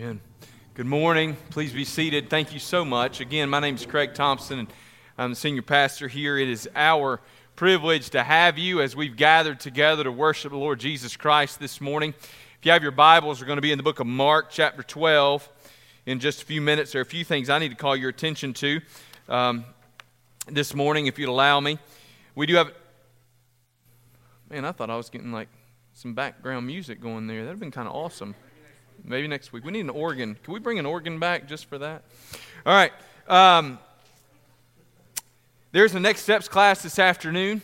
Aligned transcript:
Amen. 0.00 0.18
Good 0.72 0.86
morning. 0.86 1.36
Please 1.50 1.74
be 1.74 1.84
seated. 1.84 2.30
Thank 2.30 2.54
you 2.54 2.58
so 2.58 2.86
much. 2.86 3.20
Again, 3.20 3.50
my 3.50 3.60
name 3.60 3.74
is 3.74 3.84
Craig 3.84 4.14
Thompson, 4.14 4.60
and 4.60 4.72
I'm 5.18 5.28
the 5.28 5.36
senior 5.36 5.60
pastor 5.60 6.08
here. 6.08 6.38
It 6.38 6.48
is 6.48 6.66
our 6.74 7.20
privilege 7.54 8.08
to 8.10 8.22
have 8.22 8.56
you 8.56 8.80
as 8.80 8.96
we've 8.96 9.14
gathered 9.14 9.60
together 9.60 10.02
to 10.04 10.10
worship 10.10 10.52
the 10.52 10.56
Lord 10.56 10.80
Jesus 10.80 11.18
Christ 11.18 11.60
this 11.60 11.82
morning. 11.82 12.14
If 12.18 12.64
you 12.64 12.72
have 12.72 12.82
your 12.82 12.92
Bibles, 12.92 13.42
we're 13.42 13.46
going 13.46 13.58
to 13.58 13.62
be 13.62 13.72
in 13.72 13.76
the 13.76 13.84
book 13.84 14.00
of 14.00 14.06
Mark, 14.06 14.46
chapter 14.48 14.82
12. 14.82 15.46
In 16.06 16.18
just 16.18 16.40
a 16.40 16.46
few 16.46 16.62
minutes, 16.62 16.92
there 16.92 17.00
are 17.00 17.02
a 17.02 17.06
few 17.06 17.22
things 17.22 17.50
I 17.50 17.58
need 17.58 17.68
to 17.68 17.76
call 17.76 17.94
your 17.94 18.08
attention 18.08 18.54
to 18.54 18.80
um, 19.28 19.66
this 20.46 20.74
morning, 20.74 21.08
if 21.08 21.18
you'd 21.18 21.28
allow 21.28 21.60
me. 21.60 21.78
We 22.34 22.46
do 22.46 22.54
have. 22.54 22.72
Man, 24.48 24.64
I 24.64 24.72
thought 24.72 24.88
I 24.88 24.96
was 24.96 25.10
getting 25.10 25.30
like 25.30 25.48
some 25.92 26.14
background 26.14 26.66
music 26.66 27.02
going 27.02 27.26
there. 27.26 27.40
That 27.40 27.48
would 27.48 27.50
have 27.50 27.60
been 27.60 27.70
kind 27.70 27.86
of 27.86 27.94
awesome. 27.94 28.34
Maybe 29.04 29.28
next 29.28 29.52
week. 29.52 29.64
We 29.64 29.72
need 29.72 29.80
an 29.80 29.90
organ. 29.90 30.36
Can 30.42 30.54
we 30.54 30.60
bring 30.60 30.78
an 30.78 30.86
organ 30.86 31.18
back 31.18 31.48
just 31.48 31.66
for 31.66 31.78
that? 31.78 32.02
All 32.66 32.74
right. 32.74 32.92
Um, 33.28 33.78
there's 35.72 35.92
the 35.92 36.00
next 36.00 36.22
steps 36.22 36.48
class 36.48 36.82
this 36.82 36.98
afternoon. 36.98 37.62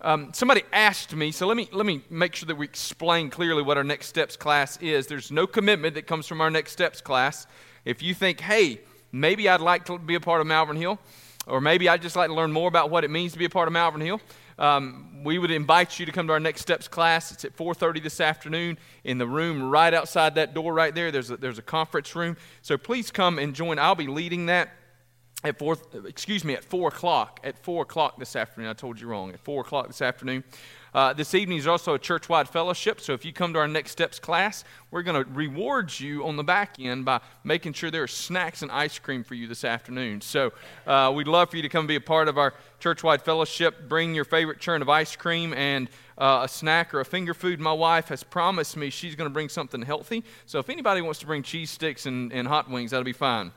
Um, 0.00 0.30
somebody 0.32 0.62
asked 0.72 1.14
me, 1.14 1.32
so 1.32 1.46
let 1.48 1.56
me 1.56 1.68
let 1.72 1.84
me 1.84 2.02
make 2.08 2.36
sure 2.36 2.46
that 2.46 2.56
we 2.56 2.64
explain 2.64 3.30
clearly 3.30 3.62
what 3.62 3.76
our 3.76 3.82
next 3.82 4.06
steps 4.06 4.36
class 4.36 4.76
is. 4.76 5.08
There's 5.08 5.32
no 5.32 5.46
commitment 5.46 5.94
that 5.94 6.06
comes 6.06 6.26
from 6.26 6.40
our 6.40 6.50
next 6.50 6.72
steps 6.72 7.00
class. 7.00 7.48
If 7.84 8.00
you 8.00 8.14
think, 8.14 8.40
hey, 8.40 8.80
maybe 9.10 9.48
I'd 9.48 9.60
like 9.60 9.86
to 9.86 9.98
be 9.98 10.14
a 10.14 10.20
part 10.20 10.40
of 10.40 10.46
Malvern 10.46 10.76
Hill, 10.76 11.00
or 11.48 11.60
maybe 11.60 11.88
I'd 11.88 12.00
just 12.00 12.14
like 12.14 12.28
to 12.28 12.34
learn 12.34 12.52
more 12.52 12.68
about 12.68 12.90
what 12.90 13.02
it 13.02 13.10
means 13.10 13.32
to 13.32 13.38
be 13.38 13.46
a 13.46 13.50
part 13.50 13.66
of 13.66 13.72
Malvern 13.72 14.02
Hill, 14.02 14.20
um, 14.58 15.22
we 15.24 15.38
would 15.38 15.50
invite 15.50 15.98
you 15.98 16.06
to 16.06 16.12
come 16.12 16.26
to 16.26 16.32
our 16.32 16.40
next 16.40 16.62
steps 16.62 16.88
class. 16.88 17.30
It's 17.30 17.44
at 17.44 17.56
4:30 17.56 18.02
this 18.02 18.20
afternoon 18.20 18.78
in 19.04 19.18
the 19.18 19.26
room 19.26 19.70
right 19.70 19.94
outside 19.94 20.34
that 20.34 20.54
door 20.54 20.74
right 20.74 20.94
there. 20.94 21.10
There's 21.10 21.30
a, 21.30 21.36
there's 21.36 21.58
a 21.58 21.62
conference 21.62 22.14
room, 22.16 22.36
so 22.62 22.76
please 22.76 23.10
come 23.10 23.38
and 23.38 23.54
join. 23.54 23.78
I'll 23.78 23.94
be 23.94 24.06
leading 24.06 24.46
that 24.46 24.70
at 25.44 25.58
four. 25.58 25.76
Excuse 26.06 26.44
me, 26.44 26.54
at 26.54 26.64
four 26.64 26.88
o'clock. 26.88 27.40
At 27.44 27.58
four 27.58 27.82
o'clock 27.82 28.18
this 28.18 28.34
afternoon. 28.34 28.68
I 28.68 28.72
told 28.72 29.00
you 29.00 29.06
wrong. 29.06 29.30
At 29.32 29.40
four 29.40 29.60
o'clock 29.60 29.86
this 29.86 30.02
afternoon. 30.02 30.44
Uh, 30.94 31.12
this 31.12 31.34
evening 31.34 31.58
is 31.58 31.66
also 31.66 31.94
a 31.94 31.98
church 31.98 32.28
wide 32.28 32.48
fellowship. 32.48 33.00
So 33.00 33.12
if 33.12 33.24
you 33.24 33.32
come 33.32 33.52
to 33.52 33.58
our 33.58 33.68
Next 33.68 33.92
Steps 33.92 34.18
class, 34.18 34.64
we're 34.90 35.02
going 35.02 35.22
to 35.22 35.30
reward 35.30 35.98
you 35.98 36.26
on 36.26 36.36
the 36.36 36.44
back 36.44 36.76
end 36.78 37.04
by 37.04 37.20
making 37.44 37.74
sure 37.74 37.90
there 37.90 38.02
are 38.02 38.08
snacks 38.08 38.62
and 38.62 38.70
ice 38.70 38.98
cream 38.98 39.22
for 39.22 39.34
you 39.34 39.46
this 39.46 39.64
afternoon. 39.64 40.20
So 40.20 40.52
uh, 40.86 41.12
we'd 41.14 41.28
love 41.28 41.50
for 41.50 41.56
you 41.56 41.62
to 41.62 41.68
come 41.68 41.86
be 41.86 41.96
a 41.96 42.00
part 42.00 42.28
of 42.28 42.38
our 42.38 42.54
church 42.80 43.02
wide 43.02 43.22
fellowship. 43.22 43.88
Bring 43.88 44.14
your 44.14 44.24
favorite 44.24 44.60
churn 44.60 44.82
of 44.82 44.88
ice 44.88 45.14
cream 45.16 45.52
and 45.54 45.88
uh, 46.16 46.40
a 46.44 46.48
snack 46.48 46.94
or 46.94 47.00
a 47.00 47.04
finger 47.04 47.34
food. 47.34 47.60
My 47.60 47.72
wife 47.72 48.08
has 48.08 48.24
promised 48.24 48.76
me 48.76 48.90
she's 48.90 49.14
going 49.14 49.28
to 49.28 49.34
bring 49.34 49.48
something 49.48 49.82
healthy. 49.82 50.24
So 50.46 50.58
if 50.58 50.70
anybody 50.70 51.00
wants 51.00 51.20
to 51.20 51.26
bring 51.26 51.42
cheese 51.42 51.70
sticks 51.70 52.06
and, 52.06 52.32
and 52.32 52.48
hot 52.48 52.70
wings, 52.70 52.90
that'll 52.90 53.04
be 53.04 53.12
fine. 53.12 53.52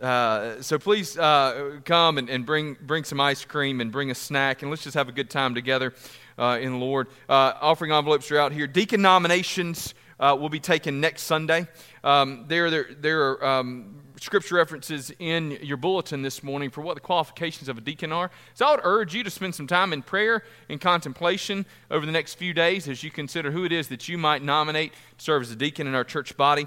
Uh, 0.00 0.60
so 0.60 0.78
please 0.78 1.16
uh, 1.16 1.78
come 1.84 2.18
and, 2.18 2.28
and, 2.28 2.44
bring, 2.44 2.76
bring 2.82 3.02
some 3.02 3.20
ice 3.20 3.44
cream 3.44 3.80
and 3.80 3.90
bring 3.90 4.10
a 4.10 4.14
snack, 4.14 4.62
and 4.62 4.70
let's 4.70 4.84
just 4.84 4.94
have 4.94 5.08
a 5.08 5.12
good 5.12 5.30
time 5.30 5.54
together 5.54 5.94
uh, 6.38 6.58
in 6.60 6.72
the 6.72 6.78
Lord. 6.78 7.08
Uh, 7.28 7.54
offering 7.60 7.92
envelopes 7.92 8.30
are 8.30 8.38
out 8.38 8.52
here. 8.52 8.66
Deacon 8.66 9.00
nominations 9.00 9.94
uh, 10.20 10.36
will 10.38 10.50
be 10.50 10.60
taken 10.60 11.00
next 11.00 11.22
Sunday. 11.22 11.66
Um, 12.04 12.44
there, 12.46 12.70
there, 12.70 12.88
there 13.00 13.22
are 13.22 13.44
um, 13.44 13.96
scripture 14.20 14.56
references 14.56 15.12
in 15.18 15.52
your 15.62 15.78
bulletin 15.78 16.20
this 16.20 16.42
morning 16.42 16.68
for 16.68 16.82
what 16.82 16.94
the 16.94 17.00
qualifications 17.00 17.68
of 17.68 17.78
a 17.78 17.80
deacon 17.80 18.12
are. 18.12 18.30
So 18.52 18.66
I 18.66 18.72
would 18.72 18.80
urge 18.82 19.14
you 19.14 19.22
to 19.24 19.30
spend 19.30 19.54
some 19.54 19.66
time 19.66 19.94
in 19.94 20.02
prayer 20.02 20.42
and 20.68 20.78
contemplation 20.78 21.64
over 21.90 22.04
the 22.04 22.12
next 22.12 22.34
few 22.34 22.52
days 22.52 22.86
as 22.86 23.02
you 23.02 23.10
consider 23.10 23.50
who 23.50 23.64
it 23.64 23.72
is 23.72 23.88
that 23.88 24.08
you 24.08 24.18
might 24.18 24.42
nominate 24.42 24.92
to 24.92 25.24
serve 25.24 25.42
as 25.42 25.50
a 25.50 25.56
deacon 25.56 25.86
in 25.86 25.94
our 25.94 26.04
church 26.04 26.36
body. 26.36 26.66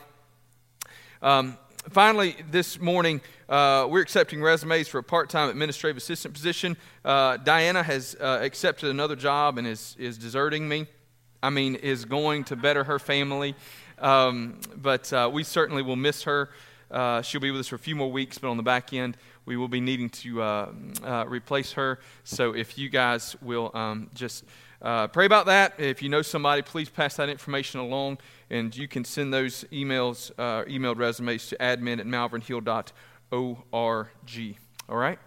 Um, 1.21 1.57
finally, 1.89 2.35
this 2.51 2.79
morning, 2.79 3.21
uh, 3.47 3.87
we're 3.89 4.01
accepting 4.01 4.41
resumes 4.41 4.87
for 4.87 4.97
a 4.99 5.03
part 5.03 5.29
time 5.29 5.49
administrative 5.49 5.97
assistant 5.97 6.33
position. 6.33 6.77
Uh, 7.03 7.37
Diana 7.37 7.83
has 7.83 8.15
uh, 8.19 8.39
accepted 8.41 8.89
another 8.89 9.15
job 9.15 9.57
and 9.57 9.65
is, 9.65 9.95
is 9.99 10.17
deserting 10.17 10.67
me. 10.67 10.87
I 11.41 11.49
mean, 11.49 11.75
is 11.75 12.05
going 12.05 12.43
to 12.45 12.55
better 12.55 12.83
her 12.83 12.99
family. 12.99 13.55
Um, 13.99 14.59
but 14.75 15.11
uh, 15.13 15.29
we 15.31 15.43
certainly 15.43 15.81
will 15.81 15.95
miss 15.95 16.23
her. 16.23 16.49
Uh, 16.91 17.21
she'll 17.21 17.41
be 17.41 17.51
with 17.51 17.61
us 17.61 17.67
for 17.67 17.75
a 17.75 17.79
few 17.79 17.95
more 17.95 18.11
weeks, 18.11 18.37
but 18.37 18.49
on 18.49 18.57
the 18.57 18.63
back 18.63 18.93
end, 18.93 19.15
we 19.45 19.57
will 19.57 19.67
be 19.67 19.79
needing 19.79 20.09
to 20.09 20.41
uh, 20.41 21.25
replace 21.27 21.73
her. 21.73 21.99
So 22.23 22.53
if 22.53 22.77
you 22.77 22.89
guys 22.89 23.35
will 23.41 23.71
um, 23.73 24.09
just 24.13 24.43
pray 24.81 25.25
about 25.25 25.47
that, 25.47 25.73
if 25.77 26.01
you 26.01 26.09
know 26.09 26.21
somebody, 26.21 26.61
please 26.61 26.89
pass 26.89 27.15
that 27.17 27.29
information 27.29 27.79
along 27.79 28.17
and 28.49 28.75
you 28.75 28.87
can 28.87 29.03
send 29.03 29.33
those 29.33 29.65
emails, 29.71 30.31
uh, 30.37 30.63
emailed 30.65 30.97
resumes 30.97 31.47
to 31.47 31.57
admin 31.57 31.99
at 31.99 32.05
malvernhill.org. 32.05 34.57
All 34.89 34.97
right? 34.97 35.19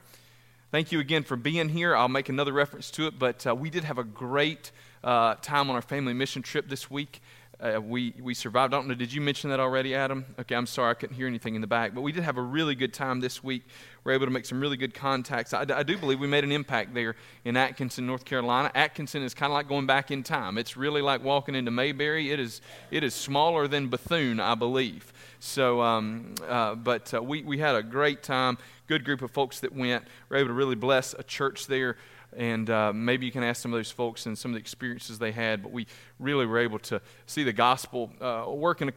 Thank 0.71 0.91
you 0.91 1.01
again 1.01 1.23
for 1.23 1.37
being 1.37 1.69
here. 1.69 1.95
I'll 1.95 2.09
make 2.09 2.31
another 2.31 2.53
reference 2.53 2.91
to 2.93 3.07
it, 3.07 3.19
but 3.19 3.47
uh, 3.47 3.55
we 3.55 3.69
did 3.69 3.85
have 3.85 3.99
a 3.99 4.05
great 4.05 4.73
uh, 5.05 5.35
time 5.43 5.69
on 5.69 5.77
our 5.77 5.83
family 5.83 6.15
mission 6.15 6.43
trip 6.43 6.69
this 6.69 6.91
week. 6.91 7.21
Uh, 7.62 7.81
we, 7.81 8.12
we 8.21 8.34
survived. 8.34 8.75
I 8.75 8.77
don't 8.77 8.89
know, 8.89 8.95
did 8.95 9.12
you 9.12 9.21
mention 9.21 9.49
that 9.50 9.61
already, 9.61 9.95
Adam? 9.95 10.27
Okay, 10.41 10.56
I'm 10.56 10.67
sorry, 10.67 10.91
I 10.91 10.95
couldn't 10.95 11.15
hear 11.15 11.28
anything 11.28 11.55
in 11.55 11.61
the 11.61 11.69
back. 11.69 11.95
But 11.95 12.00
we 12.00 12.11
did 12.11 12.25
have 12.25 12.37
a 12.37 12.43
really 12.43 12.75
good 12.75 12.93
time 12.93 13.21
this 13.21 13.45
week. 13.45 13.62
We 14.03 14.11
were 14.11 14.15
able 14.15 14.27
to 14.27 14.33
make 14.33 14.47
some 14.47 14.61
really 14.61 14.77
good 14.77 14.95
contacts. 14.95 15.55
I, 15.55 15.65
I 15.72 15.84
do 15.84 15.97
believe 15.97 16.19
we 16.19 16.27
made 16.27 16.43
an 16.43 16.51
impact 16.51 16.93
there 16.93 17.15
in 17.45 17.56
Atkinson, 17.56 18.05
North 18.05 18.25
Carolina. 18.25 18.72
Atkinson 18.75 19.22
is 19.22 19.33
kind 19.33 19.53
of 19.53 19.55
like 19.55 19.69
going 19.69 19.87
back 19.87 20.11
in 20.11 20.25
time. 20.25 20.59
It's 20.59 20.77
really 20.77 21.03
like 21.03 21.22
walking 21.22 21.55
into 21.55 21.71
Mayberry. 21.71 22.33
It 22.33 22.41
is, 22.41 22.62
it 22.91 23.05
is 23.05 23.15
smaller 23.15 23.69
than 23.69 23.87
Bethune, 23.87 24.41
I 24.41 24.56
believe. 24.56 25.12
So, 25.39 25.81
um, 25.83 26.34
uh, 26.49 26.75
but 26.75 27.15
uh, 27.15 27.22
we, 27.22 27.43
we 27.43 27.59
had 27.59 27.77
a 27.77 27.83
great 27.84 28.25
time. 28.25 28.59
Good 28.89 29.05
group 29.05 29.22
of 29.22 29.31
folks 29.31 29.61
that 29.61 29.72
went. 29.72 30.05
We 30.28 30.34
were 30.34 30.41
able 30.41 30.49
to 30.49 30.55
really 30.55 30.75
bless 30.75 31.15
a 31.15 31.22
church 31.22 31.69
there 31.69 31.97
and 32.37 32.70
uh, 32.70 32.93
maybe 32.93 33.26
you 33.26 33.32
can 33.32 33.43
ask 33.43 33.62
some 33.62 33.72
of 33.72 33.78
those 33.78 33.91
folks 33.91 34.26
and 34.26 34.37
some 34.37 34.50
of 34.50 34.54
the 34.54 34.60
experiences 34.60 35.19
they 35.19 35.32
had. 35.32 35.62
But 35.62 35.72
we 35.72 35.87
really 36.19 36.47
were 36.47 36.59
able 36.59 36.78
to 36.81 37.00
see 37.26 37.44
the 37.44 37.53
gospel 37.53 38.10
uh, 38.20 38.47
work, 38.48 38.81
in 38.81 38.88
a, 38.88 38.93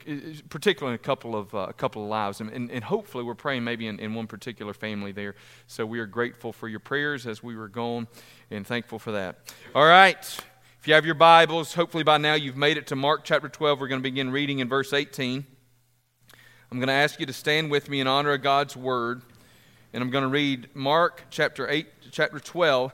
particularly 0.50 0.94
in 0.94 0.96
a 0.96 1.04
couple 1.04 1.36
of 1.36 1.54
uh, 1.54 1.68
a 1.70 1.74
couple 1.74 2.04
of 2.04 2.10
lives, 2.10 2.42
and, 2.42 2.50
and, 2.52 2.72
and, 2.72 2.84
hopefully 2.84 3.24
we're 3.24 3.36
praying 3.36 3.64
maybe 3.64 3.88
in, 3.88 4.00
in 4.00 4.14
one 4.14 4.28
particular 4.28 4.74
family 4.74 5.12
there. 5.12 5.36
So 5.68 5.86
we 5.86 6.00
are 6.00 6.06
grateful 6.06 6.54
for 6.54 6.68
your 6.68 6.80
prayers 6.80 7.28
as 7.28 7.44
we 7.44 7.56
were 7.56 7.68
gone, 7.68 8.08
and 8.52 8.66
thankful 8.66 9.00
for 9.00 9.12
that. 9.12 9.54
All 9.74 9.86
right. 9.86 10.18
If 10.80 10.88
you 10.88 10.94
have 10.94 11.06
your 11.06 11.16
Bibles, 11.16 11.74
hopefully 11.74 12.04
by 12.04 12.20
now 12.20 12.36
you've 12.36 12.58
made 12.58 12.78
it 12.78 12.86
to 12.88 12.96
Mark 12.96 13.24
chapter 13.24 13.50
12. 13.50 13.80
We're 13.80 13.88
going 13.88 14.02
to 14.02 14.04
begin 14.04 14.30
reading 14.30 14.60
in 14.60 14.70
verse 14.70 14.94
18. 14.94 15.44
I'm 16.72 16.78
going 16.78 16.88
to 16.88 16.94
ask 16.94 17.20
you 17.20 17.26
to 17.26 17.34
stand 17.34 17.72
with 17.72 17.90
me 17.90 18.02
in 18.02 18.08
honor 18.08 18.34
of 18.34 18.44
God's 18.44 18.78
word, 18.78 19.24
and 19.94 20.04
I'm 20.04 20.12
going 20.12 20.22
to 20.22 20.28
read 20.28 20.70
Mark 20.76 21.24
chapter 21.32 21.68
8, 21.68 21.88
chapter 22.12 22.40
12 22.40 22.94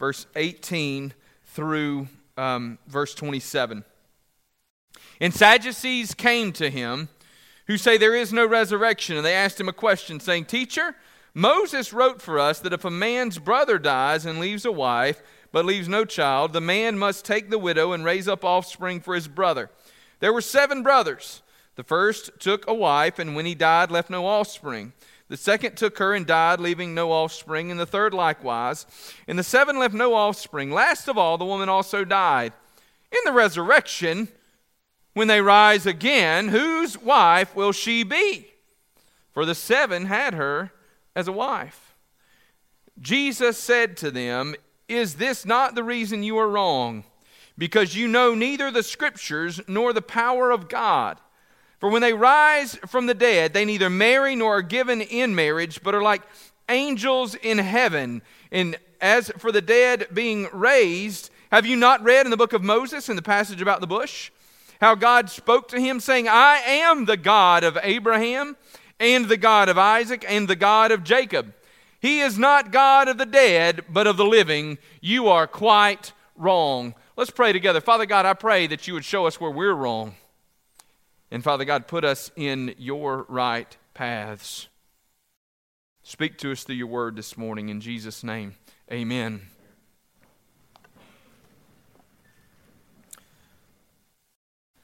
verse 0.00 0.26
18 0.34 1.12
through 1.44 2.08
um, 2.38 2.78
verse 2.88 3.14
27. 3.14 3.84
And 5.20 5.34
Sadducees 5.34 6.14
came 6.14 6.52
to 6.54 6.70
him 6.70 7.10
who 7.66 7.76
say 7.76 7.98
there 7.98 8.16
is 8.16 8.32
no 8.32 8.46
resurrection, 8.46 9.16
and 9.16 9.24
they 9.24 9.34
asked 9.34 9.60
him 9.60 9.68
a 9.68 9.74
question, 9.74 10.18
saying, 10.18 10.46
Teacher, 10.46 10.96
Moses 11.34 11.92
wrote 11.92 12.20
for 12.20 12.38
us 12.38 12.58
that 12.60 12.72
if 12.72 12.84
a 12.84 12.90
man's 12.90 13.38
brother 13.38 13.78
dies 13.78 14.24
and 14.24 14.40
leaves 14.40 14.64
a 14.64 14.72
wife, 14.72 15.22
but 15.52 15.66
leaves 15.66 15.86
no 15.86 16.06
child, 16.06 16.54
the 16.54 16.60
man 16.60 16.98
must 16.98 17.24
take 17.24 17.50
the 17.50 17.58
widow 17.58 17.92
and 17.92 18.04
raise 18.04 18.26
up 18.26 18.42
offspring 18.42 19.00
for 19.00 19.14
his 19.14 19.28
brother. 19.28 19.70
There 20.20 20.32
were 20.32 20.40
seven 20.40 20.82
brothers. 20.82 21.42
The 21.76 21.84
first 21.84 22.30
took 22.40 22.66
a 22.66 22.74
wife, 22.74 23.18
and 23.18 23.36
when 23.36 23.46
he 23.46 23.54
died, 23.54 23.90
left 23.90 24.08
no 24.08 24.26
offspring. 24.26 24.94
The 25.30 25.36
second 25.36 25.76
took 25.76 25.98
her 25.98 26.12
and 26.12 26.26
died, 26.26 26.58
leaving 26.58 26.92
no 26.92 27.12
offspring, 27.12 27.70
and 27.70 27.78
the 27.78 27.86
third 27.86 28.12
likewise. 28.12 28.84
And 29.28 29.38
the 29.38 29.44
seven 29.44 29.78
left 29.78 29.94
no 29.94 30.12
offspring. 30.12 30.72
Last 30.72 31.06
of 31.06 31.16
all, 31.16 31.38
the 31.38 31.44
woman 31.44 31.68
also 31.68 32.04
died. 32.04 32.52
In 33.12 33.18
the 33.24 33.32
resurrection, 33.32 34.26
when 35.14 35.28
they 35.28 35.40
rise 35.40 35.86
again, 35.86 36.48
whose 36.48 36.98
wife 36.98 37.54
will 37.54 37.70
she 37.70 38.02
be? 38.02 38.48
For 39.32 39.46
the 39.46 39.54
seven 39.54 40.06
had 40.06 40.34
her 40.34 40.72
as 41.14 41.28
a 41.28 41.32
wife. 41.32 41.94
Jesus 43.00 43.56
said 43.56 43.96
to 43.98 44.10
them, 44.10 44.56
Is 44.88 45.14
this 45.14 45.46
not 45.46 45.76
the 45.76 45.84
reason 45.84 46.24
you 46.24 46.38
are 46.38 46.48
wrong? 46.48 47.04
Because 47.56 47.94
you 47.94 48.08
know 48.08 48.34
neither 48.34 48.72
the 48.72 48.82
Scriptures 48.82 49.60
nor 49.68 49.92
the 49.92 50.02
power 50.02 50.50
of 50.50 50.68
God. 50.68 51.20
For 51.80 51.88
when 51.88 52.02
they 52.02 52.12
rise 52.12 52.76
from 52.86 53.06
the 53.06 53.14
dead, 53.14 53.54
they 53.54 53.64
neither 53.64 53.90
marry 53.90 54.36
nor 54.36 54.58
are 54.58 54.62
given 54.62 55.00
in 55.00 55.34
marriage, 55.34 55.82
but 55.82 55.94
are 55.94 56.02
like 56.02 56.22
angels 56.68 57.34
in 57.34 57.58
heaven. 57.58 58.22
And 58.52 58.76
as 59.00 59.32
for 59.38 59.50
the 59.50 59.62
dead 59.62 60.06
being 60.12 60.48
raised, 60.52 61.30
have 61.50 61.64
you 61.64 61.76
not 61.76 62.04
read 62.04 62.26
in 62.26 62.30
the 62.30 62.36
book 62.36 62.52
of 62.52 62.62
Moses, 62.62 63.08
in 63.08 63.16
the 63.16 63.22
passage 63.22 63.62
about 63.62 63.80
the 63.80 63.86
bush, 63.86 64.30
how 64.80 64.94
God 64.94 65.30
spoke 65.30 65.68
to 65.68 65.80
him, 65.80 66.00
saying, 66.00 66.28
I 66.28 66.58
am 66.58 67.06
the 67.06 67.16
God 67.16 67.64
of 67.64 67.78
Abraham, 67.82 68.56
and 68.98 69.26
the 69.26 69.38
God 69.38 69.70
of 69.70 69.78
Isaac, 69.78 70.24
and 70.28 70.46
the 70.46 70.56
God 70.56 70.92
of 70.92 71.02
Jacob. 71.02 71.54
He 72.00 72.20
is 72.20 72.38
not 72.38 72.72
God 72.72 73.08
of 73.08 73.18
the 73.18 73.26
dead, 73.26 73.84
but 73.88 74.06
of 74.06 74.16
the 74.16 74.24
living. 74.24 74.78
You 75.00 75.28
are 75.28 75.46
quite 75.46 76.12
wrong. 76.36 76.94
Let's 77.16 77.30
pray 77.30 77.52
together. 77.52 77.80
Father 77.80 78.06
God, 78.06 78.26
I 78.26 78.34
pray 78.34 78.66
that 78.66 78.86
you 78.86 78.94
would 78.94 79.04
show 79.04 79.26
us 79.26 79.40
where 79.40 79.50
we're 79.50 79.74
wrong. 79.74 80.14
And 81.30 81.44
Father 81.44 81.64
God, 81.64 81.86
put 81.86 82.04
us 82.04 82.30
in 82.34 82.74
your 82.76 83.24
right 83.28 83.76
paths. 83.94 84.68
Speak 86.02 86.38
to 86.38 86.50
us 86.50 86.64
through 86.64 86.74
your 86.74 86.88
word 86.88 87.14
this 87.14 87.36
morning. 87.36 87.68
In 87.68 87.80
Jesus' 87.80 88.24
name, 88.24 88.56
amen. 88.90 89.42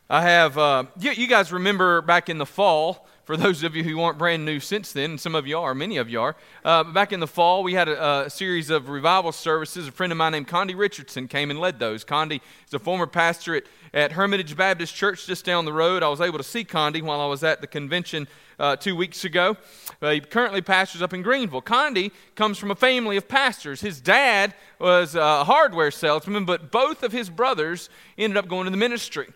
I 0.09 0.23
have, 0.23 0.57
uh, 0.57 0.85
you, 1.01 1.11
you, 1.11 1.27
guys 1.27 1.51
remember 1.51 2.01
back 2.01 2.29
in 2.29 2.39
the 2.39 2.47
fall, 2.47 3.09
for 3.27 3.37
those 3.37 3.65
of 3.65 3.75
you 3.75 3.83
who 3.83 4.01
aren't 4.01 4.19
brand 4.19 4.45
new 4.45 4.61
since 4.61 4.93
then, 4.93 5.11
and 5.11 5.21
some 5.21 5.35
of 5.35 5.49
you 5.49 5.59
are, 5.59 5.75
many 5.75 5.97
of 5.97 6.09
you 6.09 6.21
are, 6.21 6.37
uh, 6.65 6.85
back 6.85 7.13
in 7.13 7.19
the 7.19 7.27
fall, 7.27 7.65
we 7.65 7.75
had 7.75 7.89
a, 7.89 8.27
a, 8.27 8.31
series 8.31 8.71
of 8.71 8.89
revival 8.89 9.33
services. 9.33 9.89
A 9.89 9.93
friend 9.93 10.13
of 10.13 10.17
mine 10.17 10.31
named 10.31 10.47
Condi 10.47 10.79
Richardson 10.79 11.27
came 11.27 11.51
and 11.51 11.59
led 11.59 11.81
those. 11.81 12.05
Condi 12.05 12.41
is 12.69 12.75
a 12.75 12.79
former 12.79 13.09
pastor 13.09 13.57
at, 13.57 13.65
at 13.93 14.13
Hermitage 14.13 14.57
Baptist 14.57 14.95
Church 14.95 15.27
just 15.27 15.45
down 15.45 15.65
the 15.65 15.73
road. 15.73 16.05
I 16.05 16.09
was 16.09 16.21
able 16.21 16.39
to 16.39 16.45
see 16.45 16.65
Condi 16.65 17.03
while 17.03 17.21
I 17.21 17.27
was 17.27 17.43
at 17.43 17.61
the 17.61 17.67
convention 17.67 18.29
uh, 18.61 18.77
two 18.77 18.95
weeks 18.95 19.25
ago. 19.25 19.57
Uh, 20.01 20.11
he 20.13 20.21
currently 20.21 20.63
pastors 20.63 21.03
up 21.03 21.13
in 21.13 21.23
Greenville. 21.23 21.63
Condi 21.63 22.13
comes 22.37 22.59
from 22.59 22.71
a 22.71 22.77
family 22.77 23.17
of 23.17 23.27
pastors. 23.27 23.81
His 23.81 24.01
dad 24.01 24.55
was 24.79 25.17
a 25.17 25.43
hardware 25.43 25.91
salesman, 25.91 26.45
but 26.45 26.71
both 26.71 27.03
of 27.03 27.11
his 27.11 27.29
brothers 27.29 27.91
ended 28.17 28.37
up 28.37 28.47
going 28.47 28.67
to 28.67 28.71
the 28.71 28.77
ministry. 28.77 29.27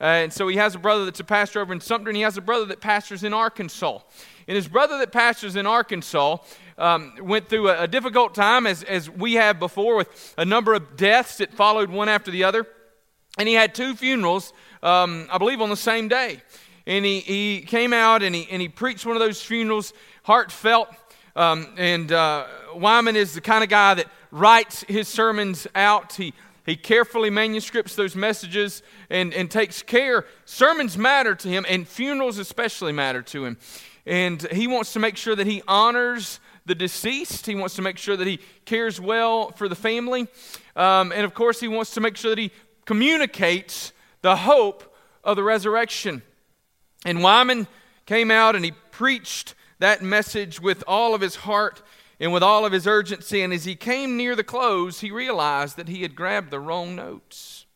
Uh, 0.00 0.04
and 0.04 0.32
so 0.32 0.48
he 0.48 0.56
has 0.56 0.74
a 0.74 0.78
brother 0.78 1.04
that's 1.04 1.20
a 1.20 1.24
pastor 1.24 1.60
over 1.60 1.72
in 1.72 1.80
Sumter, 1.80 2.10
and 2.10 2.16
he 2.16 2.22
has 2.22 2.36
a 2.36 2.42
brother 2.42 2.66
that 2.66 2.80
pastors 2.80 3.24
in 3.24 3.32
Arkansas. 3.32 4.00
And 4.48 4.54
his 4.54 4.68
brother 4.68 4.98
that 4.98 5.12
pastors 5.12 5.56
in 5.56 5.66
Arkansas 5.66 6.38
um, 6.78 7.14
went 7.20 7.48
through 7.48 7.68
a, 7.68 7.82
a 7.82 7.88
difficult 7.88 8.34
time, 8.34 8.66
as, 8.66 8.82
as 8.82 9.10
we 9.10 9.34
have 9.34 9.58
before, 9.58 9.96
with 9.96 10.34
a 10.38 10.44
number 10.44 10.74
of 10.74 10.96
deaths 10.96 11.38
that 11.38 11.52
followed 11.52 11.90
one 11.90 12.08
after 12.08 12.30
the 12.30 12.44
other. 12.44 12.66
And 13.38 13.48
he 13.48 13.54
had 13.54 13.74
two 13.74 13.94
funerals, 13.94 14.52
um, 14.82 15.28
I 15.30 15.38
believe, 15.38 15.60
on 15.60 15.70
the 15.70 15.76
same 15.76 16.08
day. 16.08 16.42
And 16.86 17.04
he, 17.04 17.20
he 17.20 17.60
came 17.62 17.92
out 17.92 18.22
and 18.22 18.34
he, 18.34 18.46
and 18.50 18.62
he 18.62 18.68
preached 18.68 19.04
one 19.04 19.16
of 19.16 19.20
those 19.20 19.42
funerals, 19.42 19.92
heartfelt. 20.22 20.88
Um, 21.34 21.74
and 21.76 22.12
uh, 22.12 22.46
Wyman 22.74 23.16
is 23.16 23.34
the 23.34 23.40
kind 23.40 23.64
of 23.64 23.68
guy 23.68 23.94
that 23.94 24.06
writes 24.30 24.84
his 24.88 25.08
sermons 25.08 25.66
out. 25.74 26.14
He 26.14 26.32
he 26.66 26.76
carefully 26.76 27.30
manuscripts 27.30 27.94
those 27.94 28.16
messages 28.16 28.82
and, 29.08 29.32
and 29.32 29.50
takes 29.50 29.82
care. 29.82 30.26
Sermons 30.44 30.98
matter 30.98 31.34
to 31.36 31.48
him, 31.48 31.64
and 31.68 31.86
funerals 31.86 32.38
especially 32.38 32.92
matter 32.92 33.22
to 33.22 33.44
him. 33.44 33.56
And 34.04 34.42
he 34.52 34.66
wants 34.66 34.92
to 34.92 34.98
make 34.98 35.16
sure 35.16 35.36
that 35.36 35.46
he 35.46 35.62
honors 35.66 36.40
the 36.66 36.74
deceased. 36.74 37.46
He 37.46 37.54
wants 37.54 37.76
to 37.76 37.82
make 37.82 37.98
sure 37.98 38.16
that 38.16 38.26
he 38.26 38.40
cares 38.64 39.00
well 39.00 39.52
for 39.52 39.68
the 39.68 39.76
family. 39.76 40.26
Um, 40.74 41.12
and 41.12 41.24
of 41.24 41.34
course, 41.34 41.60
he 41.60 41.68
wants 41.68 41.94
to 41.94 42.00
make 42.00 42.16
sure 42.16 42.30
that 42.30 42.38
he 42.38 42.50
communicates 42.84 43.92
the 44.22 44.36
hope 44.36 44.94
of 45.22 45.36
the 45.36 45.42
resurrection. 45.42 46.22
And 47.04 47.22
Wyman 47.22 47.68
came 48.06 48.30
out 48.30 48.56
and 48.56 48.64
he 48.64 48.72
preached 48.90 49.54
that 49.78 50.02
message 50.02 50.60
with 50.60 50.82
all 50.86 51.14
of 51.14 51.20
his 51.20 51.36
heart 51.36 51.82
and 52.18 52.32
with 52.32 52.42
all 52.42 52.64
of 52.64 52.72
his 52.72 52.86
urgency. 52.86 53.42
And 53.42 53.52
as 53.52 53.64
he 53.64 53.74
came 53.74 54.16
near 54.16 54.34
the 54.34 54.44
close, 54.44 55.00
he 55.00 55.10
realized 55.10 55.76
that 55.76 55.88
he 55.88 56.02
had 56.02 56.14
grabbed 56.14 56.50
the 56.50 56.60
wrong 56.60 56.96
notes. 56.96 57.66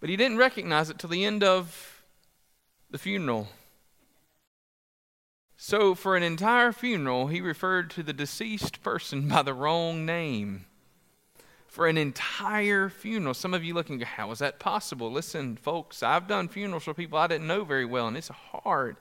But 0.00 0.10
he 0.10 0.16
didn't 0.16 0.38
recognize 0.38 0.90
it 0.90 0.98
till 0.98 1.10
the 1.10 1.24
end 1.24 1.42
of 1.42 2.02
the 2.90 2.98
funeral. 2.98 3.48
So, 5.56 5.94
for 5.96 6.16
an 6.16 6.22
entire 6.22 6.70
funeral, 6.70 7.26
he 7.26 7.40
referred 7.40 7.90
to 7.90 8.04
the 8.04 8.12
deceased 8.12 8.80
person 8.82 9.28
by 9.28 9.42
the 9.42 9.52
wrong 9.52 10.06
name. 10.06 10.66
For 11.66 11.88
an 11.88 11.98
entire 11.98 12.88
funeral. 12.88 13.34
Some 13.34 13.54
of 13.54 13.64
you 13.64 13.74
looking, 13.74 14.00
how 14.00 14.30
is 14.30 14.38
that 14.38 14.58
possible? 14.58 15.10
Listen, 15.10 15.56
folks, 15.56 16.02
I've 16.02 16.28
done 16.28 16.48
funerals 16.48 16.84
for 16.84 16.94
people 16.94 17.18
I 17.18 17.26
didn't 17.26 17.46
know 17.46 17.64
very 17.64 17.84
well, 17.84 18.06
and 18.08 18.16
it's 18.16 18.28
hard. 18.28 18.96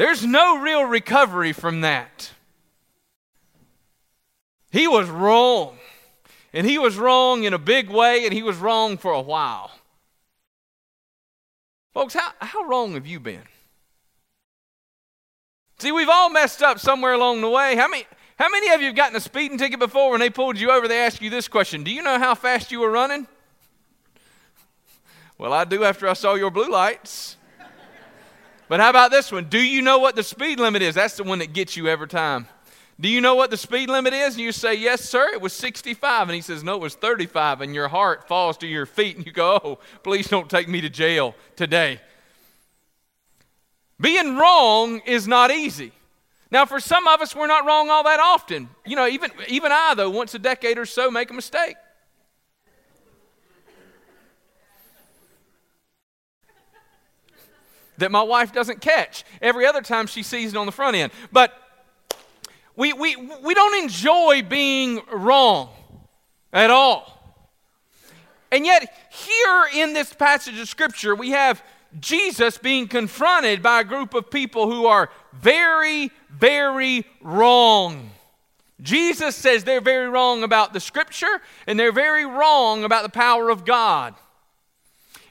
There's 0.00 0.24
no 0.24 0.56
real 0.62 0.84
recovery 0.84 1.52
from 1.52 1.82
that. 1.82 2.30
He 4.70 4.88
was 4.88 5.06
wrong. 5.10 5.76
And 6.54 6.66
he 6.66 6.78
was 6.78 6.96
wrong 6.96 7.44
in 7.44 7.52
a 7.52 7.58
big 7.58 7.90
way, 7.90 8.24
and 8.24 8.32
he 8.32 8.42
was 8.42 8.56
wrong 8.56 8.96
for 8.96 9.12
a 9.12 9.20
while. 9.20 9.70
Folks, 11.92 12.14
how, 12.14 12.30
how 12.38 12.62
wrong 12.62 12.94
have 12.94 13.06
you 13.06 13.20
been? 13.20 13.42
See, 15.80 15.92
we've 15.92 16.08
all 16.08 16.30
messed 16.30 16.62
up 16.62 16.78
somewhere 16.78 17.12
along 17.12 17.42
the 17.42 17.50
way. 17.50 17.76
How 17.76 17.86
many, 17.86 18.06
how 18.38 18.48
many 18.48 18.70
of 18.70 18.80
you 18.80 18.86
have 18.86 18.96
gotten 18.96 19.16
a 19.16 19.20
speeding 19.20 19.58
ticket 19.58 19.80
before 19.80 20.12
when 20.12 20.20
they 20.20 20.30
pulled 20.30 20.58
you 20.58 20.70
over? 20.70 20.88
They 20.88 21.04
asked 21.04 21.20
you 21.20 21.28
this 21.28 21.46
question 21.46 21.84
Do 21.84 21.90
you 21.90 22.02
know 22.02 22.18
how 22.18 22.34
fast 22.34 22.72
you 22.72 22.80
were 22.80 22.90
running? 22.90 23.26
Well, 25.36 25.52
I 25.52 25.66
do 25.66 25.84
after 25.84 26.08
I 26.08 26.14
saw 26.14 26.36
your 26.36 26.50
blue 26.50 26.70
lights. 26.70 27.36
But 28.70 28.78
how 28.78 28.88
about 28.88 29.10
this 29.10 29.32
one? 29.32 29.46
Do 29.46 29.58
you 29.58 29.82
know 29.82 29.98
what 29.98 30.14
the 30.14 30.22
speed 30.22 30.60
limit 30.60 30.80
is? 30.80 30.94
That's 30.94 31.16
the 31.16 31.24
one 31.24 31.40
that 31.40 31.52
gets 31.52 31.76
you 31.76 31.88
every 31.88 32.06
time. 32.06 32.46
Do 33.00 33.08
you 33.08 33.20
know 33.20 33.34
what 33.34 33.50
the 33.50 33.56
speed 33.56 33.90
limit 33.90 34.14
is? 34.14 34.34
And 34.34 34.44
you 34.44 34.52
say, 34.52 34.74
Yes, 34.74 35.00
sir, 35.00 35.28
it 35.32 35.40
was 35.40 35.52
65. 35.54 36.28
And 36.28 36.36
he 36.36 36.40
says, 36.40 36.62
No, 36.62 36.76
it 36.76 36.80
was 36.80 36.94
35. 36.94 37.62
And 37.62 37.74
your 37.74 37.88
heart 37.88 38.28
falls 38.28 38.56
to 38.58 38.68
your 38.68 38.86
feet 38.86 39.16
and 39.16 39.26
you 39.26 39.32
go, 39.32 39.60
Oh, 39.64 39.78
please 40.04 40.28
don't 40.28 40.48
take 40.48 40.68
me 40.68 40.80
to 40.82 40.88
jail 40.88 41.34
today. 41.56 42.00
Being 44.00 44.36
wrong 44.36 45.00
is 45.04 45.26
not 45.26 45.50
easy. 45.50 45.90
Now, 46.52 46.64
for 46.64 46.78
some 46.78 47.08
of 47.08 47.20
us, 47.20 47.34
we're 47.34 47.48
not 47.48 47.66
wrong 47.66 47.90
all 47.90 48.04
that 48.04 48.20
often. 48.20 48.68
You 48.86 48.94
know, 48.94 49.08
even, 49.08 49.32
even 49.48 49.72
I, 49.72 49.94
though, 49.96 50.10
once 50.10 50.32
a 50.34 50.38
decade 50.38 50.78
or 50.78 50.86
so, 50.86 51.10
make 51.10 51.28
a 51.30 51.34
mistake. 51.34 51.74
That 57.98 58.10
my 58.10 58.22
wife 58.22 58.52
doesn't 58.52 58.80
catch. 58.80 59.24
Every 59.42 59.66
other 59.66 59.82
time 59.82 60.06
she 60.06 60.22
sees 60.22 60.54
it 60.54 60.56
on 60.56 60.66
the 60.66 60.72
front 60.72 60.96
end. 60.96 61.12
But 61.32 61.52
we, 62.76 62.92
we, 62.92 63.16
we 63.16 63.54
don't 63.54 63.82
enjoy 63.82 64.42
being 64.42 65.00
wrong 65.12 65.70
at 66.52 66.70
all. 66.70 67.16
And 68.52 68.64
yet, 68.64 68.92
here 69.10 69.66
in 69.74 69.92
this 69.92 70.12
passage 70.12 70.58
of 70.58 70.68
Scripture, 70.68 71.14
we 71.14 71.30
have 71.30 71.62
Jesus 71.98 72.58
being 72.58 72.88
confronted 72.88 73.62
by 73.62 73.80
a 73.80 73.84
group 73.84 74.14
of 74.14 74.30
people 74.30 74.70
who 74.70 74.86
are 74.86 75.10
very, 75.32 76.10
very 76.30 77.04
wrong. 77.20 78.10
Jesus 78.80 79.36
says 79.36 79.64
they're 79.64 79.80
very 79.80 80.08
wrong 80.08 80.42
about 80.42 80.72
the 80.72 80.80
Scripture 80.80 81.40
and 81.66 81.78
they're 81.78 81.92
very 81.92 82.24
wrong 82.24 82.84
about 82.84 83.02
the 83.02 83.10
power 83.10 83.50
of 83.50 83.64
God. 83.64 84.14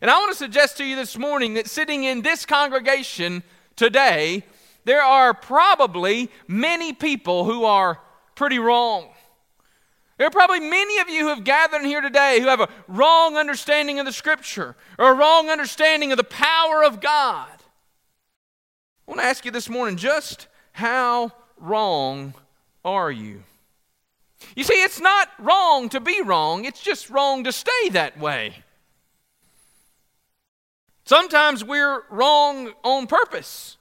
And 0.01 0.09
I 0.09 0.17
want 0.17 0.31
to 0.31 0.37
suggest 0.37 0.77
to 0.77 0.85
you 0.85 0.95
this 0.95 1.17
morning 1.17 1.55
that 1.55 1.67
sitting 1.67 2.05
in 2.05 2.21
this 2.21 2.45
congregation 2.45 3.43
today, 3.75 4.43
there 4.85 5.01
are 5.01 5.33
probably 5.33 6.29
many 6.47 6.93
people 6.93 7.43
who 7.43 7.65
are 7.65 7.99
pretty 8.35 8.59
wrong. 8.59 9.09
There 10.17 10.27
are 10.27 10.31
probably 10.31 10.59
many 10.59 10.99
of 10.99 11.09
you 11.09 11.23
who 11.23 11.29
have 11.29 11.43
gathered 11.43 11.83
here 11.83 12.01
today 12.01 12.39
who 12.39 12.47
have 12.47 12.61
a 12.61 12.69
wrong 12.87 13.37
understanding 13.37 13.99
of 13.99 14.05
the 14.05 14.11
Scripture 14.11 14.75
or 14.97 15.11
a 15.11 15.13
wrong 15.13 15.49
understanding 15.49 16.11
of 16.11 16.17
the 16.17 16.23
power 16.23 16.83
of 16.83 17.01
God. 17.01 17.47
I 19.07 19.11
want 19.11 19.21
to 19.21 19.25
ask 19.25 19.43
you 19.43 19.51
this 19.51 19.69
morning 19.69 19.97
just 19.97 20.47
how 20.71 21.31
wrong 21.57 22.33
are 22.85 23.11
you? 23.11 23.43
You 24.55 24.63
see, 24.63 24.81
it's 24.81 24.99
not 24.99 25.29
wrong 25.39 25.89
to 25.89 25.99
be 25.99 26.21
wrong, 26.21 26.65
it's 26.65 26.81
just 26.81 27.09
wrong 27.09 27.43
to 27.43 27.51
stay 27.51 27.89
that 27.91 28.19
way. 28.19 28.63
Sometimes 31.09 31.63
we're 31.63 32.03
wrong 32.11 32.71
on 32.83 33.07
purpose. 33.07 33.77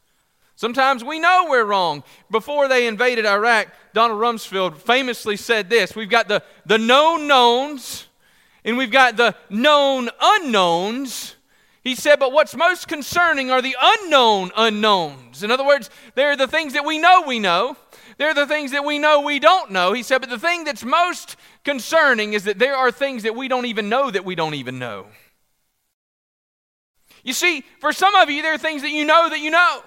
Sometimes 0.56 1.04
we 1.04 1.20
know 1.20 1.44
we're 1.50 1.66
wrong. 1.66 2.02
Before 2.30 2.68
they 2.68 2.86
invaded 2.86 3.26
Iraq, 3.26 3.68
Donald 3.92 4.18
Rumsfeld 4.18 4.78
famously 4.78 5.36
said 5.36 5.68
this 5.68 5.94
We've 5.94 6.08
got 6.08 6.28
the, 6.28 6.42
the 6.64 6.78
known 6.78 7.26
knowns, 7.26 8.08
and 8.64 8.78
we've 8.78 8.90
got 8.90 9.18
the 9.18 9.34
known 9.50 10.08
unknowns. 10.18 11.36
He 11.84 11.94
said, 11.94 12.18
but 12.18 12.32
what's 12.32 12.56
most 12.56 12.88
concerning 12.88 13.50
are 13.50 13.60
the 13.60 13.76
unknown 13.78 14.50
unknowns. 14.56 15.42
In 15.42 15.50
other 15.50 15.66
words, 15.66 15.90
there 16.14 16.30
are 16.30 16.36
the 16.36 16.48
things 16.48 16.72
that 16.72 16.86
we 16.86 16.98
know 16.98 17.24
we 17.26 17.38
know. 17.38 17.76
There 18.16 18.30
are 18.30 18.34
the 18.34 18.46
things 18.46 18.70
that 18.70 18.86
we 18.86 18.98
know 18.98 19.20
we 19.20 19.38
don't 19.38 19.70
know. 19.70 19.92
He 19.92 20.02
said, 20.02 20.22
but 20.22 20.30
the 20.30 20.38
thing 20.38 20.64
that's 20.64 20.82
most 20.82 21.36
concerning 21.62 22.32
is 22.32 22.44
that 22.44 22.58
there 22.58 22.74
are 22.74 22.90
things 22.90 23.24
that 23.24 23.36
we 23.36 23.48
don't 23.48 23.66
even 23.66 23.90
know 23.90 24.10
that 24.10 24.24
we 24.24 24.34
don't 24.34 24.54
even 24.54 24.78
know. 24.78 25.08
You 27.28 27.34
see, 27.34 27.62
for 27.78 27.92
some 27.92 28.14
of 28.14 28.30
you, 28.30 28.40
there 28.40 28.54
are 28.54 28.58
things 28.58 28.80
that 28.80 28.90
you 28.90 29.04
know 29.04 29.28
that 29.28 29.40
you 29.40 29.50
know. 29.50 29.82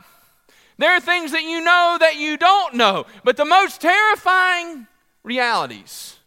There 0.78 0.96
are 0.96 1.00
things 1.00 1.32
that 1.32 1.42
you 1.42 1.64
know 1.64 1.98
that 2.00 2.16
you 2.16 2.38
don't 2.38 2.76
know. 2.76 3.08
But 3.24 3.36
the 3.36 3.46
most 3.46 3.82
terrifying 3.82 4.86
realities 5.24 6.20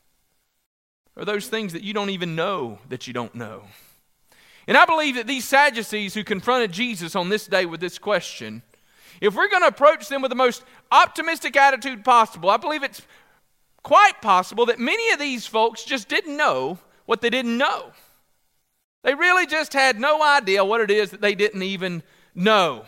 are 1.16 1.24
those 1.24 1.46
things 1.46 1.72
that 1.72 1.84
you 1.84 1.94
don't 1.94 2.10
even 2.10 2.34
know 2.34 2.80
that 2.88 3.06
you 3.06 3.12
don't 3.12 3.32
know. 3.32 3.62
And 4.66 4.76
I 4.76 4.86
believe 4.86 5.14
that 5.14 5.28
these 5.28 5.44
Sadducees 5.44 6.14
who 6.14 6.24
confronted 6.24 6.72
Jesus 6.72 7.14
on 7.14 7.28
this 7.28 7.46
day 7.46 7.64
with 7.64 7.78
this 7.78 7.96
question, 7.96 8.62
if 9.20 9.36
we're 9.36 9.48
going 9.48 9.62
to 9.62 9.68
approach 9.68 10.08
them 10.08 10.20
with 10.20 10.30
the 10.30 10.34
most 10.34 10.64
optimistic 10.90 11.56
attitude 11.56 12.04
possible, 12.04 12.50
I 12.50 12.56
believe 12.56 12.82
it's 12.82 13.02
quite 13.84 14.20
possible 14.20 14.66
that 14.66 14.80
many 14.80 15.12
of 15.12 15.20
these 15.20 15.46
folks 15.46 15.84
just 15.84 16.08
didn't 16.08 16.36
know 16.36 16.80
what 17.06 17.20
they 17.20 17.30
didn't 17.30 17.56
know. 17.56 17.92
They 19.04 19.14
really 19.14 19.46
just 19.46 19.72
had 19.74 20.00
no 20.00 20.22
idea 20.22 20.64
what 20.64 20.80
it 20.80 20.90
is 20.90 21.10
that 21.10 21.20
they 21.20 21.34
didn't 21.34 21.62
even 21.62 22.02
know. 22.34 22.86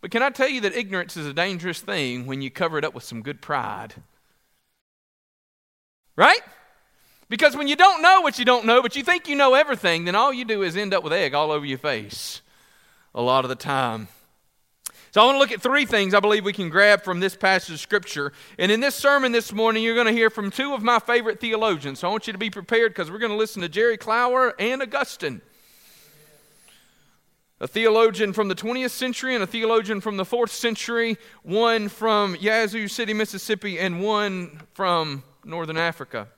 But 0.00 0.10
can 0.10 0.22
I 0.22 0.30
tell 0.30 0.48
you 0.48 0.60
that 0.60 0.74
ignorance 0.76 1.16
is 1.16 1.26
a 1.26 1.34
dangerous 1.34 1.80
thing 1.80 2.26
when 2.26 2.42
you 2.42 2.50
cover 2.50 2.78
it 2.78 2.84
up 2.84 2.94
with 2.94 3.04
some 3.04 3.22
good 3.22 3.40
pride? 3.40 3.94
Right? 6.14 6.40
Because 7.28 7.56
when 7.56 7.68
you 7.68 7.76
don't 7.76 8.02
know 8.02 8.20
what 8.20 8.38
you 8.38 8.44
don't 8.44 8.66
know, 8.66 8.82
but 8.82 8.96
you 8.96 9.02
think 9.02 9.28
you 9.28 9.34
know 9.34 9.54
everything, 9.54 10.04
then 10.04 10.14
all 10.14 10.32
you 10.32 10.44
do 10.44 10.62
is 10.62 10.76
end 10.76 10.92
up 10.92 11.02
with 11.02 11.12
egg 11.12 11.34
all 11.34 11.50
over 11.50 11.64
your 11.64 11.78
face 11.78 12.42
a 13.14 13.22
lot 13.22 13.44
of 13.44 13.48
the 13.48 13.56
time. 13.56 14.08
So 15.12 15.20
I 15.20 15.24
want 15.24 15.34
to 15.34 15.38
look 15.40 15.50
at 15.50 15.60
three 15.60 15.86
things 15.86 16.14
I 16.14 16.20
believe 16.20 16.44
we 16.44 16.52
can 16.52 16.68
grab 16.68 17.02
from 17.02 17.18
this 17.18 17.34
passage 17.34 17.74
of 17.74 17.80
Scripture. 17.80 18.32
And 18.58 18.70
in 18.70 18.78
this 18.78 18.94
sermon 18.94 19.32
this 19.32 19.52
morning, 19.52 19.82
you're 19.82 19.96
going 19.96 20.06
to 20.06 20.12
hear 20.12 20.30
from 20.30 20.52
two 20.52 20.72
of 20.72 20.84
my 20.84 21.00
favorite 21.00 21.40
theologians. 21.40 21.98
So 21.98 22.08
I 22.08 22.12
want 22.12 22.28
you 22.28 22.32
to 22.32 22.38
be 22.38 22.48
prepared 22.48 22.92
because 22.92 23.10
we're 23.10 23.18
going 23.18 23.32
to 23.32 23.36
listen 23.36 23.60
to 23.62 23.68
Jerry 23.68 23.96
Clower 23.96 24.54
and 24.60 24.80
Augustine. 24.80 25.40
A 27.58 27.66
theologian 27.66 28.32
from 28.32 28.46
the 28.46 28.54
20th 28.54 28.90
century 28.90 29.34
and 29.34 29.42
a 29.42 29.48
theologian 29.48 30.00
from 30.00 30.16
the 30.16 30.24
4th 30.24 30.50
century, 30.50 31.18
one 31.42 31.88
from 31.88 32.36
Yazoo 32.36 32.86
City, 32.86 33.12
Mississippi, 33.12 33.80
and 33.80 34.00
one 34.00 34.62
from 34.74 35.24
Northern 35.44 35.76
Africa. 35.76 36.28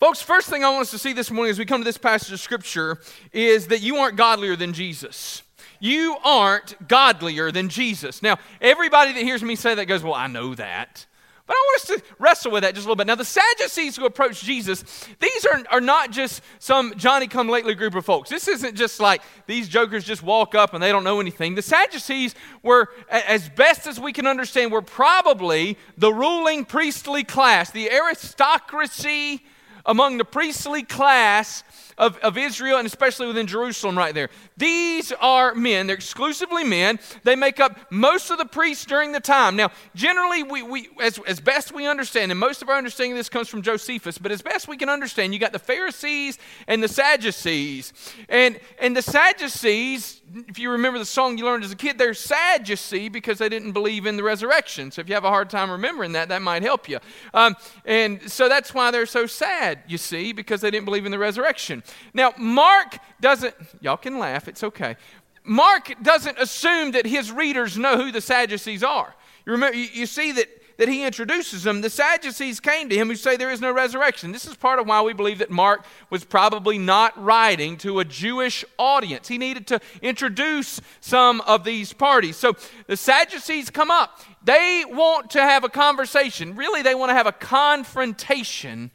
Folks, 0.00 0.20
first 0.20 0.48
thing 0.48 0.64
I 0.64 0.70
want 0.70 0.82
us 0.82 0.90
to 0.90 0.98
see 0.98 1.12
this 1.12 1.30
morning 1.30 1.52
as 1.52 1.58
we 1.60 1.64
come 1.64 1.80
to 1.80 1.84
this 1.84 1.96
passage 1.96 2.32
of 2.32 2.40
Scripture 2.40 2.98
is 3.32 3.68
that 3.68 3.82
you 3.82 3.96
aren't 3.96 4.16
godlier 4.16 4.56
than 4.56 4.72
Jesus 4.72 5.42
you 5.80 6.16
aren't 6.24 6.88
godlier 6.88 7.52
than 7.52 7.68
Jesus. 7.68 8.22
Now, 8.22 8.38
everybody 8.60 9.12
that 9.12 9.22
hears 9.22 9.42
me 9.42 9.56
say 9.56 9.74
that 9.74 9.86
goes, 9.86 10.02
Well, 10.02 10.14
I 10.14 10.26
know 10.26 10.54
that. 10.54 11.06
But 11.48 11.54
I 11.54 11.64
want 11.66 11.80
us 11.80 11.86
to 11.88 12.14
wrestle 12.18 12.52
with 12.52 12.62
that 12.62 12.74
just 12.74 12.84
a 12.84 12.88
little 12.88 12.96
bit. 12.96 13.06
Now, 13.06 13.14
the 13.14 13.24
Sadducees 13.24 13.96
who 13.96 14.04
approached 14.04 14.44
Jesus, 14.44 14.84
these 15.18 15.46
are, 15.46 15.62
are 15.70 15.80
not 15.80 16.10
just 16.10 16.42
some 16.58 16.92
Johnny 16.98 17.26
come 17.26 17.48
lately 17.48 17.74
group 17.74 17.94
of 17.94 18.04
folks. 18.04 18.28
This 18.28 18.48
isn't 18.48 18.74
just 18.76 19.00
like 19.00 19.22
these 19.46 19.66
jokers 19.66 20.04
just 20.04 20.22
walk 20.22 20.54
up 20.54 20.74
and 20.74 20.82
they 20.82 20.92
don't 20.92 21.04
know 21.04 21.20
anything. 21.20 21.54
The 21.54 21.62
Sadducees 21.62 22.34
were, 22.62 22.90
as 23.08 23.48
best 23.48 23.86
as 23.86 23.98
we 23.98 24.12
can 24.12 24.26
understand, 24.26 24.70
were 24.70 24.82
probably 24.82 25.78
the 25.96 26.12
ruling 26.12 26.66
priestly 26.66 27.24
class, 27.24 27.70
the 27.70 27.90
aristocracy 27.90 29.42
among 29.86 30.18
the 30.18 30.26
priestly 30.26 30.82
class 30.82 31.64
of, 31.98 32.16
of 32.18 32.38
Israel 32.38 32.78
and 32.78 32.86
especially 32.86 33.26
within 33.26 33.46
Jerusalem 33.46 33.98
right 33.98 34.14
there. 34.14 34.30
These 34.56 35.12
are 35.20 35.54
men, 35.54 35.86
they're 35.86 35.96
exclusively 35.96 36.64
men. 36.64 36.98
They 37.24 37.36
make 37.36 37.60
up 37.60 37.78
most 37.90 38.30
of 38.30 38.38
the 38.38 38.46
priests 38.46 38.86
during 38.86 39.12
the 39.12 39.20
time. 39.20 39.56
Now, 39.56 39.70
generally, 39.94 40.42
we, 40.42 40.62
we 40.62 40.88
as, 41.02 41.18
as 41.26 41.40
best 41.40 41.72
we 41.72 41.86
understand, 41.86 42.30
and 42.30 42.40
most 42.40 42.62
of 42.62 42.68
our 42.68 42.76
understanding 42.76 43.12
of 43.12 43.18
this 43.18 43.28
comes 43.28 43.48
from 43.48 43.62
Josephus, 43.62 44.18
but 44.18 44.32
as 44.32 44.42
best 44.42 44.68
we 44.68 44.76
can 44.76 44.88
understand, 44.88 45.34
you 45.34 45.40
got 45.40 45.52
the 45.52 45.58
Pharisees 45.58 46.38
and 46.66 46.82
the 46.82 46.88
Sadducees. 46.88 47.92
And, 48.28 48.58
and 48.80 48.96
the 48.96 49.02
Sadducees, 49.02 50.22
if 50.46 50.58
you 50.58 50.70
remember 50.70 50.98
the 50.98 51.04
song 51.04 51.38
you 51.38 51.44
learned 51.44 51.64
as 51.64 51.72
a 51.72 51.76
kid, 51.76 51.98
they're 51.98 52.14
sad, 52.14 52.68
you 52.68 52.76
see, 52.76 53.08
because 53.08 53.38
they 53.38 53.48
didn't 53.48 53.72
believe 53.72 54.06
in 54.06 54.16
the 54.16 54.22
resurrection. 54.22 54.90
So 54.90 55.00
if 55.00 55.08
you 55.08 55.14
have 55.14 55.24
a 55.24 55.30
hard 55.30 55.50
time 55.50 55.70
remembering 55.70 56.12
that, 56.12 56.28
that 56.28 56.42
might 56.42 56.62
help 56.62 56.88
you. 56.88 56.98
Um, 57.34 57.56
and 57.84 58.30
so 58.30 58.48
that's 58.48 58.72
why 58.72 58.90
they're 58.90 59.06
so 59.06 59.26
sad, 59.26 59.80
you 59.88 59.98
see, 59.98 60.32
because 60.32 60.60
they 60.60 60.70
didn't 60.70 60.84
believe 60.84 61.06
in 61.06 61.12
the 61.12 61.18
resurrection. 61.18 61.82
Now, 62.14 62.32
Mark 62.38 62.98
doesn't, 63.20 63.54
y'all 63.80 63.96
can 63.96 64.18
laugh, 64.18 64.48
it's 64.48 64.62
okay. 64.62 64.96
Mark 65.44 65.94
doesn't 66.02 66.38
assume 66.38 66.92
that 66.92 67.06
his 67.06 67.32
readers 67.32 67.78
know 67.78 67.96
who 67.96 68.12
the 68.12 68.20
Sadducees 68.20 68.82
are. 68.82 69.14
You, 69.46 69.52
remember, 69.52 69.76
you, 69.76 70.06
see 70.06 70.32
that 70.32 70.48
that 70.78 70.88
he 70.88 71.04
introduces 71.04 71.64
them, 71.64 71.80
the 71.80 71.90
Sadducees 71.90 72.60
came 72.60 72.88
to 72.88 72.96
him 72.96 73.08
who 73.08 73.16
say 73.16 73.36
there 73.36 73.50
is 73.50 73.60
no 73.60 73.72
resurrection. 73.72 74.30
This 74.30 74.46
is 74.46 74.56
part 74.56 74.78
of 74.78 74.86
why 74.86 75.02
we 75.02 75.12
believe 75.12 75.38
that 75.40 75.50
Mark 75.50 75.84
was 76.08 76.24
probably 76.24 76.78
not 76.78 77.20
writing 77.22 77.76
to 77.78 77.98
a 77.98 78.04
Jewish 78.04 78.64
audience. 78.78 79.26
He 79.26 79.38
needed 79.38 79.66
to 79.66 79.80
introduce 80.02 80.80
some 81.00 81.40
of 81.42 81.64
these 81.64 81.92
parties. 81.92 82.36
So 82.36 82.54
the 82.86 82.96
Sadducees 82.96 83.70
come 83.70 83.90
up. 83.90 84.20
They 84.44 84.84
want 84.86 85.30
to 85.30 85.40
have 85.40 85.64
a 85.64 85.68
conversation. 85.68 86.54
Really, 86.54 86.82
they 86.82 86.94
want 86.94 87.10
to 87.10 87.14
have 87.14 87.26
a 87.26 87.32
confrontation 87.32 88.92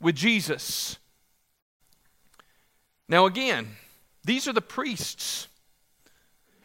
with 0.00 0.16
Jesus. 0.16 0.96
Now, 3.12 3.26
again, 3.26 3.68
these 4.24 4.48
are 4.48 4.54
the 4.54 4.62
priests. 4.62 5.46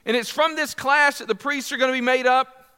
And 0.06 0.16
it's 0.16 0.30
from 0.30 0.56
this 0.56 0.74
class 0.74 1.20
that 1.20 1.28
the 1.28 1.36
priests 1.36 1.74
are 1.74 1.78
going 1.78 1.92
to 1.92 1.98
be 1.98 2.00
made 2.00 2.26
up. 2.26 2.70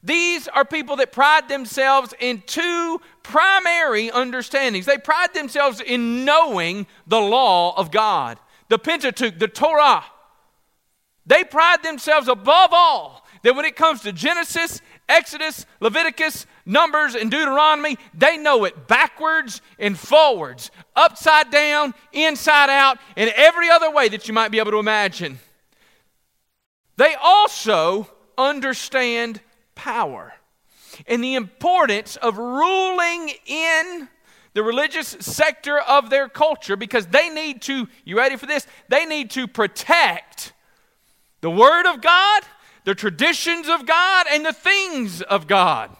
These 0.00 0.46
are 0.46 0.64
people 0.64 0.94
that 0.96 1.10
pride 1.10 1.48
themselves 1.48 2.14
in 2.20 2.44
two 2.46 3.00
primary 3.24 4.12
understandings. 4.12 4.86
They 4.86 4.98
pride 4.98 5.34
themselves 5.34 5.80
in 5.80 6.24
knowing 6.24 6.86
the 7.08 7.18
law 7.18 7.76
of 7.76 7.90
God, 7.90 8.38
the 8.68 8.78
Pentateuch, 8.78 9.40
the 9.40 9.48
Torah. 9.48 10.04
They 11.26 11.42
pride 11.42 11.82
themselves 11.82 12.28
above 12.28 12.70
all 12.70 13.26
that 13.42 13.56
when 13.56 13.64
it 13.64 13.74
comes 13.74 14.02
to 14.02 14.12
Genesis, 14.12 14.80
Exodus, 15.08 15.66
Leviticus, 15.80 16.46
Numbers, 16.66 17.14
and 17.14 17.30
Deuteronomy, 17.30 17.96
they 18.12 18.36
know 18.36 18.64
it 18.64 18.88
backwards 18.88 19.62
and 19.78 19.96
forwards, 19.96 20.72
upside 20.96 21.50
down, 21.50 21.94
inside 22.12 22.68
out, 22.68 22.98
and 23.16 23.32
every 23.36 23.70
other 23.70 23.90
way 23.90 24.08
that 24.08 24.26
you 24.26 24.34
might 24.34 24.50
be 24.50 24.58
able 24.58 24.72
to 24.72 24.78
imagine. 24.78 25.38
They 26.96 27.14
also 27.14 28.10
understand 28.36 29.40
power 29.74 30.34
and 31.06 31.22
the 31.22 31.34
importance 31.34 32.16
of 32.16 32.38
ruling 32.38 33.30
in 33.46 34.08
the 34.54 34.62
religious 34.62 35.08
sector 35.20 35.78
of 35.78 36.08
their 36.08 36.28
culture 36.28 36.76
because 36.76 37.06
they 37.08 37.28
need 37.28 37.60
to, 37.62 37.86
you 38.04 38.16
ready 38.16 38.36
for 38.36 38.46
this? 38.46 38.66
They 38.88 39.04
need 39.04 39.30
to 39.32 39.46
protect 39.46 40.54
the 41.42 41.50
Word 41.50 41.86
of 41.86 42.00
God, 42.00 42.42
the 42.84 42.94
traditions 42.94 43.68
of 43.68 43.84
God, 43.84 44.26
and 44.30 44.44
the 44.44 44.54
things 44.54 45.20
of 45.20 45.46
God. 45.46 45.94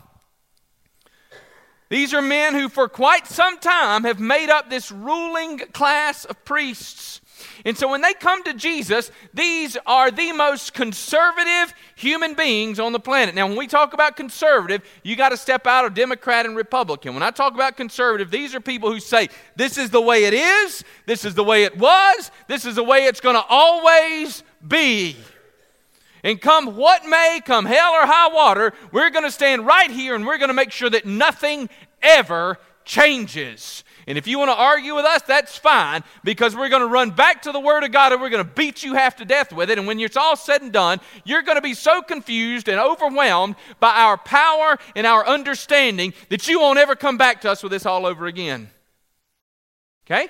These 1.88 2.12
are 2.14 2.23
men 2.23 2.55
who, 2.55 2.69
for 2.69 2.88
quite 2.88 3.26
some 3.26 3.59
time, 3.59 4.05
have 4.05 4.19
made 4.19 4.50
up 4.50 4.71
this 4.71 4.90
ruling 4.90 5.59
class 5.59 6.25
of 6.25 6.45
priests 6.45 7.21
and 7.64 7.76
so 7.76 7.88
when 7.88 8.00
they 8.00 8.14
come 8.14 8.43
to 8.45 8.55
Jesus, 8.55 9.11
these 9.35 9.76
are 9.87 10.11
the 10.11 10.33
most 10.33 10.75
conservative 10.75 11.75
human 11.95 12.35
beings 12.35 12.78
on 12.78 12.93
the 12.93 13.00
planet. 13.00 13.35
Now, 13.35 13.47
when 13.47 13.57
we 13.57 13.66
talk 13.66 13.93
about 13.93 14.16
conservative, 14.16 14.83
you 15.02 15.16
got 15.16 15.31
to 15.31 15.37
step 15.37 15.66
out 15.66 15.85
of 15.85 15.95
Democrat 15.95 16.47
and 16.47 16.57
Republican. 16.57 17.14
When 17.14 17.23
I 17.23 17.31
talk 17.31 17.55
about 17.55 17.76
conservative, 17.76 18.31
these 18.31 18.55
are 18.55 18.61
people 18.61 18.90
who 18.90 19.00
say, 19.00 19.28
this 19.57 19.78
is 19.78 19.90
the 19.90 20.00
way 20.00 20.25
it 20.25 20.35
is, 20.35 20.85
this 21.07 21.25
is 21.25 21.35
the 21.35 21.45
way 21.45 21.64
it 21.64 21.76
was, 21.76 22.31
this 22.47 22.64
is 22.64 22.76
the 22.76 22.85
way 22.85 23.07
it's 23.07 23.21
going 23.21 23.37
to 23.37 23.45
always 23.49 24.43
be. 24.66 25.16
And 26.26 26.40
come 26.40 26.75
what 26.75 27.06
may, 27.06 27.40
come 27.45 27.66
hell 27.66 27.92
or 27.92 28.04
high 28.04 28.35
water, 28.35 28.73
we're 28.90 29.11
going 29.11 29.25
to 29.25 29.30
stand 29.30 29.64
right 29.64 29.88
here 29.88 30.16
and 30.16 30.26
we're 30.26 30.38
going 30.38 30.49
to 30.49 30.54
make 30.54 30.73
sure 30.73 30.90
that 30.90 31.06
nothing 31.06 31.68
ever 32.02 32.59
changes. 32.85 33.85
And 34.09 34.18
if 34.18 34.26
you 34.26 34.37
want 34.37 34.50
to 34.50 34.56
argue 34.56 34.97
with 34.97 35.04
us, 35.04 35.23
that's 35.23 35.56
fine 35.56 36.02
because 36.25 36.56
we're 36.56 36.68
going 36.68 36.83
to 36.83 36.88
run 36.88 37.12
back 37.12 37.42
to 37.42 37.52
the 37.52 37.61
Word 37.61 37.85
of 37.85 37.92
God 37.92 38.11
and 38.11 38.21
we're 38.21 38.30
going 38.30 38.45
to 38.45 38.50
beat 38.50 38.83
you 38.83 38.95
half 38.95 39.14
to 39.18 39.25
death 39.25 39.52
with 39.52 39.71
it. 39.71 39.78
And 39.78 39.87
when 39.87 40.00
it's 40.00 40.16
all 40.16 40.35
said 40.35 40.62
and 40.62 40.73
done, 40.73 40.99
you're 41.25 41.42
going 41.42 41.59
to 41.59 41.62
be 41.62 41.75
so 41.75 42.02
confused 42.02 42.68
and 42.68 42.80
overwhelmed 42.80 43.54
by 43.78 43.92
our 43.92 44.16
power 44.16 44.78
and 44.97 45.06
our 45.06 45.25
understanding 45.25 46.12
that 46.30 46.49
you 46.49 46.59
won't 46.59 46.80
ever 46.80 46.97
come 46.97 47.16
back 47.16 47.42
to 47.42 47.52
us 47.52 47.62
with 47.62 47.71
this 47.71 47.87
all 47.87 48.04
over 48.04 48.26
again. 48.26 48.68
Okay? 50.09 50.26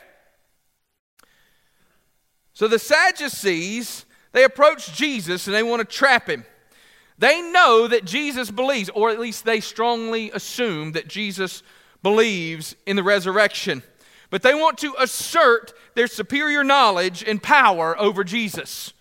So 2.53 2.69
the 2.69 2.79
Sadducees, 2.79 4.05
they 4.33 4.45
approach 4.45 4.95
Jesus 4.95 5.47
and 5.47 5.55
they 5.55 5.63
want 5.63 5.81
to 5.81 5.97
trap 5.97 6.29
him. 6.29 6.45
They 7.19 7.41
know 7.41 7.89
that 7.89 8.05
Jesus 8.05 8.51
believes, 8.51 8.91
or 8.91 9.11
at 9.11 9.19
least 9.19 9.45
they 9.45 9.61
strongly 9.61 10.31
assume 10.33 10.93
that 10.93 11.09
Jesus 11.09 11.63
believes 12.03 12.77
in 12.85 12.97
the 12.97 13.03
resurrection. 13.03 13.83
But 14.29 14.43
they 14.43 14.55
want 14.55 14.79
to 14.79 14.95
assert 14.99 15.73
their 15.95 16.07
superior 16.07 16.63
knowledge 16.63 17.25
and 17.27 17.43
power 17.43 17.99
over 17.99 18.23
Jesus. 18.25 18.93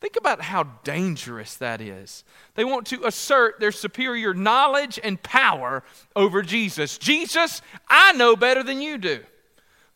Think 0.00 0.16
about 0.16 0.42
how 0.42 0.64
dangerous 0.82 1.54
that 1.56 1.80
is. 1.80 2.24
They 2.56 2.64
want 2.64 2.88
to 2.88 3.04
assert 3.04 3.60
their 3.60 3.72
superior 3.72 4.34
knowledge 4.34 4.98
and 5.02 5.22
power 5.22 5.84
over 6.16 6.42
Jesus. 6.42 6.98
Jesus, 6.98 7.62
I 7.88 8.12
know 8.12 8.34
better 8.34 8.62
than 8.62 8.82
you 8.82 8.98
do. 8.98 9.20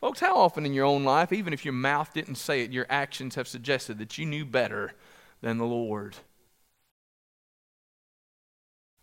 Folks, 0.00 0.20
how 0.20 0.36
often 0.36 0.66
in 0.66 0.74
your 0.74 0.84
own 0.84 1.04
life, 1.04 1.32
even 1.32 1.52
if 1.52 1.64
your 1.64 1.72
mouth 1.72 2.12
didn't 2.12 2.34
say 2.36 2.62
it, 2.62 2.70
your 2.70 2.86
actions 2.90 3.34
have 3.34 3.48
suggested 3.48 3.98
that 3.98 4.18
you 4.18 4.26
knew 4.26 4.44
better 4.44 4.92
than 5.40 5.58
the 5.58 5.64
Lord? 5.64 6.16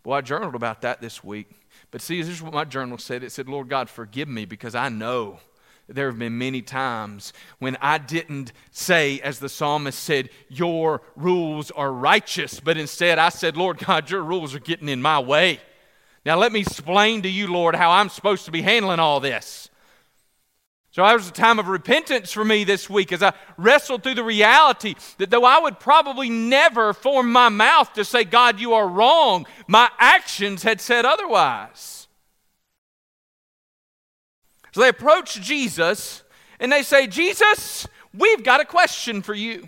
Well, 0.06 0.18
I 0.18 0.22
journaled 0.22 0.56
about 0.56 0.82
that 0.82 1.02
this 1.02 1.24
week. 1.24 1.50
But 1.90 2.02
see, 2.02 2.22
this 2.22 2.30
is 2.30 2.42
what 2.42 2.54
my 2.54 2.66
journal 2.66 2.98
said. 2.98 3.24
It 3.24 3.32
said, 3.32 3.48
Lord 3.48 3.70
God, 3.70 3.90
forgive 3.90 4.28
me 4.28 4.46
because 4.46 4.76
I 4.76 4.90
know 4.90 5.40
there 5.88 6.08
have 6.08 6.20
been 6.20 6.38
many 6.38 6.62
times 6.62 7.34
when 7.60 7.78
I 7.82 7.98
didn't 7.98 8.54
say, 8.72 9.20
as 9.22 9.40
the 9.40 9.50
psalmist 9.50 10.00
said, 10.00 10.30
Your 10.50 11.02
rules 11.16 11.72
are 11.72 11.92
righteous, 11.92 12.60
but 12.60 12.78
instead 12.78 13.18
I 13.18 13.30
said, 13.30 13.58
Lord 13.58 13.80
God, 13.80 14.10
your 14.10 14.24
rules 14.24 14.54
are 14.54 14.60
getting 14.60 14.90
in 14.90 15.02
my 15.02 15.20
way. 15.20 15.60
Now, 16.26 16.38
let 16.38 16.54
me 16.54 16.62
explain 16.62 17.22
to 17.24 17.30
you, 17.30 17.52
Lord, 17.52 17.76
how 17.76 17.92
I'm 17.92 18.10
supposed 18.10 18.46
to 18.46 18.52
be 18.52 18.62
handling 18.62 19.00
all 19.00 19.20
this. 19.20 19.70
So, 20.94 21.04
it 21.04 21.14
was 21.16 21.28
a 21.28 21.32
time 21.32 21.58
of 21.58 21.70
repentance 21.70 22.32
for 22.32 22.46
me 22.46 22.64
this 22.66 22.88
week 22.88 23.12
as 23.12 23.24
I 23.24 23.34
wrestled 23.58 24.04
through 24.04 24.14
the 24.14 24.24
reality 24.24 24.94
that 25.18 25.32
though 25.32 25.44
I 25.44 25.58
would 25.58 25.80
probably 25.80 26.30
never 26.30 26.94
form 26.94 27.32
my 27.32 27.50
mouth 27.50 27.92
to 27.94 28.06
say, 28.06 28.24
God, 28.24 28.60
you 28.60 28.74
are 28.74 28.88
wrong, 28.88 29.48
my 29.68 29.90
actions 29.98 30.62
had 30.62 30.80
said 30.80 31.04
otherwise. 31.04 32.08
So 34.72 34.82
they 34.82 34.90
approach 34.90 35.42
Jesus 35.42 36.22
and 36.60 36.72
they 36.72 36.84
say, 36.84 37.08
Jesus, 37.08 37.88
we've 38.14 38.44
got 38.44 38.62
a 38.62 38.66
question 38.66 39.24
for 39.24 39.34
you. 39.34 39.68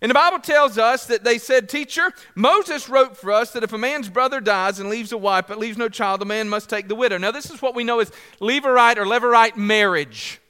And 0.00 0.08
the 0.08 0.14
Bible 0.14 0.38
tells 0.38 0.78
us 0.78 1.06
that 1.06 1.24
they 1.24 1.38
said, 1.38 1.68
Teacher, 1.68 2.12
Moses 2.36 2.88
wrote 2.88 3.16
for 3.16 3.32
us 3.32 3.50
that 3.52 3.64
if 3.64 3.72
a 3.72 3.78
man's 3.78 4.08
brother 4.08 4.40
dies 4.40 4.78
and 4.78 4.88
leaves 4.88 5.10
a 5.10 5.18
wife 5.18 5.46
but 5.48 5.58
leaves 5.58 5.78
no 5.78 5.88
child, 5.88 6.20
the 6.20 6.26
man 6.26 6.48
must 6.48 6.70
take 6.70 6.86
the 6.86 6.94
widow. 6.94 7.18
Now, 7.18 7.32
this 7.32 7.50
is 7.50 7.60
what 7.60 7.74
we 7.74 7.82
know 7.82 7.98
as 7.98 8.12
Levirate 8.40 8.98
or 8.98 9.04
Levirate 9.04 9.56
marriage. 9.56 10.40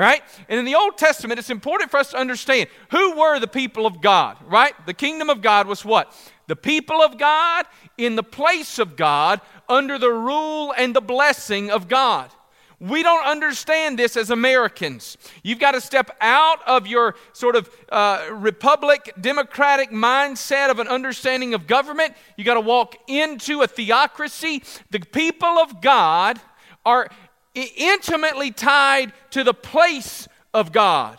Right? 0.00 0.22
And 0.48 0.58
in 0.58 0.64
the 0.64 0.76
Old 0.76 0.96
Testament, 0.96 1.38
it's 1.38 1.50
important 1.50 1.90
for 1.90 1.98
us 1.98 2.12
to 2.12 2.16
understand 2.16 2.70
who 2.90 3.18
were 3.18 3.38
the 3.38 3.46
people 3.46 3.84
of 3.84 4.00
God, 4.00 4.38
right? 4.46 4.72
The 4.86 4.94
kingdom 4.94 5.28
of 5.28 5.42
God 5.42 5.66
was 5.66 5.84
what? 5.84 6.10
The 6.46 6.56
people 6.56 7.02
of 7.02 7.18
God 7.18 7.66
in 7.98 8.16
the 8.16 8.22
place 8.22 8.78
of 8.78 8.96
God 8.96 9.42
under 9.68 9.98
the 9.98 10.08
rule 10.08 10.72
and 10.74 10.96
the 10.96 11.02
blessing 11.02 11.70
of 11.70 11.86
God. 11.86 12.30
We 12.78 13.02
don't 13.02 13.26
understand 13.26 13.98
this 13.98 14.16
as 14.16 14.30
Americans. 14.30 15.18
You've 15.42 15.58
got 15.58 15.72
to 15.72 15.82
step 15.82 16.16
out 16.22 16.66
of 16.66 16.86
your 16.86 17.14
sort 17.34 17.54
of 17.54 17.68
uh, 17.90 18.26
republic, 18.32 19.12
democratic 19.20 19.90
mindset 19.90 20.70
of 20.70 20.78
an 20.78 20.88
understanding 20.88 21.52
of 21.52 21.66
government. 21.66 22.14
You've 22.38 22.46
got 22.46 22.54
to 22.54 22.60
walk 22.60 22.96
into 23.06 23.60
a 23.60 23.66
theocracy. 23.66 24.62
The 24.88 25.00
people 25.00 25.58
of 25.58 25.82
God 25.82 26.40
are 26.86 27.10
intimately 27.54 28.50
tied 28.50 29.12
to 29.30 29.44
the 29.44 29.54
place 29.54 30.28
of 30.54 30.72
God. 30.72 31.18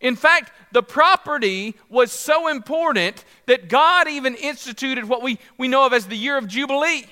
In 0.00 0.16
fact, 0.16 0.52
the 0.72 0.82
property 0.82 1.74
was 1.88 2.12
so 2.12 2.48
important 2.48 3.24
that 3.46 3.68
God 3.68 4.08
even 4.08 4.34
instituted 4.34 5.04
what 5.04 5.22
we, 5.22 5.38
we 5.56 5.68
know 5.68 5.86
of 5.86 5.92
as 5.92 6.06
the 6.06 6.16
year 6.16 6.36
of 6.36 6.48
Jubilee 6.48 7.06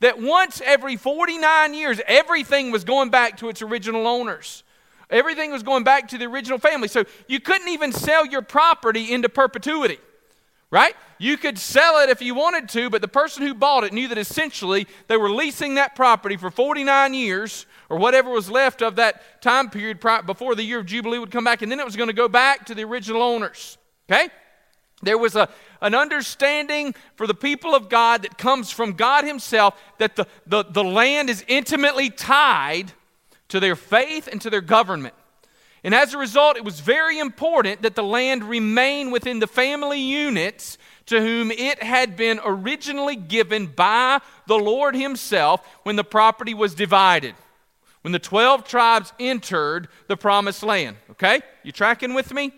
that 0.00 0.20
once 0.20 0.60
every 0.64 0.96
49 0.96 1.74
years, 1.74 2.00
everything 2.06 2.70
was 2.70 2.84
going 2.84 3.10
back 3.10 3.38
to 3.38 3.48
its 3.48 3.62
original 3.62 4.06
owners. 4.06 4.62
Everything 5.10 5.50
was 5.50 5.62
going 5.62 5.84
back 5.84 6.08
to 6.08 6.18
the 6.18 6.26
original 6.26 6.58
family. 6.58 6.88
So 6.88 7.04
you 7.26 7.40
couldn't 7.40 7.68
even 7.68 7.92
sell 7.92 8.26
your 8.26 8.42
property 8.42 9.12
into 9.12 9.28
perpetuity, 9.28 9.98
right? 10.70 10.94
You 11.18 11.36
could 11.36 11.58
sell 11.58 12.02
it 12.02 12.10
if 12.10 12.20
you 12.20 12.34
wanted 12.34 12.68
to, 12.70 12.90
but 12.90 13.00
the 13.00 13.08
person 13.08 13.44
who 13.44 13.54
bought 13.54 13.84
it 13.84 13.92
knew 13.92 14.08
that 14.08 14.18
essentially 14.18 14.86
they 15.08 15.16
were 15.16 15.30
leasing 15.30 15.76
that 15.76 15.96
property 15.96 16.36
for 16.36 16.50
49 16.50 17.14
years 17.14 17.66
or 17.88 17.96
whatever 17.96 18.30
was 18.30 18.50
left 18.50 18.82
of 18.82 18.96
that 18.96 19.40
time 19.40 19.70
period 19.70 20.00
before 20.26 20.54
the 20.54 20.62
year 20.62 20.80
of 20.80 20.86
Jubilee 20.86 21.18
would 21.18 21.30
come 21.30 21.44
back, 21.44 21.62
and 21.62 21.70
then 21.70 21.80
it 21.80 21.86
was 21.86 21.96
going 21.96 22.08
to 22.08 22.14
go 22.14 22.28
back 22.28 22.66
to 22.66 22.74
the 22.74 22.84
original 22.84 23.22
owners, 23.22 23.78
okay? 24.10 24.28
There 25.02 25.18
was 25.18 25.36
a, 25.36 25.48
an 25.80 25.94
understanding 25.94 26.94
for 27.14 27.26
the 27.26 27.34
people 27.34 27.74
of 27.74 27.88
God 27.88 28.22
that 28.22 28.36
comes 28.36 28.70
from 28.70 28.94
God 28.94 29.24
Himself 29.24 29.80
that 29.98 30.16
the, 30.16 30.26
the, 30.46 30.64
the 30.64 30.84
land 30.84 31.30
is 31.30 31.44
intimately 31.46 32.10
tied 32.10 32.92
to 33.48 33.60
their 33.60 33.76
faith 33.76 34.28
and 34.30 34.40
to 34.42 34.50
their 34.50 34.60
government. 34.60 35.14
And 35.84 35.94
as 35.94 36.12
a 36.12 36.18
result, 36.18 36.56
it 36.56 36.64
was 36.64 36.80
very 36.80 37.18
important 37.20 37.82
that 37.82 37.94
the 37.94 38.02
land 38.02 38.42
remain 38.44 39.12
within 39.12 39.38
the 39.38 39.46
family 39.46 40.00
units 40.00 40.76
to 41.06 41.20
whom 41.20 41.52
it 41.52 41.82
had 41.82 42.16
been 42.16 42.40
originally 42.44 43.16
given 43.16 43.66
by 43.66 44.20
the 44.46 44.58
Lord 44.58 44.96
Himself 44.96 45.64
when 45.84 45.96
the 45.96 46.04
property 46.04 46.52
was 46.52 46.74
divided. 46.74 47.34
When 48.02 48.12
the 48.12 48.18
12 48.18 48.64
tribes 48.64 49.12
entered 49.18 49.88
the 50.06 50.16
promised 50.16 50.62
land. 50.62 50.96
Okay? 51.10 51.40
You 51.62 51.72
tracking 51.72 52.14
with 52.14 52.32
me? 52.32 52.52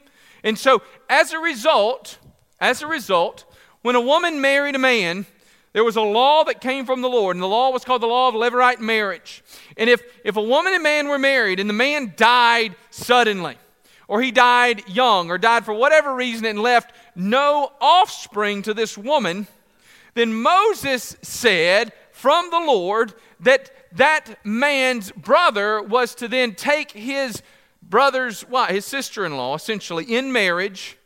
And 0.45 0.59
so, 0.59 0.83
as 1.09 1.33
a 1.33 1.39
result, 1.39 2.19
as 2.61 2.83
a 2.83 2.87
result, 2.87 3.45
when 3.83 3.97
a 3.97 4.01
woman 4.01 4.41
married 4.41 4.75
a 4.75 4.79
man, 4.79 5.27
there 5.73 5.85
was 5.85 5.97
a 5.97 6.03
law 6.03 6.45
that 6.45 6.61
came 6.61 6.85
from 6.85 7.01
the 7.01 7.09
Lord, 7.09 7.37
and 7.37 7.43
the 7.43 7.49
law 7.49 7.71
was 7.71 7.85
called 7.85 8.03
the 8.03 8.07
law 8.07 8.29
of 8.29 8.35
Levirate 8.35 8.81
marriage. 8.81 9.45
And 9.77 9.89
if, 9.89 10.03
if 10.25 10.37
a 10.37 10.43
woman 10.43 10.75
and 10.75 10.83
man 10.83 11.09
were 11.09 11.19
married 11.19 11.61
and 11.61 11.71
the 11.71 11.75
man 11.75 12.15
died 12.17 12.75
suddenly, 12.91 13.57
or 14.09 14.21
he 14.21 14.33
died 14.33 14.89
young, 14.89 15.31
or 15.31 15.39
died 15.39 15.65
for 15.65 15.73
whatever 15.73 16.15
reason 16.15 16.45
and 16.45 16.61
left 16.61 16.93
no 17.15 17.71
offspring 17.81 18.63
to 18.63 18.75
this 18.75 18.99
woman, 18.99 19.47
then 20.15 20.35
Moses 20.35 21.17
said 21.23 21.93
from 22.11 22.51
the 22.51 22.59
Lord 22.59 23.15
that 23.39 23.71
that 23.93 24.45
man's 24.45 25.11
brother 25.13 25.83
was 25.83 26.15
to 26.17 26.29
then 26.29 26.55
take 26.55 26.93
his 26.93 27.43
brother's 27.83 28.49
wife, 28.49 28.71
his 28.71 28.85
sister 28.85 29.25
in 29.25 29.37
law, 29.37 29.55
essentially, 29.55 30.05
in 30.05 30.33
marriage 30.33 30.97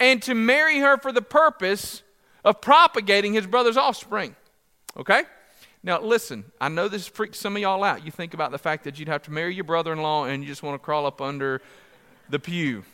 and 0.00 0.22
to 0.22 0.34
marry 0.34 0.80
her 0.80 0.96
for 0.98 1.12
the 1.12 1.22
purpose 1.22 2.02
of 2.44 2.60
propagating 2.60 3.32
his 3.32 3.46
brother's 3.46 3.76
offspring. 3.76 4.36
Okay? 4.96 5.22
Now, 5.82 6.00
listen, 6.00 6.44
I 6.60 6.68
know 6.68 6.88
this 6.88 7.06
freaks 7.06 7.38
some 7.38 7.56
of 7.56 7.62
y'all 7.62 7.84
out. 7.84 8.04
You 8.04 8.10
think 8.10 8.34
about 8.34 8.50
the 8.50 8.58
fact 8.58 8.84
that 8.84 8.98
you'd 8.98 9.08
have 9.08 9.22
to 9.22 9.30
marry 9.30 9.54
your 9.54 9.64
brother 9.64 9.92
in 9.92 10.00
law 10.00 10.24
and 10.24 10.42
you 10.42 10.48
just 10.48 10.62
want 10.62 10.74
to 10.74 10.84
crawl 10.84 11.06
up 11.06 11.20
under 11.20 11.60
the 12.28 12.38
pew. 12.38 12.84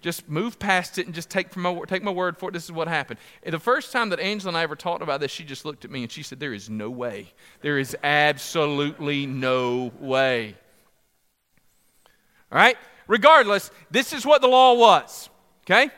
Just 0.00 0.28
move 0.28 0.58
past 0.58 0.98
it 0.98 1.06
and 1.06 1.14
just 1.14 1.28
take, 1.28 1.56
my, 1.56 1.80
take 1.88 2.02
my 2.02 2.10
word 2.10 2.38
for 2.38 2.50
it. 2.50 2.52
This 2.52 2.64
is 2.64 2.72
what 2.72 2.86
happened. 2.86 3.18
The 3.44 3.58
first 3.58 3.90
time 3.90 4.10
that 4.10 4.20
Angela 4.20 4.50
and 4.50 4.56
I 4.56 4.62
ever 4.62 4.76
talked 4.76 5.02
about 5.02 5.20
this, 5.20 5.32
she 5.32 5.42
just 5.42 5.64
looked 5.64 5.84
at 5.84 5.90
me 5.90 6.02
and 6.02 6.12
she 6.12 6.22
said, 6.22 6.38
There 6.38 6.52
is 6.52 6.70
no 6.70 6.88
way. 6.88 7.32
There 7.62 7.78
is 7.78 7.96
absolutely 8.04 9.26
no 9.26 9.92
way. 9.98 10.56
All 12.52 12.58
right? 12.58 12.76
Regardless, 13.08 13.70
this 13.90 14.12
is 14.12 14.24
what 14.24 14.40
the 14.40 14.48
law 14.48 14.74
was. 14.74 15.28
Okay? 15.66 15.90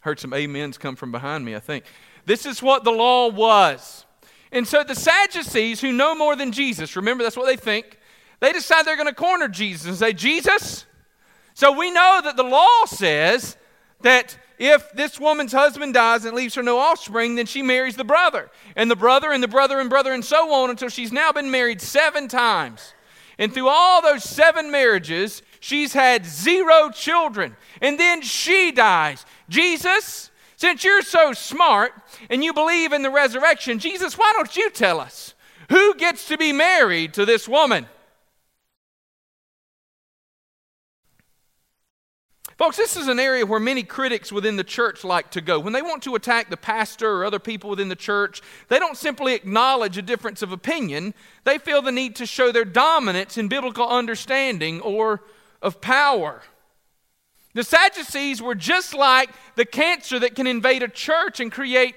Heard 0.00 0.18
some 0.18 0.32
amens 0.32 0.78
come 0.78 0.96
from 0.96 1.12
behind 1.12 1.44
me, 1.44 1.54
I 1.54 1.60
think. 1.60 1.84
This 2.26 2.46
is 2.46 2.62
what 2.62 2.84
the 2.84 2.90
law 2.90 3.28
was. 3.28 4.04
And 4.52 4.66
so 4.66 4.82
the 4.82 4.94
Sadducees, 4.94 5.80
who 5.80 5.92
know 5.92 6.14
more 6.14 6.34
than 6.34 6.52
Jesus, 6.52 6.96
remember 6.96 7.22
that's 7.22 7.36
what 7.36 7.46
they 7.46 7.56
think, 7.56 7.98
they 8.40 8.52
decide 8.52 8.84
they're 8.84 8.96
going 8.96 9.06
to 9.06 9.14
corner 9.14 9.48
Jesus 9.48 9.86
and 9.86 9.96
say, 9.96 10.12
Jesus, 10.12 10.86
so 11.60 11.72
we 11.72 11.90
know 11.90 12.22
that 12.24 12.38
the 12.38 12.42
law 12.42 12.86
says 12.86 13.58
that 14.00 14.34
if 14.58 14.90
this 14.92 15.20
woman's 15.20 15.52
husband 15.52 15.92
dies 15.92 16.24
and 16.24 16.34
leaves 16.34 16.54
her 16.54 16.62
no 16.62 16.78
offspring, 16.78 17.34
then 17.34 17.44
she 17.44 17.60
marries 17.60 17.96
the 17.96 18.02
brother, 18.02 18.48
and 18.76 18.90
the 18.90 18.96
brother, 18.96 19.30
and 19.30 19.42
the 19.42 19.48
brother, 19.48 19.78
and 19.78 19.90
brother, 19.90 20.14
and 20.14 20.24
so 20.24 20.54
on 20.54 20.70
until 20.70 20.88
she's 20.88 21.12
now 21.12 21.32
been 21.32 21.50
married 21.50 21.82
seven 21.82 22.28
times. 22.28 22.94
And 23.38 23.52
through 23.52 23.68
all 23.68 24.00
those 24.00 24.24
seven 24.24 24.70
marriages, 24.70 25.42
she's 25.60 25.92
had 25.92 26.24
zero 26.24 26.88
children. 26.88 27.54
And 27.82 28.00
then 28.00 28.22
she 28.22 28.72
dies. 28.72 29.26
Jesus, 29.50 30.30
since 30.56 30.82
you're 30.82 31.02
so 31.02 31.34
smart 31.34 31.92
and 32.30 32.42
you 32.42 32.54
believe 32.54 32.94
in 32.94 33.02
the 33.02 33.10
resurrection, 33.10 33.78
Jesus, 33.78 34.16
why 34.16 34.32
don't 34.34 34.56
you 34.56 34.70
tell 34.70 34.98
us 34.98 35.34
who 35.68 35.94
gets 35.96 36.26
to 36.28 36.38
be 36.38 36.54
married 36.54 37.12
to 37.12 37.26
this 37.26 37.46
woman? 37.46 37.86
Folks, 42.60 42.76
this 42.76 42.94
is 42.94 43.08
an 43.08 43.18
area 43.18 43.46
where 43.46 43.58
many 43.58 43.82
critics 43.82 44.30
within 44.30 44.56
the 44.56 44.62
church 44.62 45.02
like 45.02 45.30
to 45.30 45.40
go. 45.40 45.58
When 45.58 45.72
they 45.72 45.80
want 45.80 46.02
to 46.02 46.14
attack 46.14 46.50
the 46.50 46.58
pastor 46.58 47.10
or 47.10 47.24
other 47.24 47.38
people 47.38 47.70
within 47.70 47.88
the 47.88 47.96
church, 47.96 48.42
they 48.68 48.78
don't 48.78 48.98
simply 48.98 49.32
acknowledge 49.32 49.96
a 49.96 50.02
difference 50.02 50.42
of 50.42 50.52
opinion. 50.52 51.14
They 51.44 51.56
feel 51.56 51.80
the 51.80 51.90
need 51.90 52.16
to 52.16 52.26
show 52.26 52.52
their 52.52 52.66
dominance 52.66 53.38
in 53.38 53.48
biblical 53.48 53.88
understanding 53.88 54.82
or 54.82 55.22
of 55.62 55.80
power. 55.80 56.42
The 57.54 57.64
Sadducees 57.64 58.42
were 58.42 58.54
just 58.54 58.92
like 58.92 59.30
the 59.54 59.64
cancer 59.64 60.18
that 60.18 60.34
can 60.34 60.46
invade 60.46 60.82
a 60.82 60.88
church 60.88 61.40
and 61.40 61.50
create 61.50 61.94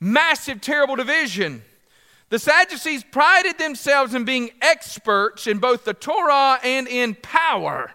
massive, 0.00 0.60
terrible 0.60 0.96
division. 0.96 1.62
The 2.30 2.40
Sadducees 2.40 3.04
prided 3.04 3.58
themselves 3.58 4.12
in 4.12 4.24
being 4.24 4.50
experts 4.60 5.46
in 5.46 5.58
both 5.58 5.84
the 5.84 5.94
Torah 5.94 6.58
and 6.64 6.88
in 6.88 7.14
power. 7.14 7.92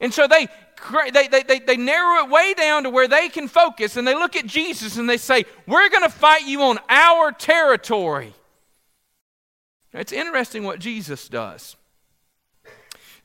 And 0.00 0.14
so 0.14 0.26
they, 0.26 0.48
they, 1.12 1.28
they, 1.28 1.58
they, 1.58 1.76
narrow 1.76 2.24
it 2.24 2.30
way 2.30 2.54
down 2.54 2.84
to 2.84 2.90
where 2.90 3.06
they 3.06 3.28
can 3.28 3.48
focus 3.48 3.96
and 3.96 4.08
they 4.08 4.14
look 4.14 4.34
at 4.34 4.46
Jesus 4.46 4.96
and 4.96 5.08
they 5.08 5.18
say, 5.18 5.44
We're 5.66 5.90
going 5.90 6.04
to 6.04 6.10
fight 6.10 6.46
you 6.46 6.62
on 6.62 6.78
our 6.88 7.32
territory. 7.32 8.32
It's 9.92 10.12
interesting 10.12 10.64
what 10.64 10.78
Jesus 10.78 11.28
does. 11.28 11.76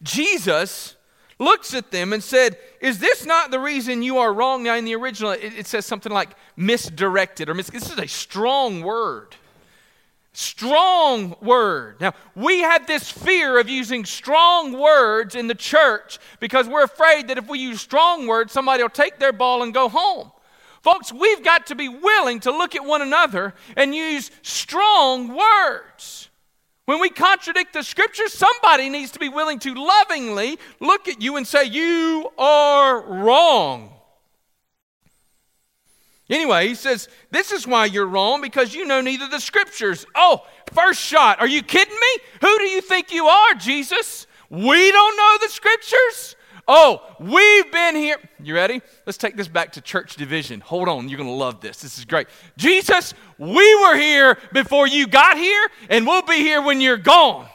Jesus 0.04 0.96
looks 1.40 1.74
at 1.74 1.92
them 1.92 2.12
and 2.12 2.22
said, 2.22 2.58
Is 2.82 3.00
this 3.00 3.26
not 3.26 3.52
the 3.52 3.60
reason 3.60 4.04
you 4.04 4.18
are 4.18 4.34
wrong? 4.34 4.64
Now, 4.64 4.76
in 4.76 4.84
the 4.84 4.96
original, 4.96 5.32
it, 5.32 5.54
it 5.58 5.68
says 5.68 5.86
something 5.86 6.12
like 6.12 6.36
misdirected 6.58 7.48
or 7.48 7.54
mis- 7.54 7.70
this 7.70 7.90
is 7.90 7.98
a 7.98 8.08
strong 8.08 8.82
word. 8.82 9.36
Strong 10.38 11.38
word. 11.42 12.02
Now, 12.02 12.14
we 12.36 12.60
have 12.60 12.88
this 12.88 13.10
fear 13.10 13.58
of 13.58 13.70
using 13.70 14.04
strong 14.04 14.78
words 14.78 15.34
in 15.34 15.48
the 15.48 15.56
church 15.56 16.20
because 16.42 16.68
we're 16.68 16.84
afraid 16.84 17.30
that 17.30 17.38
if 17.38 17.48
we 17.48 17.60
use 17.60 17.80
strong 17.80 18.28
words, 18.28 18.52
somebody 18.52 18.84
will 18.84 18.90
take 18.90 19.18
their 19.18 19.32
ball 19.32 19.64
and 19.64 19.74
go 19.74 19.88
home. 19.88 20.34
Folks, 20.82 21.14
we've 21.14 21.42
got 21.42 21.68
to 21.68 21.76
be 21.76 21.88
willing 21.88 22.42
to 22.42 22.52
look 22.52 22.76
at 22.76 22.84
one 22.84 23.02
another 23.02 23.54
and 23.78 23.96
use 23.96 24.30
strong 24.42 25.34
words. 25.38 26.28
When 26.84 27.00
we 27.00 27.10
contradict 27.10 27.72
the 27.72 27.82
scriptures, 27.82 28.34
somebody 28.34 28.90
needs 28.90 29.12
to 29.12 29.20
be 29.20 29.30
willing 29.30 29.60
to 29.60 29.74
lovingly 29.74 30.60
look 30.82 31.08
at 31.08 31.22
you 31.22 31.38
and 31.38 31.48
say, 31.48 31.64
You 31.64 32.30
are 32.38 33.02
wrong. 33.02 33.95
Anyway, 36.30 36.68
he 36.68 36.76
says, 36.76 37.08
This 37.30 37.52
is 37.52 37.68
why 37.68 37.86
you're 37.86 38.08
wrong 38.08 38.42
because 38.42 38.74
you 38.74 38.86
know 38.86 39.02
neither 39.02 39.28
the 39.28 39.40
scriptures. 39.40 40.06
Oh, 40.16 40.46
first 40.74 41.00
shot. 41.00 41.40
Are 41.40 41.48
you 41.48 41.62
kidding 41.62 41.94
me? 41.94 42.24
Who 42.42 42.58
do 42.58 42.66
you 42.66 42.82
think 42.82 43.12
you 43.12 43.26
are, 43.28 43.54
Jesus? 43.54 44.26
We 44.50 44.92
don't 44.92 45.18
know 45.18 45.38
the 45.42 45.50
scriptures? 45.50 46.36
Oh, 46.68 47.02
we've 47.20 47.72
been 47.72 47.96
here. 47.96 48.18
You 48.42 48.56
ready? 48.56 48.82
Let's 49.06 49.20
take 49.20 49.36
this 49.36 49.48
back 49.48 49.74
to 49.74 49.82
church 49.82 50.16
division. 50.16 50.62
Hold 50.62 50.90
on, 50.90 51.10
you're 51.10 51.18
going 51.18 51.30
to 51.30 51.36
love 51.36 51.62
this. 51.62 51.78
This 51.78 52.00
is 52.00 52.06
great. 52.06 52.28
Jesus, 52.58 53.14
we 53.38 53.76
were 53.82 53.96
here 53.96 54.38
before 54.52 54.88
you 54.88 55.06
got 55.06 55.38
here, 55.38 55.68
and 55.90 56.08
we'll 56.08 56.24
be 56.24 56.38
here 56.38 56.64
when 56.64 56.82
you're 56.82 56.98
gone. 56.98 57.48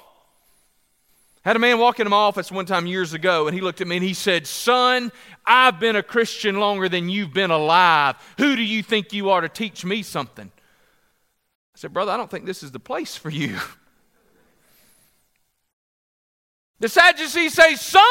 Had 1.43 1.57
a 1.57 1.59
man 1.59 1.79
walk 1.79 2.01
into 2.01 2.11
my 2.11 2.17
office 2.17 2.53
one 2.53 2.67
time 2.67 2.87
years 2.87 3.15
ago, 3.15 3.47
and 3.47 3.55
he 3.55 3.63
looked 3.63 3.81
at 3.81 3.87
me 3.87 3.97
and 3.97 4.05
he 4.05 4.13
said, 4.13 4.47
Son, 4.47 5.11
I've 5.47 5.81
been 5.81 5.97
a 5.97 6.03
Christian 6.03 6.61
longer 6.61 6.89
than 6.89 7.09
you've 7.09 7.33
been 7.33 7.51
alive. 7.51 8.17
Who 8.37 8.57
do 8.57 8.63
you 8.63 8.83
think 8.83 9.13
you 9.15 9.31
are 9.31 9.41
to 9.41 9.49
teach 9.49 9.85
me 9.85 10.03
something? 10.03 10.51
I 10.55 11.79
said, 11.79 11.95
Brother, 11.95 12.13
I 12.13 12.19
don't 12.19 12.31
think 12.31 12.45
this 12.45 12.63
is 12.63 12.73
the 12.73 12.81
place 12.81 13.17
for 13.17 13.31
you. 13.31 13.57
The 16.81 16.89
Sadducees 16.89 17.55
say, 17.55 17.75
Son, 17.75 18.03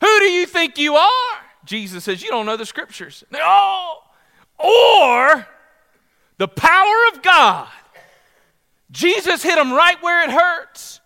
who 0.00 0.18
do 0.20 0.24
you 0.26 0.46
think 0.46 0.78
you 0.78 0.96
are? 0.96 1.38
Jesus 1.64 2.04
says, 2.04 2.22
You 2.22 2.30
don't 2.30 2.46
know 2.46 2.56
the 2.56 2.66
scriptures. 2.66 3.24
Oh, 3.34 4.02
or 4.58 5.46
the 6.38 6.48
power 6.48 6.96
of 7.12 7.22
God. 7.22 7.68
Jesus 8.90 9.42
hit 9.42 9.56
them 9.56 9.72
right 9.72 10.02
where 10.02 10.24
it 10.24 10.30
hurts. 10.30 11.00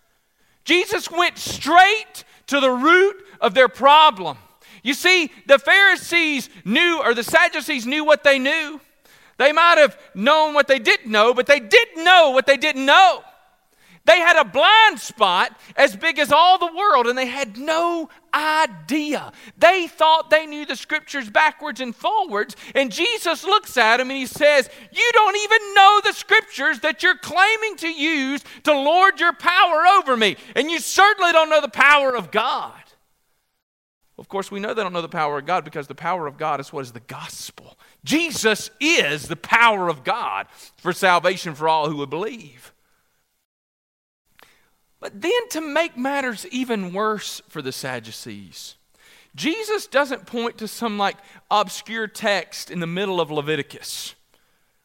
Jesus 0.63 1.11
went 1.11 1.37
straight 1.37 2.23
to 2.47 2.59
the 2.59 2.69
root 2.69 3.23
of 3.41 3.53
their 3.53 3.69
problem. 3.69 4.37
You 4.83 4.93
see, 4.93 5.31
the 5.45 5.59
Pharisees 5.59 6.49
knew, 6.65 7.01
or 7.03 7.13
the 7.13 7.23
Sadducees 7.23 7.85
knew 7.85 8.03
what 8.03 8.23
they 8.23 8.39
knew. 8.39 8.79
They 9.37 9.51
might 9.51 9.77
have 9.77 9.97
known 10.13 10.53
what 10.53 10.67
they 10.67 10.79
didn't 10.79 11.11
know, 11.11 11.33
but 11.33 11.47
they 11.47 11.59
didn't 11.59 12.03
know 12.03 12.31
what 12.31 12.45
they 12.45 12.57
didn't 12.57 12.85
know. 12.85 13.23
They 14.05 14.19
had 14.19 14.37
a 14.37 14.43
blind 14.43 14.99
spot 14.99 15.57
as 15.77 15.95
big 15.95 16.19
as 16.19 16.31
all 16.31 16.57
the 16.57 16.73
world, 16.75 17.07
and 17.07 17.17
they 17.17 17.25
had 17.25 17.57
no 17.57 18.09
idea. 18.33 19.31
They 19.57 19.87
thought 19.87 20.29
they 20.29 20.45
knew 20.45 20.65
the 20.65 20.75
scriptures 20.75 21.29
backwards 21.29 21.79
and 21.79 21.95
forwards. 21.95 22.57
And 22.75 22.91
Jesus 22.91 23.45
looks 23.45 23.77
at 23.77 23.97
them 23.97 24.09
and 24.09 24.17
he 24.17 24.25
says, 24.25 24.69
You 24.91 25.09
don't 25.13 25.37
even 25.37 25.73
know 25.73 26.01
the 26.03 26.11
scriptures 26.11 26.81
that 26.81 27.01
you're 27.01 27.17
claiming 27.17 27.77
to 27.77 27.87
use 27.87 28.43
to 28.63 28.73
lord 28.73 29.21
your 29.21 29.33
power 29.33 29.85
over 29.97 30.17
me. 30.17 30.35
And 30.55 30.69
you 30.69 30.79
certainly 30.79 31.31
don't 31.31 31.49
know 31.49 31.61
the 31.61 31.69
power 31.69 32.13
of 32.13 32.29
God. 32.29 32.73
Of 34.17 34.27
course, 34.27 34.51
we 34.51 34.59
know 34.59 34.73
they 34.73 34.83
don't 34.83 34.93
know 34.93 35.01
the 35.01 35.09
power 35.09 35.39
of 35.39 35.45
God 35.45 35.63
because 35.63 35.87
the 35.87 35.95
power 35.95 36.27
of 36.27 36.37
God 36.37 36.59
is 36.59 36.73
what 36.73 36.81
is 36.81 36.91
the 36.91 36.99
gospel. 36.99 37.79
Jesus 38.03 38.69
is 38.79 39.27
the 39.27 39.35
power 39.35 39.87
of 39.87 40.03
God 40.03 40.47
for 40.77 40.91
salvation 40.91 41.55
for 41.55 41.69
all 41.69 41.89
who 41.89 41.97
would 41.97 42.09
believe. 42.09 42.72
But 45.03 45.21
then 45.21 45.49
to 45.49 45.59
make 45.59 45.97
matters 45.97 46.45
even 46.49 46.93
worse 46.93 47.41
for 47.49 47.61
the 47.61 47.73
Sadducees, 47.73 48.77
Jesus 49.35 49.85
doesn't 49.85 50.25
point 50.25 50.59
to 50.59 50.67
some 50.69 50.97
like 50.97 51.17
obscure 51.51 52.07
text 52.07 52.71
in 52.71 52.79
the 52.79 52.87
middle 52.87 53.19
of 53.19 53.29
Leviticus. 53.29 54.15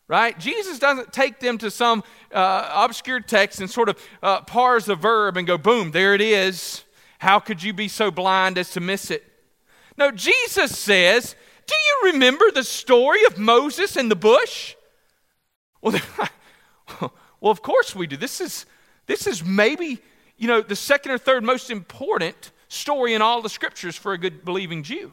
Right? 0.08 0.36
Jesus 0.36 0.80
doesn't 0.80 1.12
take 1.12 1.38
them 1.38 1.56
to 1.58 1.70
some 1.70 2.02
uh, 2.34 2.68
obscure 2.74 3.20
text 3.20 3.60
and 3.60 3.70
sort 3.70 3.90
of 3.90 4.08
uh, 4.20 4.40
parse 4.40 4.88
a 4.88 4.96
verb 4.96 5.36
and 5.36 5.46
go, 5.46 5.56
boom, 5.56 5.92
there 5.92 6.14
it 6.14 6.20
is. 6.20 6.82
How 7.20 7.38
could 7.38 7.62
you 7.62 7.72
be 7.72 7.86
so 7.86 8.10
blind 8.10 8.58
as 8.58 8.72
to 8.72 8.80
miss 8.80 9.12
it? 9.12 9.22
No, 9.96 10.10
Jesus 10.10 10.76
says, 10.76 11.36
Do 11.68 11.74
you 11.76 12.12
remember 12.12 12.50
the 12.50 12.64
story 12.64 13.24
of 13.24 13.38
Moses 13.38 13.94
and 13.94 14.10
the 14.10 14.16
bush? 14.16 14.74
Well, 15.80 16.00
well, 17.00 17.52
of 17.52 17.62
course 17.62 17.94
we 17.94 18.08
do. 18.08 18.16
This 18.16 18.40
is 18.40 18.66
this 19.08 19.26
is 19.26 19.44
maybe, 19.44 19.98
you 20.36 20.46
know, 20.46 20.60
the 20.60 20.76
second 20.76 21.10
or 21.10 21.18
third 21.18 21.42
most 21.42 21.70
important 21.70 22.52
story 22.68 23.14
in 23.14 23.22
all 23.22 23.42
the 23.42 23.48
scriptures 23.48 23.96
for 23.96 24.12
a 24.12 24.18
good 24.18 24.44
believing 24.44 24.84
Jew. 24.84 25.12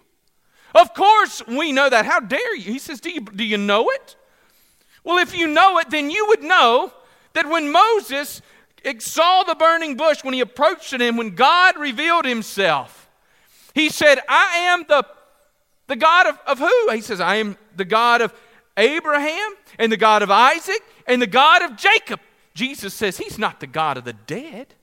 Of 0.76 0.94
course, 0.94 1.42
we 1.48 1.72
know 1.72 1.90
that. 1.90 2.06
How 2.06 2.20
dare 2.20 2.56
you? 2.56 2.74
He 2.74 2.80
says, 2.80 3.00
Do 3.00 3.10
you, 3.10 3.22
do 3.22 3.44
you 3.44 3.58
know 3.58 3.90
it? 3.90 4.18
Well, 5.06 5.18
if 5.18 5.36
you 5.36 5.48
know 5.48 5.80
it, 5.80 5.90
then 5.90 6.12
you 6.12 6.26
would 6.28 6.44
know 6.44 6.92
that 7.34 7.48
when 7.48 7.72
Moses 7.72 8.42
saw 9.00 9.44
the 9.44 9.56
burning 9.56 9.96
bush, 9.96 10.24
when 10.24 10.34
he 10.34 10.42
approached 10.42 10.92
it, 10.94 11.02
and 11.02 11.18
when 11.18 11.34
God 11.34 11.78
revealed 11.78 12.26
himself, 12.26 13.10
he 13.74 13.90
said, 13.90 14.20
I 14.28 14.58
am 14.58 14.86
the, 14.90 15.06
the 15.88 15.96
God 15.96 16.28
of, 16.28 16.40
of 16.46 16.60
who? 16.60 16.92
He 16.92 17.02
says, 17.02 17.22
I 17.22 17.36
am 17.36 17.58
the 17.76 17.86
God 17.86 18.22
of 18.22 18.34
Abraham 18.76 19.56
and 19.80 19.92
the 19.92 19.98
God 19.98 20.22
of 20.22 20.32
Isaac 20.32 20.82
and 21.08 21.22
the 21.22 21.28
God 21.28 21.62
of 21.62 21.78
Jacob. 21.78 22.20
Jesus 22.56 22.94
says 22.94 23.18
he's 23.18 23.38
not 23.38 23.60
the 23.60 23.68
God 23.68 23.98
of 23.98 24.06
the 24.06 24.14
dead. 24.14 24.74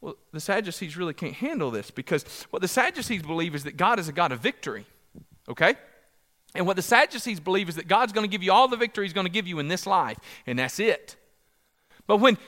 Well, 0.00 0.16
the 0.32 0.40
Sadducees 0.40 0.96
really 0.96 1.14
can't 1.14 1.32
handle 1.32 1.70
this 1.70 1.90
because 1.90 2.24
what 2.50 2.62
the 2.62 2.68
Sadducees 2.68 3.22
believe 3.22 3.54
is 3.54 3.64
that 3.64 3.76
God 3.76 3.98
is 3.98 4.08
a 4.08 4.12
God 4.12 4.30
of 4.30 4.40
victory. 4.40 4.84
Okay? 5.48 5.74
And 6.54 6.66
what 6.66 6.76
the 6.76 6.82
Sadducees 6.82 7.40
believe 7.40 7.68
is 7.68 7.76
that 7.76 7.88
God's 7.88 8.12
going 8.12 8.28
to 8.28 8.30
give 8.30 8.42
you 8.42 8.52
all 8.52 8.68
the 8.68 8.76
victory 8.76 9.06
he's 9.06 9.12
going 9.12 9.26
to 9.26 9.32
give 9.32 9.46
you 9.46 9.58
in 9.58 9.68
this 9.68 9.86
life, 9.86 10.18
and 10.46 10.58
that's 10.58 10.78
it. 10.78 11.16
But 12.06 12.18
when 12.18 12.38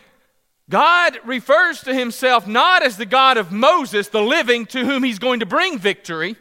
God 0.71 1.19
refers 1.25 1.81
to 1.83 1.95
himself 1.95 2.47
not 2.47 2.83
as 2.83 2.97
the 2.97 3.07
God 3.07 3.39
of 3.39 3.53
Moses, 3.53 4.09
the 4.09 4.23
living, 4.23 4.67
to 4.67 4.85
whom 4.85 5.03
he's 5.03 5.19
going 5.19 5.41
to 5.41 5.47
bring 5.47 5.79
victory, 5.79 6.37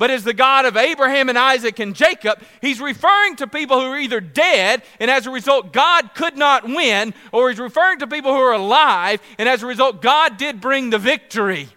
but 0.00 0.10
as 0.10 0.24
the 0.24 0.32
God 0.32 0.64
of 0.64 0.78
Abraham 0.78 1.28
and 1.28 1.36
Isaac 1.36 1.78
and 1.78 1.94
Jacob, 1.94 2.40
he's 2.62 2.80
referring 2.80 3.36
to 3.36 3.46
people 3.46 3.78
who 3.78 3.88
are 3.88 3.98
either 3.98 4.18
dead, 4.18 4.82
and 4.98 5.10
as 5.10 5.26
a 5.26 5.30
result, 5.30 5.74
God 5.74 6.14
could 6.14 6.38
not 6.38 6.64
win, 6.64 7.12
or 7.32 7.50
he's 7.50 7.58
referring 7.58 7.98
to 7.98 8.06
people 8.06 8.32
who 8.32 8.40
are 8.40 8.54
alive, 8.54 9.20
and 9.38 9.46
as 9.46 9.62
a 9.62 9.66
result, 9.66 10.00
God 10.00 10.38
did 10.38 10.58
bring 10.58 10.88
the 10.88 10.98
victory. 10.98 11.68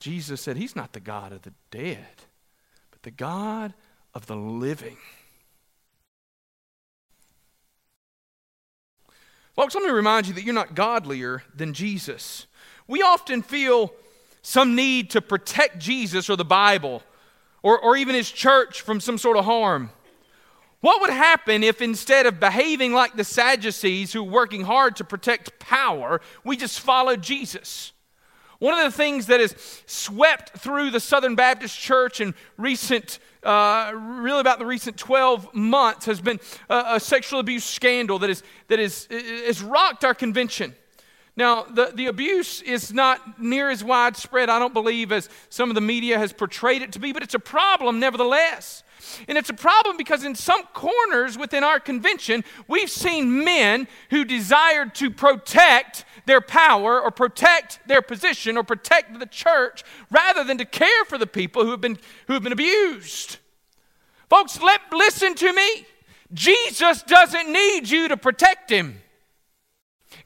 Jesus 0.00 0.40
said, 0.40 0.56
He's 0.56 0.74
not 0.74 0.92
the 0.92 0.98
God 0.98 1.30
of 1.30 1.42
the 1.42 1.52
dead, 1.70 2.24
but 2.90 3.04
the 3.04 3.12
God 3.12 3.72
of 4.12 4.26
the 4.26 4.34
living. 4.34 4.96
Folks, 9.54 9.76
let 9.76 9.84
me 9.84 9.90
remind 9.90 10.26
you 10.26 10.34
that 10.34 10.42
you're 10.42 10.52
not 10.52 10.74
godlier 10.74 11.44
than 11.54 11.74
Jesus. 11.74 12.48
We 12.88 13.02
often 13.02 13.42
feel 13.42 13.92
some 14.46 14.76
need 14.76 15.10
to 15.10 15.20
protect 15.20 15.80
Jesus 15.80 16.30
or 16.30 16.36
the 16.36 16.44
Bible 16.44 17.02
or, 17.64 17.80
or 17.80 17.96
even 17.96 18.14
his 18.14 18.30
church 18.30 18.80
from 18.80 19.00
some 19.00 19.18
sort 19.18 19.36
of 19.36 19.44
harm. 19.44 19.90
What 20.82 21.00
would 21.00 21.10
happen 21.10 21.64
if 21.64 21.82
instead 21.82 22.26
of 22.26 22.38
behaving 22.38 22.92
like 22.92 23.16
the 23.16 23.24
Sadducees 23.24 24.12
who 24.12 24.20
are 24.20 24.30
working 24.30 24.62
hard 24.62 24.94
to 24.96 25.04
protect 25.04 25.58
power, 25.58 26.20
we 26.44 26.56
just 26.56 26.78
followed 26.78 27.22
Jesus? 27.22 27.90
One 28.60 28.78
of 28.78 28.84
the 28.84 28.96
things 28.96 29.26
that 29.26 29.40
has 29.40 29.82
swept 29.86 30.56
through 30.56 30.92
the 30.92 31.00
Southern 31.00 31.34
Baptist 31.34 31.76
Church 31.76 32.20
in 32.20 32.32
recent, 32.56 33.18
uh, 33.42 33.90
really 33.96 34.40
about 34.42 34.60
the 34.60 34.66
recent 34.66 34.96
12 34.96 35.56
months, 35.56 36.06
has 36.06 36.20
been 36.20 36.38
a, 36.70 36.84
a 36.90 37.00
sexual 37.00 37.40
abuse 37.40 37.64
scandal 37.64 38.20
that, 38.20 38.30
is, 38.30 38.44
that 38.68 38.78
is, 38.78 39.08
has 39.10 39.60
rocked 39.60 40.04
our 40.04 40.14
convention. 40.14 40.76
Now, 41.36 41.64
the, 41.64 41.92
the 41.94 42.06
abuse 42.06 42.62
is 42.62 42.94
not 42.94 43.40
near 43.40 43.68
as 43.68 43.84
widespread, 43.84 44.48
I 44.48 44.58
don't 44.58 44.72
believe, 44.72 45.12
as 45.12 45.28
some 45.50 45.70
of 45.70 45.74
the 45.74 45.82
media 45.82 46.18
has 46.18 46.32
portrayed 46.32 46.80
it 46.80 46.92
to 46.92 46.98
be, 46.98 47.12
but 47.12 47.22
it's 47.22 47.34
a 47.34 47.38
problem 47.38 48.00
nevertheless. 48.00 48.82
And 49.28 49.36
it's 49.36 49.50
a 49.50 49.54
problem 49.54 49.98
because 49.98 50.24
in 50.24 50.34
some 50.34 50.62
corners 50.72 51.36
within 51.36 51.62
our 51.62 51.78
convention, 51.78 52.42
we've 52.66 52.90
seen 52.90 53.44
men 53.44 53.86
who 54.10 54.24
desired 54.24 54.94
to 54.96 55.10
protect 55.10 56.06
their 56.24 56.40
power 56.40 57.00
or 57.00 57.10
protect 57.10 57.80
their 57.86 58.02
position 58.02 58.56
or 58.56 58.64
protect 58.64 59.18
the 59.18 59.26
church 59.26 59.84
rather 60.10 60.42
than 60.42 60.58
to 60.58 60.64
care 60.64 61.04
for 61.04 61.18
the 61.18 61.26
people 61.26 61.64
who 61.64 61.70
have 61.70 61.80
been, 61.80 61.98
who 62.26 62.32
have 62.32 62.42
been 62.42 62.52
abused. 62.52 63.36
Folks, 64.28 64.60
let, 64.60 64.80
listen 64.90 65.34
to 65.34 65.52
me. 65.52 65.86
Jesus 66.32 67.02
doesn't 67.02 67.52
need 67.52 67.88
you 67.88 68.08
to 68.08 68.16
protect 68.16 68.70
him. 68.70 69.00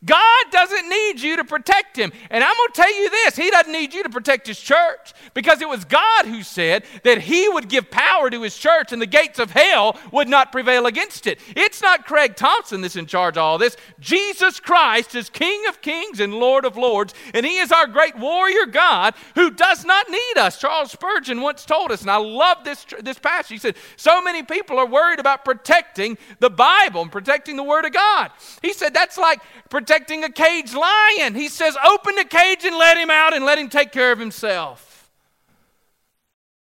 God 0.05 0.45
doesn't 0.51 0.89
need 0.89 1.21
you 1.21 1.37
to 1.37 1.45
protect 1.45 1.97
him. 1.97 2.13
And 2.31 2.43
I'm 2.43 2.57
going 2.57 2.73
to 2.73 2.81
tell 2.81 2.97
you 2.97 3.11
this 3.11 3.37
He 3.37 3.51
doesn't 3.51 3.73
need 3.73 3.93
you 3.93 4.03
to 4.03 4.09
protect 4.09 4.47
his 4.47 4.59
church 4.59 5.13
because 5.35 5.61
it 5.61 5.69
was 5.69 5.85
God 5.85 6.27
who 6.27 6.43
said 6.43 6.85
that 7.05 7.21
he 7.21 7.49
would 7.49 7.69
give 7.69 7.91
power 7.91 8.31
to 8.31 8.43
his 8.43 8.57
church 8.57 8.93
and 8.93 9.01
the 9.01 9.07
gates 9.07 9.39
of 9.39 9.51
hell 9.51 9.99
would 10.13 10.29
not 10.29 10.53
prevail 10.53 10.87
against 10.87 11.27
it. 11.27 11.39
It's 11.57 11.83
not 11.83 12.07
Craig 12.07 12.37
Thompson 12.37 12.81
that's 12.81 12.97
in 12.97 13.07
charge 13.07 13.37
of 13.37 13.43
all 13.43 13.59
this. 13.59 13.77
Jesus 13.99 14.59
Christ 14.59 15.15
is 15.15 15.29
King 15.29 15.67
of 15.69 15.83
kings 15.83 16.21
and 16.21 16.35
Lord 16.35 16.65
of 16.65 16.77
lords, 16.77 17.15
and 17.35 17.45
he 17.45 17.59
is 17.59 17.73
our 17.73 17.87
great 17.87 18.17
warrior 18.17 18.67
God 18.67 19.15
who 19.35 19.51
does 19.51 19.85
not 19.85 20.09
need 20.09 20.39
us. 20.39 20.59
Charles 20.59 20.93
Spurgeon 20.93 21.41
once 21.41 21.65
told 21.65 21.93
us, 21.93 22.03
and 22.03 22.11
I 22.11 22.17
love 22.17 22.65
this, 22.65 22.87
this 23.03 23.19
passage. 23.19 23.51
He 23.51 23.59
said, 23.59 23.77
So 23.97 24.23
many 24.23 24.43
people 24.43 24.79
are 24.79 24.87
worried 24.87 25.21
about 25.21 25.45
protecting 25.45 26.17
the 26.39 26.51
Bible 26.51 27.03
and 27.03 27.13
protecting 27.13 27.57
the 27.57 27.63
Word 27.63 27.85
of 27.85 27.93
God. 27.93 28.31
He 28.63 28.73
said, 28.73 28.95
That's 28.95 29.19
like 29.19 29.41
protecting 29.69 29.80
a 29.89 30.31
caged 30.31 30.75
lion. 30.75 31.35
He 31.35 31.49
says, 31.49 31.77
Open 31.85 32.15
the 32.17 32.25
cage 32.25 32.65
and 32.65 32.77
let 32.77 32.97
him 32.97 33.11
out 33.11 33.35
and 33.35 33.45
let 33.45 33.59
him 33.59 33.69
take 33.69 33.93
care 33.93 34.13
of 34.13 34.19
himself. 34.19 35.11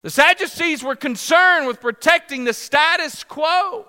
The 0.01 0.09
Sadducees 0.09 0.83
were 0.83 0.95
concerned 0.95 1.67
with 1.67 1.81
protecting 1.81 2.45
the 2.45 2.53
status 2.53 3.23
quo. 3.23 3.85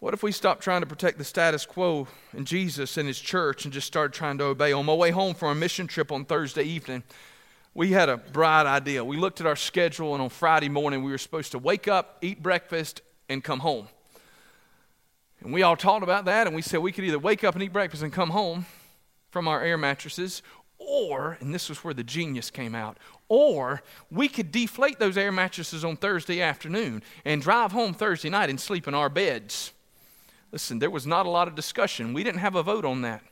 What 0.00 0.14
if 0.14 0.22
we 0.22 0.30
stopped 0.30 0.62
trying 0.62 0.82
to 0.82 0.86
protect 0.86 1.18
the 1.18 1.24
status 1.24 1.66
quo 1.66 2.06
in 2.32 2.44
Jesus 2.44 2.96
and 2.98 3.08
His 3.08 3.18
church 3.18 3.64
and 3.64 3.74
just 3.74 3.86
started 3.86 4.12
trying 4.12 4.38
to 4.38 4.44
obey? 4.44 4.72
On 4.72 4.86
my 4.86 4.94
way 4.94 5.10
home 5.10 5.34
from 5.34 5.48
a 5.48 5.54
mission 5.54 5.88
trip 5.88 6.12
on 6.12 6.24
Thursday 6.24 6.62
evening, 6.62 7.02
we 7.74 7.90
had 7.90 8.08
a 8.08 8.16
bright 8.16 8.66
idea. 8.66 9.04
We 9.04 9.16
looked 9.16 9.40
at 9.40 9.46
our 9.46 9.56
schedule, 9.56 10.14
and 10.14 10.22
on 10.22 10.28
Friday 10.28 10.68
morning, 10.68 11.02
we 11.02 11.10
were 11.10 11.18
supposed 11.18 11.52
to 11.52 11.58
wake 11.58 11.88
up, 11.88 12.18
eat 12.22 12.42
breakfast, 12.42 13.00
and 13.28 13.42
come 13.42 13.58
home. 13.58 13.88
And 15.40 15.52
we 15.52 15.62
all 15.62 15.76
talked 15.76 16.02
about 16.02 16.24
that, 16.24 16.46
and 16.46 16.56
we 16.56 16.62
said 16.62 16.80
we 16.80 16.92
could 16.92 17.04
either 17.04 17.18
wake 17.18 17.44
up 17.44 17.54
and 17.54 17.62
eat 17.62 17.72
breakfast 17.72 18.02
and 18.02 18.12
come 18.12 18.30
home 18.30 18.66
from 19.30 19.46
our 19.46 19.62
air 19.62 19.78
mattresses, 19.78 20.42
or, 20.78 21.36
and 21.40 21.54
this 21.54 21.68
was 21.68 21.84
where 21.84 21.94
the 21.94 22.04
genius 22.04 22.50
came 22.50 22.74
out, 22.74 22.96
or 23.28 23.82
we 24.10 24.28
could 24.28 24.50
deflate 24.50 24.98
those 24.98 25.18
air 25.18 25.32
mattresses 25.32 25.84
on 25.84 25.96
Thursday 25.96 26.40
afternoon 26.40 27.02
and 27.24 27.42
drive 27.42 27.72
home 27.72 27.94
Thursday 27.94 28.30
night 28.30 28.50
and 28.50 28.60
sleep 28.60 28.88
in 28.88 28.94
our 28.94 29.08
beds. 29.08 29.72
Listen, 30.50 30.78
there 30.78 30.90
was 30.90 31.06
not 31.06 31.26
a 31.26 31.30
lot 31.30 31.46
of 31.46 31.54
discussion. 31.54 32.14
We 32.14 32.24
didn't 32.24 32.40
have 32.40 32.54
a 32.54 32.62
vote 32.62 32.84
on 32.84 33.02
that. 33.02 33.22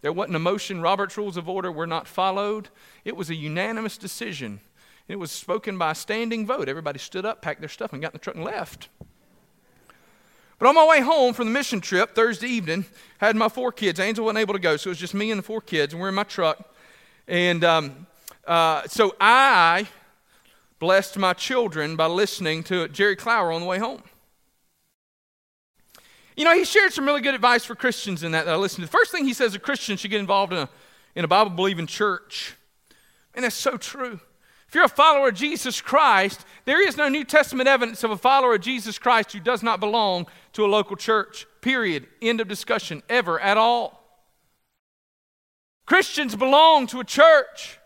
There 0.00 0.12
wasn't 0.12 0.36
a 0.36 0.40
motion. 0.40 0.82
Robert's 0.82 1.16
rules 1.16 1.36
of 1.36 1.48
order 1.48 1.70
were 1.70 1.86
not 1.86 2.08
followed. 2.08 2.68
It 3.04 3.16
was 3.16 3.30
a 3.30 3.34
unanimous 3.36 3.96
decision. 3.96 4.60
It 5.06 5.16
was 5.16 5.30
spoken 5.30 5.78
by 5.78 5.92
a 5.92 5.94
standing 5.94 6.44
vote. 6.44 6.68
Everybody 6.68 6.98
stood 6.98 7.24
up, 7.24 7.42
packed 7.42 7.60
their 7.60 7.68
stuff, 7.68 7.92
and 7.92 8.02
got 8.02 8.12
in 8.12 8.14
the 8.14 8.18
truck 8.18 8.34
and 8.34 8.44
left. 8.44 8.88
But 10.62 10.68
on 10.68 10.74
my 10.76 10.86
way 10.86 11.00
home 11.00 11.34
from 11.34 11.46
the 11.46 11.50
mission 11.50 11.80
trip 11.80 12.14
Thursday 12.14 12.46
evening, 12.46 12.84
I 13.20 13.26
had 13.26 13.34
my 13.34 13.48
four 13.48 13.72
kids. 13.72 13.98
Angel 13.98 14.24
wasn't 14.24 14.38
able 14.38 14.54
to 14.54 14.60
go, 14.60 14.76
so 14.76 14.90
it 14.90 14.92
was 14.92 14.98
just 14.98 15.12
me 15.12 15.32
and 15.32 15.40
the 15.40 15.42
four 15.42 15.60
kids, 15.60 15.92
and 15.92 16.00
we're 16.00 16.10
in 16.10 16.14
my 16.14 16.22
truck. 16.22 16.72
And 17.26 17.64
um, 17.64 18.06
uh, 18.46 18.86
so 18.86 19.16
I 19.20 19.88
blessed 20.78 21.18
my 21.18 21.32
children 21.32 21.96
by 21.96 22.06
listening 22.06 22.62
to 22.62 22.86
Jerry 22.86 23.16
Clower 23.16 23.50
on 23.50 23.60
the 23.60 23.66
way 23.66 23.80
home. 23.80 24.04
You 26.36 26.44
know, 26.44 26.54
he 26.54 26.64
shared 26.64 26.92
some 26.92 27.06
really 27.06 27.22
good 27.22 27.34
advice 27.34 27.64
for 27.64 27.74
Christians 27.74 28.22
in 28.22 28.30
that, 28.30 28.44
that 28.44 28.54
I 28.54 28.56
listened 28.56 28.86
to. 28.86 28.86
The 28.86 28.96
first 28.96 29.10
thing 29.10 29.24
he 29.24 29.34
says 29.34 29.56
a 29.56 29.58
Christian 29.58 29.96
should 29.96 30.12
get 30.12 30.20
involved 30.20 30.52
in 30.52 30.60
a, 30.60 30.68
in 31.16 31.24
a 31.24 31.28
Bible 31.28 31.50
believing 31.50 31.88
church. 31.88 32.54
And 33.34 33.44
that's 33.44 33.56
so 33.56 33.76
true. 33.76 34.20
If 34.72 34.76
you're 34.76 34.84
a 34.84 34.88
follower 34.88 35.28
of 35.28 35.34
Jesus 35.34 35.82
Christ, 35.82 36.46
there 36.64 36.82
is 36.82 36.96
no 36.96 37.10
New 37.10 37.24
Testament 37.24 37.68
evidence 37.68 38.04
of 38.04 38.10
a 38.10 38.16
follower 38.16 38.54
of 38.54 38.62
Jesus 38.62 38.98
Christ 38.98 39.32
who 39.32 39.38
does 39.38 39.62
not 39.62 39.80
belong 39.80 40.26
to 40.54 40.64
a 40.64 40.66
local 40.66 40.96
church. 40.96 41.46
Period. 41.60 42.06
End 42.22 42.40
of 42.40 42.48
discussion. 42.48 43.02
Ever 43.06 43.38
at 43.38 43.58
all. 43.58 44.02
Christians 45.84 46.34
belong 46.34 46.86
to 46.86 47.00
a 47.00 47.04
church. 47.04 47.80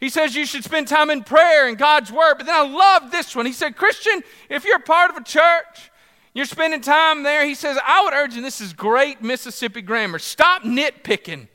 He 0.00 0.08
says 0.08 0.34
you 0.34 0.44
should 0.44 0.64
spend 0.64 0.88
time 0.88 1.08
in 1.08 1.22
prayer 1.22 1.68
and 1.68 1.78
God's 1.78 2.10
word. 2.10 2.34
But 2.38 2.46
then 2.46 2.56
I 2.56 2.68
love 2.68 3.12
this 3.12 3.36
one. 3.36 3.46
He 3.46 3.52
said, 3.52 3.76
Christian, 3.76 4.24
if 4.48 4.64
you're 4.64 4.80
part 4.80 5.12
of 5.12 5.16
a 5.16 5.22
church, 5.22 5.92
you're 6.34 6.46
spending 6.46 6.80
time 6.80 7.22
there. 7.22 7.46
He 7.46 7.54
says, 7.54 7.78
I 7.86 8.02
would 8.02 8.12
urge, 8.12 8.34
and 8.34 8.44
this 8.44 8.60
is 8.60 8.72
great 8.72 9.22
Mississippi 9.22 9.82
grammar, 9.82 10.18
stop 10.18 10.64
nitpicking. 10.64 11.46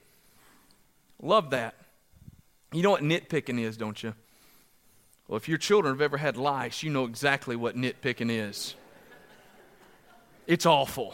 Love 1.22 1.50
that. 1.50 1.77
You 2.74 2.82
know 2.82 2.92
what 2.92 3.02
nitpicking 3.02 3.60
is, 3.60 3.78
don't 3.78 4.02
you? 4.04 4.14
Well, 5.28 5.38
if 5.38 5.48
your 5.48 5.58
children 5.58 5.94
have 5.94 6.02
ever 6.02 6.18
had 6.18 6.38
lice, 6.38 6.84
you 6.84 6.90
know 6.90 7.06
exactly 7.06 7.56
what 7.56 7.76
nitpicking 7.76 8.30
is. 8.30 8.76
It's 10.46 10.66
awful. 10.66 11.14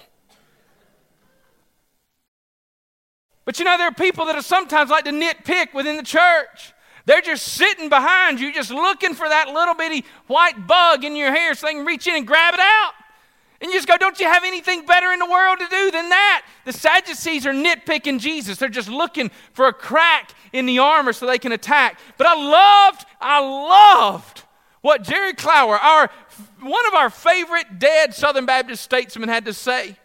But 3.45 3.59
you 3.59 3.65
know, 3.65 3.77
there 3.77 3.87
are 3.87 3.93
people 3.93 4.25
that 4.25 4.35
are 4.35 4.41
sometimes 4.43 4.89
like 4.89 5.05
to 5.05 5.11
nitpick 5.11 5.73
within 5.73 5.97
the 5.97 6.03
church. 6.03 6.73
They're 7.05 7.21
just 7.21 7.45
sitting 7.45 7.89
behind 7.89 8.39
you, 8.39 8.53
just 8.53 8.71
looking 8.71 9.13
for 9.13 9.27
that 9.27 9.49
little 9.49 9.75
bitty 9.75 10.05
white 10.27 10.67
bug 10.67 11.03
in 11.03 11.15
your 11.15 11.33
hair 11.33 11.53
so 11.53 11.67
they 11.67 11.73
can 11.73 11.85
reach 11.85 12.07
in 12.07 12.15
and 12.15 12.25
grab 12.25 12.53
it 12.53 12.61
out. 12.61 12.93
And 13.63 13.71
you 13.71 13.77
just 13.77 13.87
go, 13.87 13.95
Don't 13.95 14.19
you 14.19 14.27
have 14.27 14.43
anything 14.43 14.85
better 14.85 15.11
in 15.13 15.19
the 15.19 15.25
world 15.25 15.59
to 15.59 15.67
do 15.67 15.89
than 15.89 16.09
that? 16.09 16.45
The 16.65 16.73
Sadducees 16.73 17.47
are 17.47 17.53
nitpicking 17.53 18.19
Jesus. 18.19 18.57
They're 18.57 18.67
just 18.67 18.89
looking 18.89 19.31
for 19.53 19.67
a 19.67 19.73
crack 19.73 20.35
in 20.51 20.65
the 20.65 20.79
armor 20.79 21.13
so 21.13 21.25
they 21.25 21.39
can 21.39 21.53
attack. 21.53 21.97
But 22.17 22.27
I 22.27 22.35
loved, 22.35 23.05
I 23.21 23.39
loved 23.39 24.43
what 24.81 25.01
Jerry 25.01 25.33
Clower, 25.33 25.77
our, 25.77 26.11
one 26.59 26.85
of 26.87 26.93
our 26.93 27.09
favorite 27.09 27.79
dead 27.79 28.13
Southern 28.13 28.45
Baptist 28.45 28.83
statesmen, 28.83 29.29
had 29.29 29.45
to 29.45 29.53
say. 29.53 29.95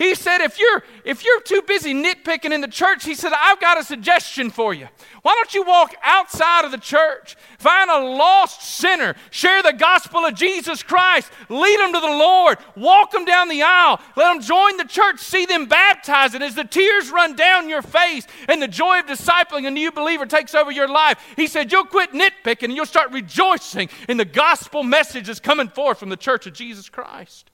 He 0.00 0.14
said, 0.14 0.40
if 0.40 0.58
you're, 0.58 0.82
if 1.04 1.26
you're 1.26 1.42
too 1.42 1.60
busy 1.60 1.92
nitpicking 1.92 2.54
in 2.54 2.62
the 2.62 2.68
church, 2.68 3.04
he 3.04 3.14
said, 3.14 3.32
I've 3.38 3.60
got 3.60 3.78
a 3.78 3.84
suggestion 3.84 4.48
for 4.48 4.72
you. 4.72 4.88
Why 5.20 5.34
don't 5.34 5.52
you 5.52 5.62
walk 5.62 5.94
outside 6.02 6.64
of 6.64 6.70
the 6.70 6.78
church, 6.78 7.36
find 7.58 7.90
a 7.90 7.98
lost 7.98 8.62
sinner, 8.62 9.14
share 9.28 9.62
the 9.62 9.74
gospel 9.74 10.24
of 10.24 10.34
Jesus 10.34 10.82
Christ, 10.82 11.30
lead 11.50 11.78
them 11.78 11.92
to 11.92 12.00
the 12.00 12.06
Lord, 12.06 12.56
walk 12.76 13.10
them 13.10 13.26
down 13.26 13.50
the 13.50 13.60
aisle, 13.62 14.00
let 14.16 14.32
them 14.32 14.40
join 14.40 14.78
the 14.78 14.84
church, 14.84 15.20
see 15.20 15.44
them 15.44 15.66
baptized, 15.66 16.34
and 16.34 16.42
as 16.42 16.54
the 16.54 16.64
tears 16.64 17.10
run 17.10 17.36
down 17.36 17.68
your 17.68 17.82
face 17.82 18.26
and 18.48 18.62
the 18.62 18.68
joy 18.68 19.00
of 19.00 19.06
discipling 19.06 19.66
a 19.66 19.70
new 19.70 19.92
believer 19.92 20.24
takes 20.24 20.54
over 20.54 20.70
your 20.70 20.88
life, 20.88 21.22
he 21.36 21.46
said, 21.46 21.70
You'll 21.70 21.84
quit 21.84 22.12
nitpicking 22.12 22.64
and 22.64 22.74
you'll 22.74 22.86
start 22.86 23.12
rejoicing 23.12 23.90
in 24.08 24.16
the 24.16 24.24
gospel 24.24 24.82
message 24.82 25.26
that's 25.26 25.40
coming 25.40 25.68
forth 25.68 25.98
from 25.98 26.08
the 26.08 26.16
church 26.16 26.46
of 26.46 26.54
Jesus 26.54 26.88
Christ. 26.88 27.49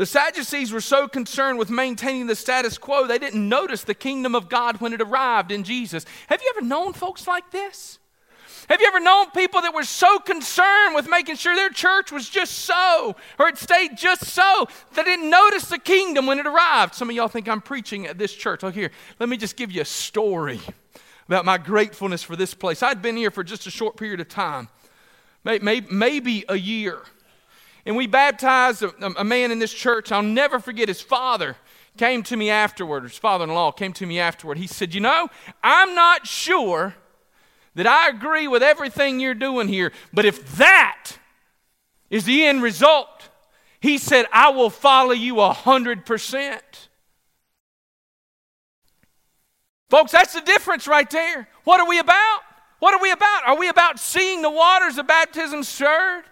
The 0.00 0.06
Sadducees 0.06 0.72
were 0.72 0.80
so 0.80 1.06
concerned 1.06 1.58
with 1.58 1.68
maintaining 1.68 2.26
the 2.26 2.34
status 2.34 2.78
quo, 2.78 3.06
they 3.06 3.18
didn't 3.18 3.46
notice 3.46 3.84
the 3.84 3.92
kingdom 3.92 4.34
of 4.34 4.48
God 4.48 4.80
when 4.80 4.94
it 4.94 5.02
arrived 5.02 5.52
in 5.52 5.62
Jesus. 5.62 6.06
Have 6.28 6.40
you 6.40 6.50
ever 6.56 6.66
known 6.66 6.94
folks 6.94 7.26
like 7.26 7.50
this? 7.50 7.98
Have 8.70 8.80
you 8.80 8.86
ever 8.86 8.98
known 8.98 9.30
people 9.32 9.60
that 9.60 9.74
were 9.74 9.84
so 9.84 10.18
concerned 10.18 10.94
with 10.94 11.06
making 11.06 11.36
sure 11.36 11.54
their 11.54 11.68
church 11.68 12.12
was 12.12 12.30
just 12.30 12.60
so, 12.60 13.14
or 13.38 13.48
it 13.48 13.58
stayed 13.58 13.98
just 13.98 14.24
so, 14.24 14.66
they 14.94 15.02
didn't 15.02 15.28
notice 15.28 15.66
the 15.66 15.78
kingdom 15.78 16.24
when 16.24 16.38
it 16.38 16.46
arrived? 16.46 16.94
Some 16.94 17.10
of 17.10 17.16
y'all 17.16 17.28
think 17.28 17.46
I'm 17.46 17.60
preaching 17.60 18.06
at 18.06 18.16
this 18.16 18.32
church. 18.32 18.64
Oh, 18.64 18.70
here, 18.70 18.92
let 19.18 19.28
me 19.28 19.36
just 19.36 19.54
give 19.54 19.70
you 19.70 19.82
a 19.82 19.84
story 19.84 20.62
about 21.28 21.44
my 21.44 21.58
gratefulness 21.58 22.22
for 22.22 22.36
this 22.36 22.54
place. 22.54 22.82
I'd 22.82 23.02
been 23.02 23.18
here 23.18 23.30
for 23.30 23.44
just 23.44 23.66
a 23.66 23.70
short 23.70 23.98
period 23.98 24.20
of 24.20 24.30
time, 24.30 24.70
maybe 25.44 26.46
a 26.48 26.56
year. 26.56 27.02
And 27.86 27.96
we 27.96 28.06
baptized 28.06 28.82
a, 28.82 28.92
a 29.18 29.24
man 29.24 29.50
in 29.50 29.58
this 29.58 29.72
church. 29.72 30.12
I'll 30.12 30.22
never 30.22 30.58
forget 30.58 30.88
his 30.88 31.00
father 31.00 31.56
came 31.96 32.22
to 32.24 32.36
me 32.36 32.50
afterward, 32.50 33.02
his 33.02 33.18
father 33.18 33.44
in 33.44 33.50
law 33.50 33.72
came 33.72 33.92
to 33.94 34.06
me 34.06 34.18
afterward. 34.18 34.58
He 34.58 34.66
said, 34.66 34.94
You 34.94 35.00
know, 35.00 35.28
I'm 35.62 35.94
not 35.94 36.26
sure 36.26 36.94
that 37.74 37.86
I 37.86 38.08
agree 38.08 38.48
with 38.48 38.62
everything 38.62 39.20
you're 39.20 39.34
doing 39.34 39.68
here, 39.68 39.92
but 40.12 40.24
if 40.24 40.56
that 40.56 41.12
is 42.08 42.24
the 42.24 42.44
end 42.44 42.62
result, 42.62 43.28
he 43.80 43.98
said, 43.98 44.26
I 44.32 44.50
will 44.50 44.70
follow 44.70 45.12
you 45.12 45.40
a 45.40 45.52
hundred 45.52 46.06
percent. 46.06 46.88
Folks, 49.88 50.12
that's 50.12 50.34
the 50.34 50.40
difference 50.40 50.86
right 50.86 51.10
there. 51.10 51.48
What 51.64 51.80
are 51.80 51.88
we 51.88 51.98
about? 51.98 52.40
What 52.78 52.94
are 52.94 53.02
we 53.02 53.10
about? 53.10 53.42
Are 53.46 53.58
we 53.58 53.68
about 53.68 53.98
seeing 53.98 54.40
the 54.40 54.50
waters 54.50 54.98
of 54.98 55.06
baptism 55.06 55.64
stirred? 55.64 56.24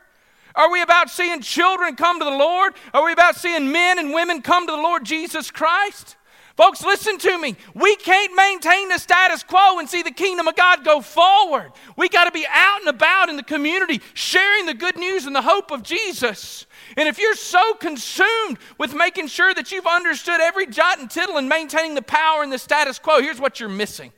Are 0.59 0.73
we 0.73 0.83
about 0.83 1.09
seeing 1.09 1.40
children 1.40 1.94
come 1.94 2.18
to 2.18 2.25
the 2.25 2.33
Lord? 2.33 2.75
Are 2.92 3.05
we 3.05 3.12
about 3.12 3.37
seeing 3.37 3.71
men 3.71 4.01
and 4.01 4.12
women 4.12 4.42
come 4.42 4.66
to 4.66 4.73
the 4.73 4.83
Lord 4.83 5.05
Jesus 5.05 5.53
Christ? 5.53 6.16
Folks, 6.57 6.83
listen 6.83 7.16
to 7.18 7.38
me. 7.38 7.55
We 7.75 7.94
can't 7.94 8.35
maintain 8.35 8.88
the 8.88 8.99
status 8.99 9.44
quo 9.44 9.79
and 9.79 9.88
see 9.88 10.03
the 10.03 10.11
kingdom 10.11 10.49
of 10.49 10.57
God 10.57 10.85
go 10.85 11.01
forward. 11.01 11.71
We 11.97 12.09
got 12.09 12.25
to 12.25 12.33
be 12.33 12.44
out 12.53 12.81
and 12.81 12.88
about 12.88 13.29
in 13.29 13.37
the 13.37 13.44
community 13.44 14.01
sharing 14.14 14.66
the 14.66 14.75
good 14.75 14.99
news 14.99 15.27
and 15.27 15.37
the 15.37 15.42
hope 15.42 15.71
of 15.71 15.85
Jesus. 15.85 16.66
And 16.97 17.09
if 17.09 17.21
you're 17.21 17.37
so 17.37 17.75
consumed 17.75 18.59
with 18.79 18.92
making 18.92 19.29
sure 19.29 19.55
that 19.55 19.71
you've 19.71 19.87
understood 19.87 20.40
every 20.40 20.66
jot 20.66 20.99
and 20.99 21.09
tittle 21.09 21.37
and 21.37 21.49
maintaining 21.49 21.94
the 21.94 22.03
power 22.03 22.42
and 22.42 22.53
the 22.53 22.59
status 22.59 22.99
quo, 22.99 23.21
here's 23.21 23.38
what 23.38 23.61
you're 23.61 23.68
missing 23.68 24.11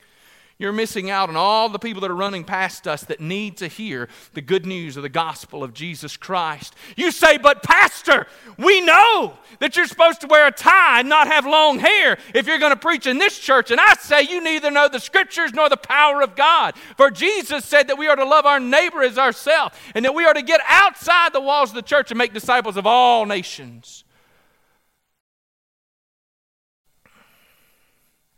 You're 0.61 0.71
missing 0.71 1.09
out 1.09 1.27
on 1.27 1.35
all 1.35 1.69
the 1.69 1.79
people 1.79 2.01
that 2.01 2.11
are 2.11 2.15
running 2.15 2.43
past 2.43 2.87
us 2.87 3.03
that 3.05 3.19
need 3.19 3.57
to 3.57 3.67
hear 3.67 4.07
the 4.33 4.41
good 4.41 4.63
news 4.63 4.95
of 4.95 5.01
the 5.01 5.09
gospel 5.09 5.63
of 5.63 5.73
Jesus 5.73 6.15
Christ. 6.15 6.75
You 6.95 7.09
say, 7.09 7.39
but 7.39 7.63
Pastor, 7.63 8.27
we 8.59 8.79
know 8.79 9.33
that 9.57 9.75
you're 9.75 9.87
supposed 9.87 10.21
to 10.21 10.27
wear 10.27 10.45
a 10.45 10.51
tie 10.51 10.99
and 10.99 11.09
not 11.09 11.25
have 11.25 11.47
long 11.47 11.79
hair 11.79 12.19
if 12.35 12.45
you're 12.45 12.59
going 12.59 12.73
to 12.73 12.79
preach 12.79 13.07
in 13.07 13.17
this 13.17 13.39
church. 13.39 13.71
And 13.71 13.81
I 13.81 13.95
say, 13.95 14.21
you 14.21 14.39
neither 14.39 14.69
know 14.69 14.87
the 14.87 14.99
scriptures 14.99 15.51
nor 15.51 15.67
the 15.67 15.77
power 15.77 16.21
of 16.21 16.35
God. 16.35 16.75
For 16.95 17.09
Jesus 17.09 17.65
said 17.65 17.87
that 17.87 17.97
we 17.97 18.07
are 18.07 18.15
to 18.15 18.23
love 18.23 18.45
our 18.45 18.59
neighbor 18.59 19.01
as 19.01 19.17
ourselves 19.17 19.75
and 19.95 20.05
that 20.05 20.13
we 20.13 20.25
are 20.25 20.33
to 20.35 20.43
get 20.43 20.61
outside 20.67 21.33
the 21.33 21.41
walls 21.41 21.71
of 21.71 21.75
the 21.75 21.81
church 21.81 22.11
and 22.11 22.19
make 22.19 22.35
disciples 22.35 22.77
of 22.77 22.85
all 22.85 23.25
nations. 23.25 24.03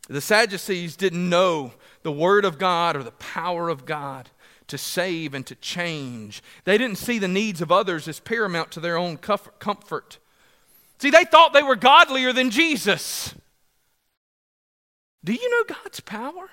The 0.07 0.21
Sadducees 0.21 0.95
didn't 0.95 1.29
know 1.29 1.73
the 2.03 2.11
Word 2.11 2.45
of 2.45 2.57
God 2.57 2.95
or 2.95 3.03
the 3.03 3.11
power 3.11 3.69
of 3.69 3.85
God 3.85 4.29
to 4.67 4.77
save 4.77 5.33
and 5.33 5.45
to 5.47 5.55
change. 5.55 6.41
They 6.63 6.77
didn't 6.77 6.97
see 6.97 7.19
the 7.19 7.27
needs 7.27 7.61
of 7.61 7.71
others 7.71 8.07
as 8.07 8.19
paramount 8.19 8.71
to 8.71 8.79
their 8.79 8.97
own 8.97 9.17
comfort. 9.17 10.17
See, 10.99 11.09
they 11.09 11.25
thought 11.25 11.53
they 11.53 11.63
were 11.63 11.75
godlier 11.75 12.33
than 12.33 12.49
Jesus. 12.49 13.33
Do 15.23 15.33
you 15.33 15.49
know 15.49 15.75
God's 15.75 15.99
power? 15.99 16.49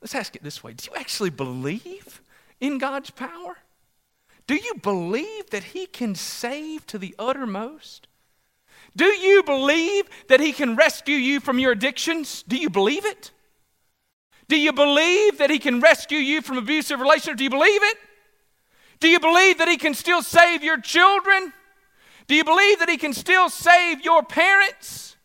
Let's 0.00 0.14
ask 0.14 0.36
it 0.36 0.42
this 0.42 0.62
way 0.62 0.72
Do 0.72 0.88
you 0.90 0.96
actually 0.96 1.30
believe 1.30 2.20
in 2.60 2.78
God's 2.78 3.10
power? 3.10 3.58
Do 4.46 4.54
you 4.54 4.74
believe 4.82 5.50
that 5.50 5.64
He 5.64 5.86
can 5.86 6.14
save 6.14 6.86
to 6.86 6.98
the 6.98 7.14
uttermost? 7.18 8.06
Do 8.96 9.06
you 9.06 9.42
believe 9.42 10.08
that 10.28 10.40
He 10.40 10.52
can 10.52 10.76
rescue 10.76 11.16
you 11.16 11.40
from 11.40 11.58
your 11.58 11.72
addictions? 11.72 12.42
Do 12.42 12.56
you 12.56 12.70
believe 12.70 13.04
it? 13.04 13.30
Do 14.48 14.58
you 14.58 14.72
believe 14.72 15.38
that 15.38 15.50
He 15.50 15.58
can 15.58 15.80
rescue 15.80 16.18
you 16.18 16.42
from 16.42 16.58
abusive 16.58 17.00
relationships? 17.00 17.38
Do 17.38 17.44
you 17.44 17.50
believe 17.50 17.82
it? 17.82 17.96
Do 19.00 19.08
you 19.08 19.20
believe 19.20 19.58
that 19.58 19.68
He 19.68 19.76
can 19.76 19.94
still 19.94 20.22
save 20.22 20.64
your 20.64 20.80
children? 20.80 21.52
Do 22.26 22.34
you 22.34 22.44
believe 22.44 22.78
that 22.80 22.88
He 22.88 22.96
can 22.96 23.12
still 23.12 23.48
save 23.48 24.04
your 24.04 24.22
parents? 24.22 25.16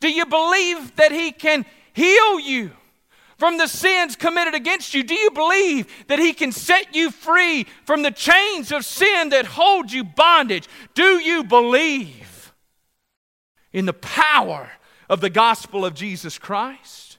Do 0.00 0.10
you 0.10 0.26
believe 0.26 0.94
that 0.96 1.10
He 1.10 1.32
can 1.32 1.64
heal 1.94 2.38
you 2.38 2.70
from 3.38 3.58
the 3.58 3.66
sins 3.66 4.14
committed 4.14 4.54
against 4.54 4.94
you? 4.94 5.02
Do 5.02 5.14
you 5.14 5.30
believe 5.30 5.86
that 6.06 6.18
He 6.18 6.32
can 6.32 6.52
set 6.52 6.94
you 6.94 7.10
free 7.10 7.64
from 7.84 8.02
the 8.02 8.10
chains 8.10 8.70
of 8.70 8.84
sin 8.84 9.30
that 9.30 9.46
hold 9.46 9.90
you 9.90 10.04
bondage? 10.04 10.68
Do 10.94 11.18
you 11.18 11.42
believe? 11.44 12.23
In 13.74 13.84
the 13.84 13.92
power 13.92 14.70
of 15.10 15.20
the 15.20 15.28
gospel 15.28 15.84
of 15.84 15.94
Jesus 15.94 16.38
Christ. 16.38 17.18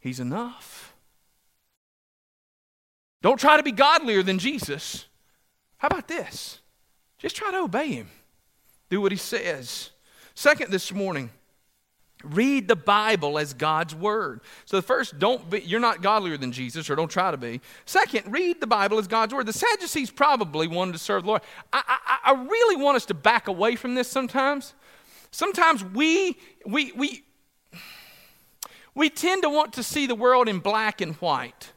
He's 0.00 0.18
enough. 0.18 0.94
Don't 3.22 3.38
try 3.38 3.58
to 3.58 3.62
be 3.62 3.70
godlier 3.70 4.22
than 4.22 4.38
Jesus. 4.38 5.04
How 5.76 5.88
about 5.88 6.08
this? 6.08 6.60
Just 7.18 7.36
try 7.36 7.50
to 7.50 7.58
obey 7.58 7.92
him. 7.92 8.08
Do 8.88 9.02
what 9.02 9.12
he 9.12 9.18
says. 9.18 9.90
Second, 10.34 10.72
this 10.72 10.90
morning, 10.90 11.30
read 12.24 12.68
the 12.68 12.76
Bible 12.76 13.38
as 13.38 13.54
God's 13.54 13.94
word. 13.94 14.40
So 14.64 14.76
the 14.76 14.82
first, 14.82 15.18
don't 15.18 15.48
be, 15.48 15.60
you're 15.60 15.80
not 15.80 16.02
godlier 16.02 16.36
than 16.36 16.52
Jesus, 16.52 16.90
or 16.90 16.96
don't 16.96 17.10
try 17.10 17.30
to 17.30 17.36
be. 17.36 17.60
Second, 17.86 18.32
read 18.32 18.60
the 18.60 18.66
Bible 18.66 18.98
as 18.98 19.06
God's 19.06 19.34
word. 19.34 19.46
The 19.46 19.52
Sadducees 19.52 20.10
probably 20.10 20.68
wanted 20.68 20.92
to 20.92 20.98
serve 20.98 21.22
the 21.22 21.28
Lord. 21.28 21.42
I, 21.72 21.82
I, 21.86 22.32
I 22.32 22.44
really 22.44 22.76
want 22.76 22.96
us 22.96 23.06
to 23.06 23.14
back 23.14 23.48
away 23.48 23.76
from 23.76 23.94
this 23.94 24.08
sometimes. 24.08 24.74
Sometimes 25.30 25.84
we, 25.84 26.36
we, 26.66 26.92
we, 26.92 27.22
we 28.94 29.10
tend 29.10 29.42
to 29.42 29.48
want 29.48 29.74
to 29.74 29.82
see 29.82 30.06
the 30.06 30.14
world 30.14 30.48
in 30.48 30.58
black 30.58 31.00
and 31.00 31.14
white, 31.16 31.72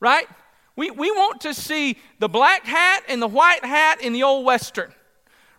right? 0.00 0.26
We, 0.74 0.90
we 0.90 1.10
want 1.10 1.42
to 1.42 1.54
see 1.54 1.96
the 2.18 2.28
black 2.28 2.64
hat 2.64 3.04
and 3.08 3.20
the 3.20 3.26
white 3.26 3.64
hat 3.64 4.00
in 4.00 4.12
the 4.12 4.22
old 4.22 4.44
Western, 4.44 4.92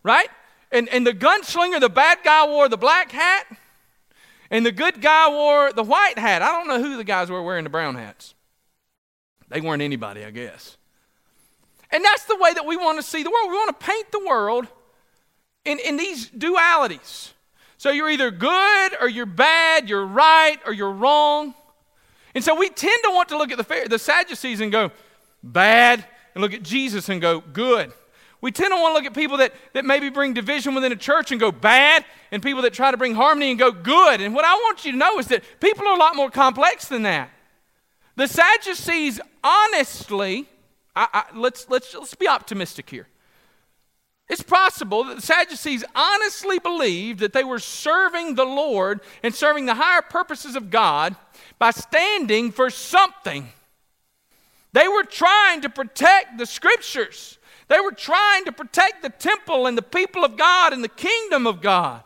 right? 0.04 0.30
And, 0.72 0.90
and 0.90 1.06
the 1.08 1.13
gunslinger, 1.13 1.80
the 1.80 1.90
bad 1.90 2.20
guy, 2.24 2.46
wore 2.46 2.68
the 2.70 2.78
black 2.78 3.12
hat, 3.12 3.46
and 4.50 4.66
the 4.66 4.72
good 4.72 5.02
guy 5.02 5.30
wore 5.30 5.74
the 5.74 5.84
white 5.84 6.18
hat. 6.18 6.42
I 6.42 6.48
don't 6.48 6.68
know 6.68 6.82
who 6.82 6.98
the 6.98 7.04
guys 7.04 7.30
were 7.30 7.42
wearing 7.44 7.64
the 7.64 7.70
brown 7.70 7.96
hats. 7.96 8.34
They 9.50 9.62
weren't 9.62 9.82
anybody, 9.82 10.24
I 10.24 10.32
guess. 10.32 10.78
And 11.92 12.04
that's 12.04 12.26
the 12.26 12.38
way 12.38 12.54
that 12.54 12.66
we 12.66 12.76
want 12.76 13.00
to 13.00 13.04
see 13.04 13.24
the 13.24 13.30
world. 13.30 13.50
We 13.50 13.56
want 13.56 13.80
to 13.80 13.86
paint 13.86 14.12
the 14.12 14.26
world 14.26 14.68
in, 15.64 15.80
in 15.80 15.98
these 15.98 16.30
dualities. 16.30 17.32
So 17.78 17.92
you're 17.92 18.10
either 18.10 18.32
good 18.32 18.92
or 19.00 19.08
you're 19.08 19.26
bad, 19.26 19.90
you're 19.90 20.06
right 20.06 20.58
or 20.66 20.74
you're 20.74 20.92
wrong. 20.92 21.54
And 22.34 22.44
so 22.44 22.56
we 22.56 22.70
tend 22.70 23.04
to 23.04 23.12
want 23.12 23.30
to 23.30 23.38
look 23.38 23.52
at 23.52 23.58
the, 23.58 23.88
the 23.90 24.00
Sadducees 24.00 24.62
and 24.62 24.72
go, 24.72 24.92
bad, 25.44 26.06
and 26.36 26.42
look 26.42 26.54
at 26.54 26.64
Jesus 26.64 27.10
and 27.10 27.22
go, 27.22 27.40
good. 27.40 27.94
We 28.48 28.54
tend 28.54 28.72
to 28.72 28.78
want 28.78 28.94
to 28.94 28.98
look 28.98 29.06
at 29.06 29.14
people 29.14 29.36
that, 29.40 29.52
that 29.74 29.84
maybe 29.84 30.10
bring 30.10 30.34
division 30.34 30.74
within 30.74 30.94
a 30.94 30.96
church 30.96 31.32
and 31.32 31.40
go 31.40 31.52
bad, 31.52 32.06
and 32.32 32.42
people 32.42 32.62
that 32.62 32.72
try 32.72 32.92
to 32.92 32.96
bring 32.96 33.14
harmony 33.14 33.50
and 33.50 33.60
go 33.60 33.74
good. 33.74 34.22
And 34.22 34.34
what 34.34 34.46
I 34.46 34.54
want 34.54 34.86
you 34.86 34.94
to 34.94 34.98
know 34.98 35.20
is 35.20 35.28
that 35.28 35.44
people 35.60 35.86
are 35.86 35.94
a 35.94 36.00
lot 36.00 36.16
more 36.16 36.32
complex 36.32 36.88
than 36.88 37.02
that. 37.02 37.30
The 38.16 38.26
Sadducees, 38.26 39.20
honestly, 39.44 40.48
I, 40.96 41.08
I, 41.14 41.24
let's, 41.36 41.70
let's, 41.70 41.94
let's 41.94 42.16
be 42.16 42.30
optimistic 42.30 42.90
here. 42.90 43.10
It's 44.30 44.44
possible 44.44 45.04
that 45.04 45.18
the 45.18 45.22
Sadducees 45.22 45.84
honestly 45.94 46.58
believed 46.58 47.20
that 47.20 47.34
they 47.34 47.44
were 47.44 47.60
serving 47.60 48.36
the 48.36 48.46
Lord 48.46 49.02
and 49.24 49.36
serving 49.36 49.66
the 49.66 49.76
higher 49.76 50.02
purposes 50.02 50.56
of 50.56 50.70
God 50.70 51.18
by 51.60 51.72
standing 51.72 52.54
for 52.54 52.70
something. 52.70 53.50
They 54.72 54.88
were 54.88 55.04
trying 55.04 55.60
to 55.64 55.70
protect 55.70 56.38
the 56.38 56.46
scriptures. 56.46 57.37
They 57.67 57.80
were 57.80 57.91
trying 57.91 58.45
to 58.45 58.51
protect 58.51 59.01
the 59.01 59.10
temple 59.10 59.67
and 59.67 59.77
the 59.77 59.82
people 59.82 60.23
of 60.23 60.38
God 60.38 60.73
and 60.73 60.84
the 60.84 60.89
kingdom 60.89 61.45
of 61.45 61.62
God. 61.62 62.03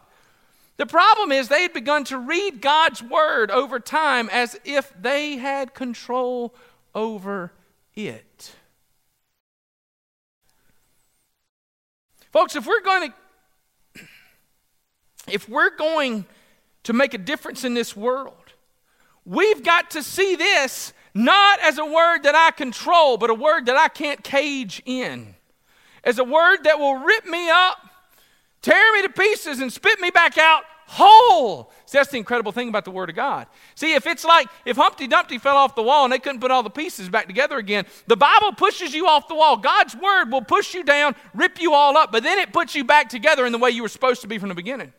The 0.78 0.88
problem 0.88 1.32
is 1.32 1.48
they 1.48 1.62
had 1.62 1.74
begun 1.74 2.06
to 2.06 2.18
read 2.18 2.62
God's 2.62 3.04
word 3.04 3.52
over 3.52 3.80
time 3.80 4.30
as 4.32 4.60
if 4.66 4.92
they 5.00 5.38
had 5.38 5.76
control 5.76 6.56
over 6.96 7.52
it. 7.94 8.54
Folks, 12.32 12.56
if 12.56 12.66
we're 12.66 12.82
going 12.82 13.12
to 13.96 14.04
if 15.28 15.48
we're 15.48 15.76
going 15.76 16.26
to 16.84 16.94
make 16.94 17.14
a 17.14 17.20
difference 17.20 17.64
in 17.64 17.76
this 17.76 17.96
world, 17.96 18.54
we've 19.26 19.64
got 19.64 19.92
to 19.92 20.02
see 20.02 20.36
this 20.36 20.94
not 21.14 21.60
as 21.60 21.78
a 21.78 21.86
word 21.86 22.24
that 22.24 22.34
I 22.34 22.52
control, 22.52 23.18
but 23.18 23.30
a 23.30 23.36
word 23.36 23.68
that 23.68 23.76
I 23.76 23.90
can't 23.90 24.24
cage 24.24 24.82
in. 24.86 25.36
As 26.04 26.20
a 26.20 26.24
word 26.24 26.64
that 26.64 26.80
will 26.80 26.96
rip 26.96 27.26
me 27.26 27.50
up, 27.50 27.78
tear 28.62 28.94
me 28.94 29.04
to 29.04 29.10
pieces, 29.10 29.60
and 29.60 29.72
spit 29.72 30.00
me 30.00 30.10
back 30.10 30.38
out 30.38 30.64
whole. 30.92 31.72
See, 31.86 31.98
that's 31.98 32.10
the 32.10 32.18
incredible 32.18 32.52
thing 32.52 32.68
about 32.68 32.84
the 32.84 32.92
Word 32.92 33.10
of 33.10 33.16
God. 33.16 33.48
See, 33.76 33.94
if 33.94 34.06
it's 34.06 34.26
like 34.26 34.48
if 34.66 34.76
Humpty 34.76 35.08
Dumpty 35.08 35.38
fell 35.38 35.56
off 35.56 35.74
the 35.74 35.82
wall 35.82 36.04
and 36.04 36.12
they 36.12 36.20
couldn't 36.20 36.42
put 36.42 36.52
all 36.52 36.64
the 36.64 36.70
pieces 36.70 37.08
back 37.08 37.28
together 37.28 37.58
again, 37.58 37.86
the 38.08 38.18
Bible 38.18 38.52
pushes 38.52 38.94
you 38.94 39.08
off 39.08 39.30
the 39.30 39.36
wall. 39.36 39.56
God's 39.56 39.96
Word 39.96 40.34
will 40.34 40.42
push 40.42 40.74
you 40.74 40.84
down, 40.84 41.16
rip 41.34 41.62
you 41.62 41.74
all 41.74 41.96
up, 41.96 42.12
but 42.12 42.24
then 42.24 42.40
it 42.40 42.52
puts 42.52 42.76
you 42.76 42.84
back 42.84 43.08
together 43.08 43.46
in 43.46 43.54
the 43.54 43.58
way 43.58 43.70
you 43.70 43.84
were 43.84 43.88
supposed 43.88 44.22
to 44.24 44.28
be 44.28 44.38
from 44.38 44.50
the 44.50 44.56
beginning. 44.56 44.92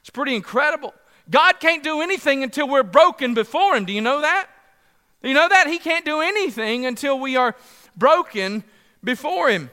It's 0.00 0.10
pretty 0.10 0.36
incredible. 0.36 0.94
God 1.28 1.58
can't 1.58 1.82
do 1.82 2.02
anything 2.02 2.44
until 2.44 2.68
we're 2.68 2.84
broken 2.84 3.34
before 3.34 3.74
Him. 3.74 3.84
Do 3.84 3.92
you 3.92 4.00
know 4.00 4.20
that? 4.20 4.46
You 5.24 5.34
know 5.34 5.48
that? 5.48 5.66
He 5.66 5.80
can't 5.80 6.04
do 6.04 6.20
anything 6.20 6.86
until 6.86 7.18
we 7.18 7.36
are 7.36 7.56
broken 7.96 8.62
before 9.02 9.50
Him. 9.50 9.70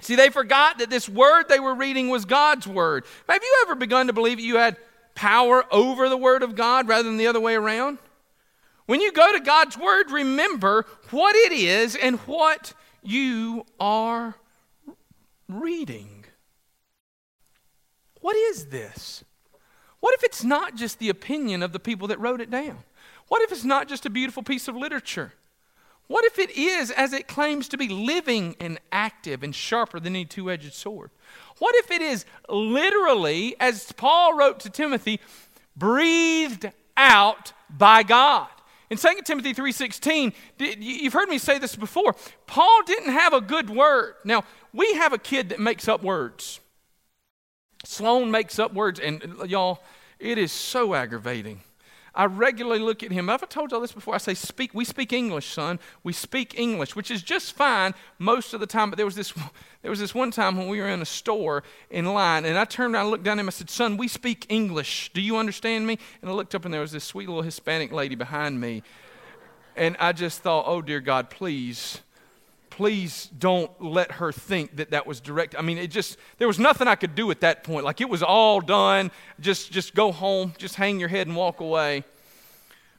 See, 0.00 0.14
they 0.14 0.30
forgot 0.30 0.78
that 0.78 0.90
this 0.90 1.08
word 1.08 1.44
they 1.48 1.60
were 1.60 1.74
reading 1.74 2.08
was 2.08 2.24
God's 2.24 2.66
word. 2.66 3.04
Have 3.28 3.42
you 3.42 3.64
ever 3.66 3.74
begun 3.74 4.06
to 4.06 4.12
believe 4.12 4.38
you 4.38 4.56
had 4.56 4.76
power 5.14 5.64
over 5.72 6.08
the 6.08 6.16
Word 6.16 6.44
of 6.44 6.54
God 6.54 6.86
rather 6.86 7.02
than 7.02 7.16
the 7.16 7.26
other 7.26 7.40
way 7.40 7.56
around? 7.56 7.98
When 8.86 9.00
you 9.00 9.12
go 9.12 9.32
to 9.32 9.40
God's 9.40 9.76
Word, 9.76 10.10
remember 10.10 10.86
what 11.10 11.34
it 11.34 11.52
is 11.52 11.96
and 11.96 12.18
what 12.20 12.72
you 13.02 13.66
are 13.80 14.36
reading. 15.48 16.24
What 18.20 18.36
is 18.36 18.66
this? 18.66 19.24
What 20.00 20.14
if 20.14 20.22
it's 20.22 20.44
not 20.44 20.76
just 20.76 21.00
the 21.00 21.08
opinion 21.08 21.62
of 21.62 21.72
the 21.72 21.80
people 21.80 22.08
that 22.08 22.20
wrote 22.20 22.40
it 22.40 22.50
down? 22.50 22.78
What 23.26 23.42
if 23.42 23.50
it's 23.50 23.64
not 23.64 23.88
just 23.88 24.06
a 24.06 24.10
beautiful 24.10 24.44
piece 24.44 24.68
of 24.68 24.76
literature? 24.76 25.32
What 26.08 26.24
if 26.24 26.38
it 26.38 26.56
is, 26.56 26.90
as 26.90 27.12
it 27.12 27.28
claims 27.28 27.68
to 27.68 27.76
be, 27.76 27.88
living 27.88 28.56
and 28.58 28.80
active 28.90 29.42
and 29.42 29.54
sharper 29.54 30.00
than 30.00 30.16
any 30.16 30.24
two 30.24 30.50
edged 30.50 30.72
sword? 30.72 31.10
What 31.58 31.74
if 31.76 31.90
it 31.90 32.02
is 32.02 32.24
literally, 32.48 33.54
as 33.60 33.92
Paul 33.92 34.36
wrote 34.36 34.60
to 34.60 34.70
Timothy, 34.70 35.20
breathed 35.76 36.70
out 36.96 37.52
by 37.70 38.02
God? 38.02 38.48
In 38.90 38.96
2 38.96 39.20
Timothy 39.24 39.52
3:16, 39.52 40.32
you've 40.58 41.12
heard 41.12 41.28
me 41.28 41.36
say 41.36 41.58
this 41.58 41.76
before. 41.76 42.16
Paul 42.46 42.82
didn't 42.86 43.12
have 43.12 43.34
a 43.34 43.42
good 43.42 43.68
word. 43.68 44.14
Now, 44.24 44.44
we 44.72 44.94
have 44.94 45.12
a 45.12 45.18
kid 45.18 45.50
that 45.50 45.60
makes 45.60 45.88
up 45.88 46.02
words. 46.02 46.60
Sloan 47.84 48.30
makes 48.30 48.58
up 48.58 48.72
words, 48.72 48.98
and 48.98 49.36
uh, 49.40 49.44
y'all, 49.44 49.82
it 50.18 50.38
is 50.38 50.52
so 50.52 50.94
aggravating. 50.94 51.60
I 52.18 52.24
regularly 52.24 52.80
look 52.80 53.04
at 53.04 53.12
him. 53.12 53.28
Have 53.28 53.44
I 53.44 53.46
told 53.46 53.70
y'all 53.70 53.80
this 53.80 53.92
before? 53.92 54.12
I 54.12 54.18
say, 54.18 54.34
speak, 54.34 54.74
we 54.74 54.84
speak 54.84 55.12
English, 55.12 55.46
son. 55.52 55.78
We 56.02 56.12
speak 56.12 56.58
English, 56.58 56.96
which 56.96 57.12
is 57.12 57.22
just 57.22 57.52
fine 57.52 57.94
most 58.18 58.52
of 58.52 58.58
the 58.58 58.66
time. 58.66 58.90
But 58.90 58.96
there 58.96 59.06
was 59.06 59.14
this, 59.14 59.32
there 59.82 59.90
was 59.90 60.00
this 60.00 60.16
one 60.16 60.32
time 60.32 60.56
when 60.56 60.66
we 60.66 60.80
were 60.80 60.88
in 60.88 61.00
a 61.00 61.06
store 61.06 61.62
in 61.90 62.06
line, 62.06 62.44
and 62.44 62.58
I 62.58 62.64
turned 62.64 62.94
around 62.94 63.02
and 63.02 63.10
looked 63.12 63.22
down 63.22 63.38
at 63.38 63.42
him. 63.42 63.46
I 63.46 63.50
said, 63.50 63.70
son, 63.70 63.96
we 63.96 64.08
speak 64.08 64.46
English. 64.48 65.12
Do 65.14 65.20
you 65.20 65.36
understand 65.36 65.86
me? 65.86 65.96
And 66.20 66.28
I 66.28 66.34
looked 66.34 66.56
up, 66.56 66.64
and 66.64 66.74
there 66.74 66.80
was 66.80 66.90
this 66.90 67.04
sweet 67.04 67.28
little 67.28 67.42
Hispanic 67.42 67.92
lady 67.92 68.16
behind 68.16 68.60
me. 68.60 68.82
And 69.76 69.96
I 70.00 70.10
just 70.10 70.40
thought, 70.40 70.64
oh, 70.66 70.82
dear 70.82 71.00
God, 71.00 71.30
please 71.30 72.00
please 72.78 73.28
don't 73.36 73.72
let 73.82 74.12
her 74.12 74.30
think 74.30 74.76
that 74.76 74.92
that 74.92 75.04
was 75.04 75.20
direct. 75.20 75.56
I 75.58 75.62
mean, 75.62 75.78
it 75.78 75.88
just, 75.88 76.16
there 76.38 76.46
was 76.46 76.60
nothing 76.60 76.86
I 76.86 76.94
could 76.94 77.16
do 77.16 77.28
at 77.32 77.40
that 77.40 77.64
point. 77.64 77.84
Like 77.84 78.00
it 78.00 78.08
was 78.08 78.22
all 78.22 78.60
done. 78.60 79.10
Just, 79.40 79.72
just 79.72 79.96
go 79.96 80.12
home, 80.12 80.52
just 80.58 80.76
hang 80.76 81.00
your 81.00 81.08
head 81.08 81.26
and 81.26 81.34
walk 81.34 81.58
away. 81.58 82.04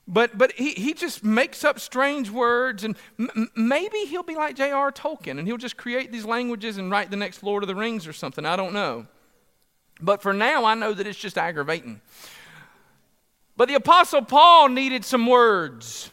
But, 0.06 0.38
but 0.38 0.52
he, 0.52 0.72
he 0.72 0.94
just 0.94 1.24
makes 1.24 1.64
up 1.64 1.80
strange 1.80 2.30
words, 2.30 2.84
and 2.84 2.98
m- 3.18 3.50
maybe 3.56 4.00
he'll 4.00 4.22
be 4.22 4.36
like 4.36 4.58
J.R. 4.58 4.92
Tolkien 4.92 5.40
and 5.40 5.48
he'll 5.48 5.56
just 5.56 5.78
create 5.78 6.12
these 6.12 6.26
languages 6.26 6.76
and 6.76 6.92
write 6.92 7.10
the 7.10 7.16
next 7.16 7.42
Lord 7.42 7.64
of 7.64 7.68
the 7.68 7.76
Rings 7.76 8.06
or 8.06 8.12
something. 8.12 8.46
I 8.46 8.58
don't 8.58 8.74
know. 8.74 9.08
But 10.02 10.22
for 10.22 10.34
now, 10.34 10.66
I 10.66 10.74
know 10.76 10.94
that 10.94 11.08
it's 11.08 11.18
just 11.18 11.38
aggravating. 11.38 12.02
But 13.56 13.70
the 13.70 13.76
Apostle 13.76 14.24
Paul 14.24 14.68
needed 14.68 15.06
some 15.06 15.26
words. 15.26 16.12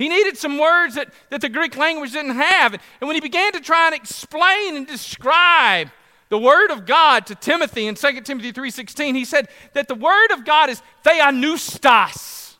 He 0.00 0.08
needed 0.08 0.38
some 0.38 0.56
words 0.56 0.94
that, 0.94 1.12
that 1.28 1.42
the 1.42 1.50
Greek 1.50 1.76
language 1.76 2.12
didn't 2.12 2.36
have. 2.36 2.72
And 2.72 3.06
when 3.06 3.16
he 3.16 3.20
began 3.20 3.52
to 3.52 3.60
try 3.60 3.84
and 3.84 3.94
explain 3.94 4.74
and 4.74 4.86
describe 4.86 5.90
the 6.30 6.38
word 6.38 6.70
of 6.70 6.86
God 6.86 7.26
to 7.26 7.34
Timothy 7.34 7.86
in 7.86 7.96
2 7.96 8.22
Timothy 8.22 8.50
3:16, 8.50 9.14
he 9.14 9.26
said 9.26 9.48
that 9.74 9.88
the 9.88 9.94
word 9.94 10.30
of 10.32 10.46
God 10.46 10.70
is 10.70 10.80
theopneustos. 11.04 12.56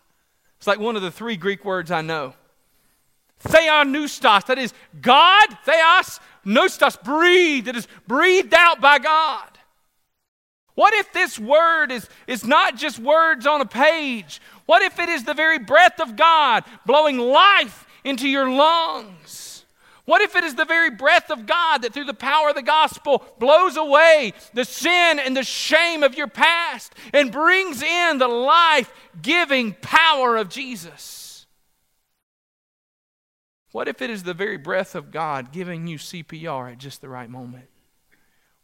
It's 0.58 0.66
like 0.66 0.80
one 0.80 0.96
of 0.96 1.02
the 1.02 1.10
three 1.10 1.38
Greek 1.38 1.64
words 1.64 1.90
I 1.90 2.02
know. 2.02 2.34
Theopneustos, 3.42 4.44
that 4.44 4.58
is 4.58 4.74
God, 5.00 5.46
theos, 5.64 6.20
neustos, 6.44 7.02
breathed, 7.02 7.68
it 7.68 7.76
is 7.76 7.88
breathed 8.06 8.52
out 8.52 8.82
by 8.82 8.98
God. 8.98 9.50
What 10.74 10.94
if 10.94 11.12
this 11.12 11.38
word 11.38 11.90
is, 11.90 12.08
is 12.26 12.44
not 12.44 12.76
just 12.76 12.98
words 12.98 13.46
on 13.46 13.60
a 13.60 13.66
page? 13.66 14.40
What 14.70 14.82
if 14.82 15.00
it 15.00 15.08
is 15.08 15.24
the 15.24 15.34
very 15.34 15.58
breath 15.58 15.98
of 15.98 16.14
God 16.14 16.62
blowing 16.86 17.18
life 17.18 17.88
into 18.04 18.28
your 18.28 18.48
lungs? 18.48 19.64
What 20.04 20.20
if 20.20 20.36
it 20.36 20.44
is 20.44 20.54
the 20.54 20.64
very 20.64 20.90
breath 20.90 21.28
of 21.32 21.44
God 21.44 21.82
that 21.82 21.92
through 21.92 22.04
the 22.04 22.14
power 22.14 22.50
of 22.50 22.54
the 22.54 22.62
gospel 22.62 23.24
blows 23.40 23.76
away 23.76 24.32
the 24.54 24.64
sin 24.64 25.18
and 25.18 25.36
the 25.36 25.42
shame 25.42 26.04
of 26.04 26.14
your 26.14 26.28
past 26.28 26.94
and 27.12 27.32
brings 27.32 27.82
in 27.82 28.18
the 28.18 28.28
life 28.28 28.92
giving 29.20 29.72
power 29.72 30.36
of 30.36 30.48
Jesus? 30.48 31.46
What 33.72 33.88
if 33.88 34.00
it 34.00 34.08
is 34.08 34.22
the 34.22 34.34
very 34.34 34.56
breath 34.56 34.94
of 34.94 35.10
God 35.10 35.50
giving 35.50 35.88
you 35.88 35.98
CPR 35.98 36.70
at 36.70 36.78
just 36.78 37.00
the 37.00 37.08
right 37.08 37.28
moment? 37.28 37.69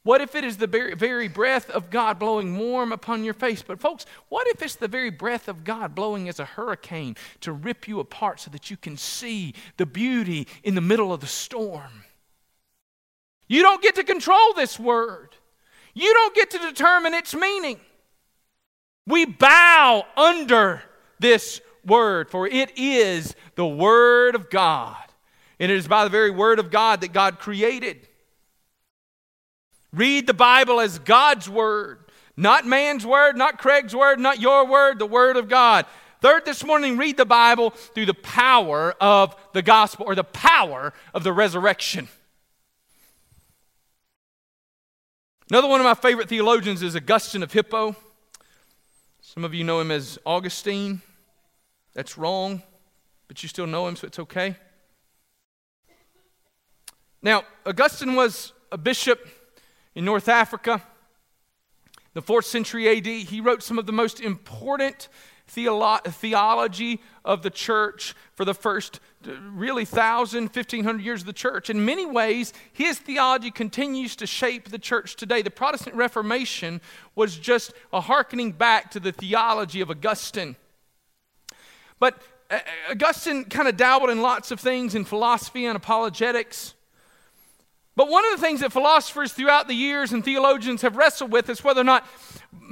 What 0.07 0.21
if 0.21 0.37
it 0.37 0.45
is 0.45 0.57
the 0.57 0.69
very 0.69 1.27
breath 1.27 1.69
of 1.69 1.91
God 1.91 2.21
blowing 2.21 2.57
warm 2.57 2.93
upon 2.93 3.25
your 3.25 3.35
face? 3.35 3.61
But, 3.61 3.81
folks, 3.81 4.07
what 4.29 4.47
if 4.47 4.63
it's 4.63 4.77
the 4.77 4.87
very 4.87 5.11
breath 5.11 5.49
of 5.49 5.65
God 5.65 5.97
blowing 5.97 6.29
as 6.29 6.39
a 6.39 6.45
hurricane 6.45 7.17
to 7.41 7.51
rip 7.51 7.89
you 7.89 7.99
apart 7.99 8.39
so 8.39 8.49
that 8.53 8.71
you 8.71 8.77
can 8.77 8.97
see 8.97 9.53
the 9.79 9.85
beauty 9.85 10.47
in 10.63 10.77
the 10.77 10.81
middle 10.81 11.13
of 11.13 11.19
the 11.19 11.27
storm? 11.27 12.05
You 13.49 13.63
don't 13.63 13.83
get 13.83 13.97
to 13.97 14.05
control 14.05 14.53
this 14.55 14.79
word, 14.79 15.31
you 15.93 16.15
don't 16.15 16.37
get 16.37 16.53
to 16.53 16.59
determine 16.59 17.13
its 17.13 17.35
meaning. 17.35 17.81
We 19.09 19.25
bow 19.25 20.07
under 20.17 20.83
this 21.19 21.61
word, 21.85 22.31
for 22.31 22.47
it 22.47 22.79
is 22.79 23.35
the 23.57 23.67
word 23.67 24.37
of 24.37 24.51
God. 24.51 25.03
And 25.59 25.73
it 25.73 25.77
is 25.77 25.89
by 25.89 26.05
the 26.05 26.11
very 26.11 26.31
word 26.31 26.61
of 26.61 26.71
God 26.71 27.01
that 27.01 27.13
God 27.13 27.41
created. 27.41 28.07
Read 29.97 30.27
the 30.27 30.35
Bible 30.35 30.79
as 30.79 30.99
God's 30.99 31.49
Word, 31.49 32.01
not 32.37 32.67
man's 32.67 33.07
Word, 33.07 33.35
not 33.35 33.57
Craig's 33.57 33.97
Word, 33.97 34.21
not 34.21 34.39
your 34.39 34.67
Word, 34.67 34.99
the 34.99 35.07
Word 35.07 35.39
of 35.39 35.49
God. 35.49 35.87
Third, 36.21 36.45
this 36.45 36.63
morning, 36.63 36.99
read 36.99 37.17
the 37.17 37.25
Bible 37.25 37.71
through 37.71 38.05
the 38.05 38.13
power 38.13 38.95
of 39.01 39.35
the 39.55 39.63
gospel 39.63 40.05
or 40.07 40.15
the 40.15 40.23
power 40.23 40.93
of 41.15 41.25
the 41.25 41.33
resurrection. 41.33 42.09
Another 45.49 45.67
one 45.67 45.81
of 45.81 45.85
my 45.85 45.95
favorite 45.95 46.29
theologians 46.29 46.83
is 46.83 46.95
Augustine 46.95 47.43
of 47.43 47.53
Hippo. 47.53 47.97
Some 49.23 49.47
of 49.47 49.55
you 49.55 49.65
know 49.65 49.81
him 49.81 49.91
as 49.91 50.19
Augustine. 50.27 51.01
That's 51.95 52.19
wrong, 52.19 52.63
but 53.29 53.43
you 53.43 53.49
still 53.49 53.67
know 53.67 53.89
him, 53.89 53.97
so 53.97 54.07
it's 54.07 54.19
okay. 54.19 54.57
Now, 57.23 57.45
Augustine 57.65 58.15
was 58.15 58.53
a 58.71 58.77
bishop 58.77 59.27
in 59.97 60.05
North 60.05 60.29
Africa, 60.29 60.83
the 62.13 62.23
fourth 62.23 62.45
century 62.45 62.87
AD. 62.97 63.07
He 63.07 63.41
wrote 63.41 63.63
some 63.63 63.79
of 63.79 63.87
the 63.87 63.93
most 63.93 64.21
important 64.21 65.09
theolo- 65.53 66.05
theology 66.05 67.01
of 67.25 67.43
the 67.43 67.51
church 67.51 68.15
for 68.35 68.45
the 68.45 68.53
first 68.55 69.01
really 69.25 69.85
1,000, 69.85 70.45
1,500 70.45 71.03
years 71.03 71.23
of 71.23 71.27
the 71.27 71.33
church. 71.33 71.71
In 71.71 71.85
many 71.85 72.05
ways, 72.05 72.53
his 72.73 72.99
theology 72.99 73.51
continues 73.51 74.15
to 74.17 74.27
shape 74.27 74.69
the 74.69 74.79
church 74.79 75.17
today. 75.17 75.41
The 75.41 75.51
Protestant 75.51 75.97
Reformation 75.97 76.83
was 77.15 77.37
just 77.37 77.73
a 77.93 78.03
hearkening 78.03 78.53
back 78.53 78.91
to 78.93 79.01
the 79.01 79.13
theology 79.13 79.81
of 79.81 79.91
Augustine. 79.91 80.57
But 81.99 82.21
uh, 82.51 82.59
Augustine 82.91 83.47
kind 83.47 83.67
of 83.67 83.79
dabbled 83.79 84.11
in 84.11 84.21
lots 84.21 84.51
of 84.51 84.61
things 84.61 84.95
in 84.95 85.07
philosophy 85.07 85.65
and 85.65 85.75
apologetics. 85.75 86.75
But 87.97 88.11
one 88.11 88.25
of 88.27 88.39
the 88.39 88.47
things 88.47 88.61
that 88.61 88.73
philosophers 88.73 89.33
throughout 89.33 89.69
the 89.69 89.75
years 89.75 90.13
and 90.13 90.23
theologians 90.23 90.83
have 90.83 90.97
wrestled 90.97 91.33
with 91.33 91.49
is 91.49 91.65
whether 91.65 91.81
or 91.81 91.85
not 91.85 92.07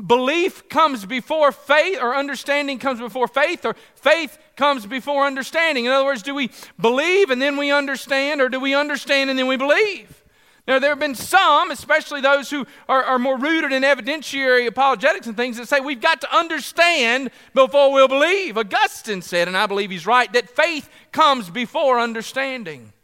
belief 0.06 0.68
comes 0.68 1.06
before 1.06 1.50
faith 1.50 1.98
or 2.00 2.14
understanding 2.14 2.78
comes 2.78 3.00
before 3.00 3.26
faith 3.26 3.64
or 3.64 3.74
faith 3.94 4.38
comes 4.54 4.84
before 4.84 5.24
understanding. 5.24 5.86
In 5.86 5.92
other 5.92 6.04
words, 6.04 6.22
do 6.22 6.34
we 6.34 6.50
believe 6.78 7.30
and 7.30 7.40
then 7.40 7.56
we 7.56 7.72
understand 7.72 8.42
or 8.42 8.50
do 8.50 8.60
we 8.60 8.74
understand 8.74 9.30
and 9.30 9.38
then 9.38 9.46
we 9.46 9.56
believe? 9.56 10.20
Now, 10.66 10.78
there 10.78 10.90
have 10.90 10.98
been 10.98 11.14
some, 11.14 11.70
especially 11.70 12.22
those 12.22 12.48
who 12.48 12.66
are, 12.88 13.02
are 13.02 13.18
more 13.18 13.38
rooted 13.38 13.72
in 13.72 13.82
evidentiary 13.82 14.66
apologetics 14.66 15.26
and 15.26 15.36
things, 15.36 15.58
that 15.58 15.68
say 15.68 15.80
we've 15.80 16.00
got 16.00 16.22
to 16.22 16.36
understand 16.36 17.30
before 17.52 17.92
we'll 17.92 18.08
believe. 18.08 18.56
Augustine 18.56 19.20
said, 19.20 19.46
and 19.46 19.58
I 19.58 19.66
believe 19.66 19.90
he's 19.90 20.06
right, 20.06 20.32
that 20.32 20.48
faith 20.48 20.88
comes 21.12 21.50
before 21.50 21.98
understanding. 22.00 22.94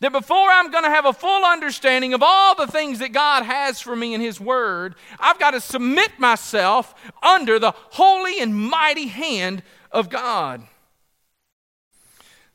That 0.00 0.12
before 0.12 0.48
I'm 0.48 0.70
going 0.70 0.84
to 0.84 0.90
have 0.90 1.06
a 1.06 1.12
full 1.12 1.44
understanding 1.44 2.14
of 2.14 2.22
all 2.22 2.54
the 2.54 2.68
things 2.68 3.00
that 3.00 3.12
God 3.12 3.44
has 3.44 3.80
for 3.80 3.96
me 3.96 4.14
in 4.14 4.20
His 4.20 4.40
Word, 4.40 4.94
I've 5.18 5.40
got 5.40 5.52
to 5.52 5.60
submit 5.60 6.18
myself 6.18 6.94
under 7.22 7.58
the 7.58 7.72
holy 7.72 8.40
and 8.40 8.54
mighty 8.54 9.08
hand 9.08 9.62
of 9.90 10.08
God. 10.08 10.62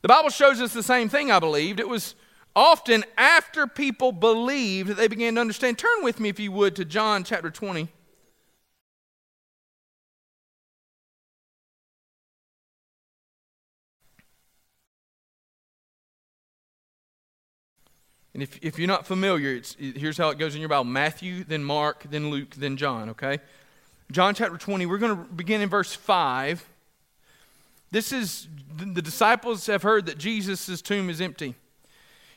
The 0.00 0.08
Bible 0.08 0.30
shows 0.30 0.60
us 0.60 0.72
the 0.72 0.82
same 0.82 1.08
thing, 1.08 1.30
I 1.30 1.38
believed. 1.38 1.80
It 1.80 1.88
was 1.88 2.14
often 2.56 3.04
after 3.18 3.66
people 3.66 4.12
believed 4.12 4.88
that 4.88 4.96
they 4.96 5.08
began 5.08 5.34
to 5.34 5.40
understand. 5.40 5.78
Turn 5.78 6.02
with 6.02 6.20
me, 6.20 6.28
if 6.28 6.40
you 6.40 6.52
would, 6.52 6.76
to 6.76 6.84
John 6.84 7.24
chapter 7.24 7.50
20. 7.50 7.88
And 18.34 18.42
if, 18.42 18.58
if 18.60 18.78
you're 18.78 18.88
not 18.88 19.06
familiar, 19.06 19.62
here's 19.78 20.18
how 20.18 20.30
it 20.30 20.38
goes 20.38 20.54
in 20.54 20.60
your 20.60 20.68
Bible 20.68 20.84
Matthew, 20.84 21.44
then 21.44 21.64
Mark, 21.64 22.04
then 22.10 22.30
Luke, 22.30 22.54
then 22.56 22.76
John, 22.76 23.10
okay? 23.10 23.38
John 24.10 24.34
chapter 24.34 24.58
20, 24.58 24.86
we're 24.86 24.98
going 24.98 25.16
to 25.16 25.32
begin 25.32 25.60
in 25.60 25.68
verse 25.68 25.94
5. 25.94 26.68
This 27.90 28.12
is 28.12 28.48
the 28.76 29.00
disciples 29.00 29.66
have 29.66 29.82
heard 29.82 30.06
that 30.06 30.18
Jesus' 30.18 30.82
tomb 30.82 31.08
is 31.08 31.20
empty. 31.20 31.54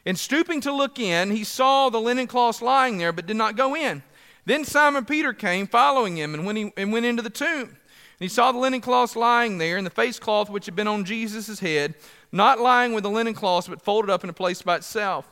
And 0.06 0.18
stooping 0.18 0.62
to 0.62 0.72
look 0.72 1.00
in, 1.00 1.32
he 1.32 1.43
saw 1.43 1.89
the 1.89 2.00
linen 2.00 2.28
cloths 2.28 2.62
lying 2.62 2.98
there, 2.98 3.12
but 3.12 3.26
did 3.26 3.36
not 3.36 3.58
go 3.58 3.76
in. 3.76 4.04
Then 4.45 4.64
Simon 4.64 5.04
Peter 5.04 5.34
came, 5.34 5.68
following 5.68 6.16
him, 6.16 6.34
and, 6.34 6.45
when 6.45 6.56
he, 6.56 6.72
and 6.78 6.93
went 6.93 7.06
into 7.06 7.24
the 7.24 7.30
tomb. 7.30 7.70
And 7.70 7.76
he 8.20 8.30
saw 8.30 8.52
the 8.52 8.60
linen 8.60 8.82
cloths 8.82 9.16
lying 9.16 9.58
there, 9.58 9.78
and 9.78 9.86
the 9.86 9.91
face 9.91 10.20
cloth 10.20 10.50
which 10.50 10.66
had 10.68 10.76
been 10.76 10.88
on 10.88 11.04
Jesus' 11.04 11.60
head, 11.60 11.95
not 12.32 12.60
lying 12.60 12.93
with 12.93 13.04
the 13.04 13.10
linen 13.10 13.34
cloths, 13.34 13.68
but 13.68 13.82
folded 13.82 14.10
up 14.10 14.24
in 14.24 14.30
a 14.30 14.34
place 14.34 14.62
by 14.62 14.78
itself. 14.78 15.28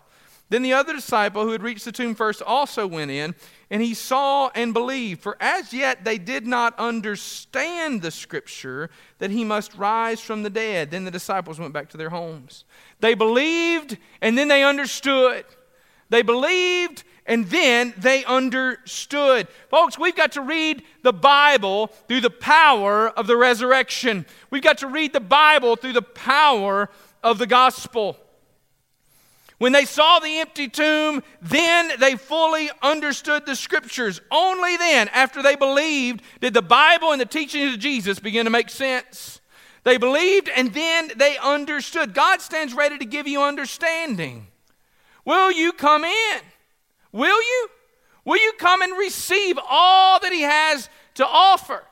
Then 0.56 0.62
the 0.62 0.72
other 0.72 0.94
disciple 0.94 1.44
who 1.44 1.52
had 1.52 1.62
reached 1.62 1.84
the 1.84 1.92
tomb 1.92 2.16
first 2.16 2.42
also 2.42 2.88
went 2.88 3.12
in, 3.12 3.36
and 3.70 3.82
he 3.82 3.94
saw 3.94 4.50
and 4.56 4.74
believed. 4.74 5.20
For 5.20 5.36
as 5.42 5.74
yet 5.74 6.06
they 6.06 6.18
did 6.18 6.48
not 6.48 6.80
understand 6.80 8.02
the 8.02 8.10
scripture 8.10 8.90
that 9.18 9.32
he 9.32 9.44
must 9.44 9.76
rise 9.76 10.22
from 10.22 10.44
the 10.44 10.50
dead. 10.50 10.92
Then 10.92 11.04
the 11.04 11.12
disciples 11.12 11.60
went 11.60 11.74
back 11.74 11.90
to 11.90 11.98
their 11.98 12.10
homes. 12.10 12.64
They 13.02 13.16
believed, 13.16 13.98
and 14.22 14.38
then 14.38 14.48
they 14.48 14.64
understood. 14.64 15.44
They 16.08 16.22
believed, 16.22 17.04
and 17.26 17.48
then 17.48 17.94
they 17.98 18.24
understood. 18.24 19.50
Folks, 19.70 20.00
we've 20.00 20.16
got 20.16 20.32
to 20.32 20.42
read 20.42 20.84
the 21.02 21.12
Bible 21.12 21.88
through 22.08 22.22
the 22.22 22.30
power 22.30 23.10
of 23.10 23.28
the 23.28 23.36
resurrection. 23.36 24.26
We've 24.52 24.64
got 24.64 24.78
to 24.78 24.88
read 24.88 25.12
the 25.12 25.20
Bible 25.20 25.76
through 25.76 25.92
the 25.92 26.02
power 26.02 26.90
of 27.22 27.40
the 27.40 27.48
gospel. 27.48 28.18
When 29.58 29.72
they 29.72 29.86
saw 29.86 30.20
the 30.20 30.40
empty 30.40 30.68
tomb, 30.68 31.24
then 31.42 31.92
they 32.00 32.16
fully 32.16 32.70
understood 32.82 33.46
the 33.46 33.56
scriptures. 33.56 34.20
Only 34.30 34.76
then, 34.76 35.08
after 35.10 35.42
they 35.42 35.56
believed, 35.56 36.22
did 36.42 36.54
the 36.54 36.62
Bible 36.62 37.12
and 37.12 37.22
the 37.22 37.26
teachings 37.26 37.74
of 37.74 37.80
Jesus 37.80 38.20
begin 38.20 38.46
to 38.46 38.52
make 38.52 38.70
sense. 38.70 39.40
They 39.84 39.98
believed 39.98 40.50
and 40.50 40.74
then 40.74 41.12
they 41.16 41.38
understood. 41.38 42.14
God 42.14 42.42
stands 42.42 42.74
ready 42.74 42.98
to 42.98 43.06
give 43.06 43.28
you 43.28 43.44
understanding. 43.44 44.48
Will 45.24 45.52
you 45.52 45.72
come 45.72 46.04
in? 46.04 46.40
Will 47.12 47.42
you? 47.42 47.70
Will 48.26 48.38
you 48.38 48.54
come 48.58 48.82
and 48.82 48.98
receive 48.98 49.58
all 49.70 50.20
that 50.20 50.34
He 50.34 50.42
has 50.42 50.90
to 51.14 51.26
offer? 51.26 51.84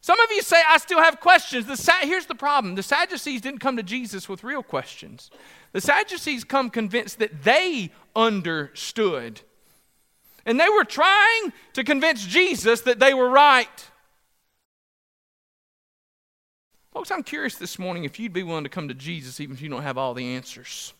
Some 0.00 0.18
of 0.18 0.32
you 0.32 0.42
say, 0.42 0.60
I 0.68 0.78
still 0.78 0.98
have 0.98 1.20
questions. 1.20 1.66
The, 1.66 1.92
here's 2.02 2.26
the 2.26 2.34
problem 2.34 2.74
the 2.74 2.82
Sadducees 2.82 3.40
didn't 3.40 3.60
come 3.60 3.76
to 3.76 3.84
Jesus 3.84 4.28
with 4.28 4.42
real 4.42 4.64
questions. 4.64 5.30
The 5.72 5.80
Sadducees 5.80 6.44
come 6.44 6.70
convinced 6.70 7.18
that 7.18 7.42
they 7.42 7.90
understood. 8.14 9.40
And 10.44 10.60
they 10.60 10.68
were 10.68 10.84
trying 10.84 11.52
to 11.74 11.84
convince 11.84 12.26
Jesus 12.26 12.82
that 12.82 12.98
they 12.98 13.14
were 13.14 13.28
right. 13.28 13.88
Folks, 16.92 17.10
I'm 17.10 17.22
curious 17.22 17.56
this 17.56 17.78
morning 17.78 18.04
if 18.04 18.20
you'd 18.20 18.34
be 18.34 18.42
willing 18.42 18.64
to 18.64 18.70
come 18.70 18.88
to 18.88 18.94
Jesus 18.94 19.40
even 19.40 19.56
if 19.56 19.62
you 19.62 19.70
don't 19.70 19.82
have 19.82 19.96
all 19.96 20.12
the 20.12 20.34
answers. 20.34 20.92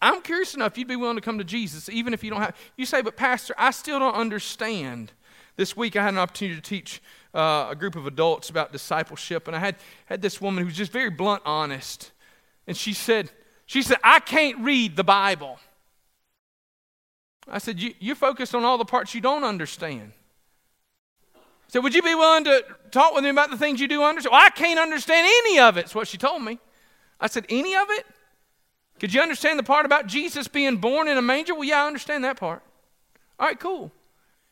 I'm 0.00 0.22
curious 0.22 0.54
enough 0.54 0.72
if 0.72 0.78
you'd 0.78 0.88
be 0.88 0.96
willing 0.96 1.16
to 1.16 1.22
come 1.22 1.36
to 1.36 1.44
Jesus 1.44 1.90
even 1.90 2.14
if 2.14 2.24
you 2.24 2.30
don't 2.30 2.40
have. 2.40 2.56
You 2.78 2.86
say, 2.86 3.02
but 3.02 3.16
Pastor, 3.16 3.54
I 3.58 3.72
still 3.72 3.98
don't 3.98 4.14
understand. 4.14 5.12
This 5.56 5.76
week 5.76 5.96
I 5.96 6.02
had 6.02 6.14
an 6.14 6.18
opportunity 6.18 6.56
to 6.56 6.62
teach 6.62 7.02
uh, 7.34 7.68
a 7.70 7.76
group 7.76 7.94
of 7.94 8.06
adults 8.06 8.48
about 8.48 8.72
discipleship, 8.72 9.46
and 9.46 9.54
I 9.54 9.58
had, 9.58 9.76
had 10.06 10.22
this 10.22 10.40
woman 10.40 10.62
who 10.62 10.66
was 10.66 10.76
just 10.76 10.90
very 10.90 11.10
blunt, 11.10 11.42
honest. 11.44 12.12
And 12.70 12.76
she 12.76 12.92
said, 12.92 13.28
she 13.66 13.82
said, 13.82 13.96
I 14.04 14.20
can't 14.20 14.60
read 14.60 14.94
the 14.94 15.02
Bible. 15.02 15.58
I 17.48 17.58
said, 17.58 17.80
you, 17.80 17.94
You're 17.98 18.14
focused 18.14 18.54
on 18.54 18.64
all 18.64 18.78
the 18.78 18.84
parts 18.84 19.12
you 19.12 19.20
don't 19.20 19.42
understand. 19.42 20.12
I 21.34 21.40
said, 21.66 21.82
Would 21.82 21.96
you 21.96 22.02
be 22.02 22.14
willing 22.14 22.44
to 22.44 22.64
talk 22.92 23.12
with 23.12 23.24
me 23.24 23.30
about 23.30 23.50
the 23.50 23.56
things 23.56 23.80
you 23.80 23.88
do 23.88 24.04
understand? 24.04 24.30
Well, 24.30 24.46
I 24.46 24.50
can't 24.50 24.78
understand 24.78 25.26
any 25.28 25.58
of 25.58 25.78
it, 25.78 25.80
That's 25.80 25.96
what 25.96 26.06
she 26.06 26.16
told 26.16 26.42
me. 26.42 26.60
I 27.20 27.26
said, 27.26 27.44
Any 27.48 27.74
of 27.74 27.88
it? 27.90 28.06
Could 29.00 29.12
you 29.12 29.20
understand 29.20 29.58
the 29.58 29.64
part 29.64 29.84
about 29.84 30.06
Jesus 30.06 30.46
being 30.46 30.76
born 30.76 31.08
in 31.08 31.18
a 31.18 31.22
manger? 31.22 31.56
Well, 31.56 31.64
yeah, 31.64 31.82
I 31.82 31.88
understand 31.88 32.22
that 32.22 32.36
part. 32.36 32.62
All 33.40 33.48
right, 33.48 33.58
cool. 33.58 33.90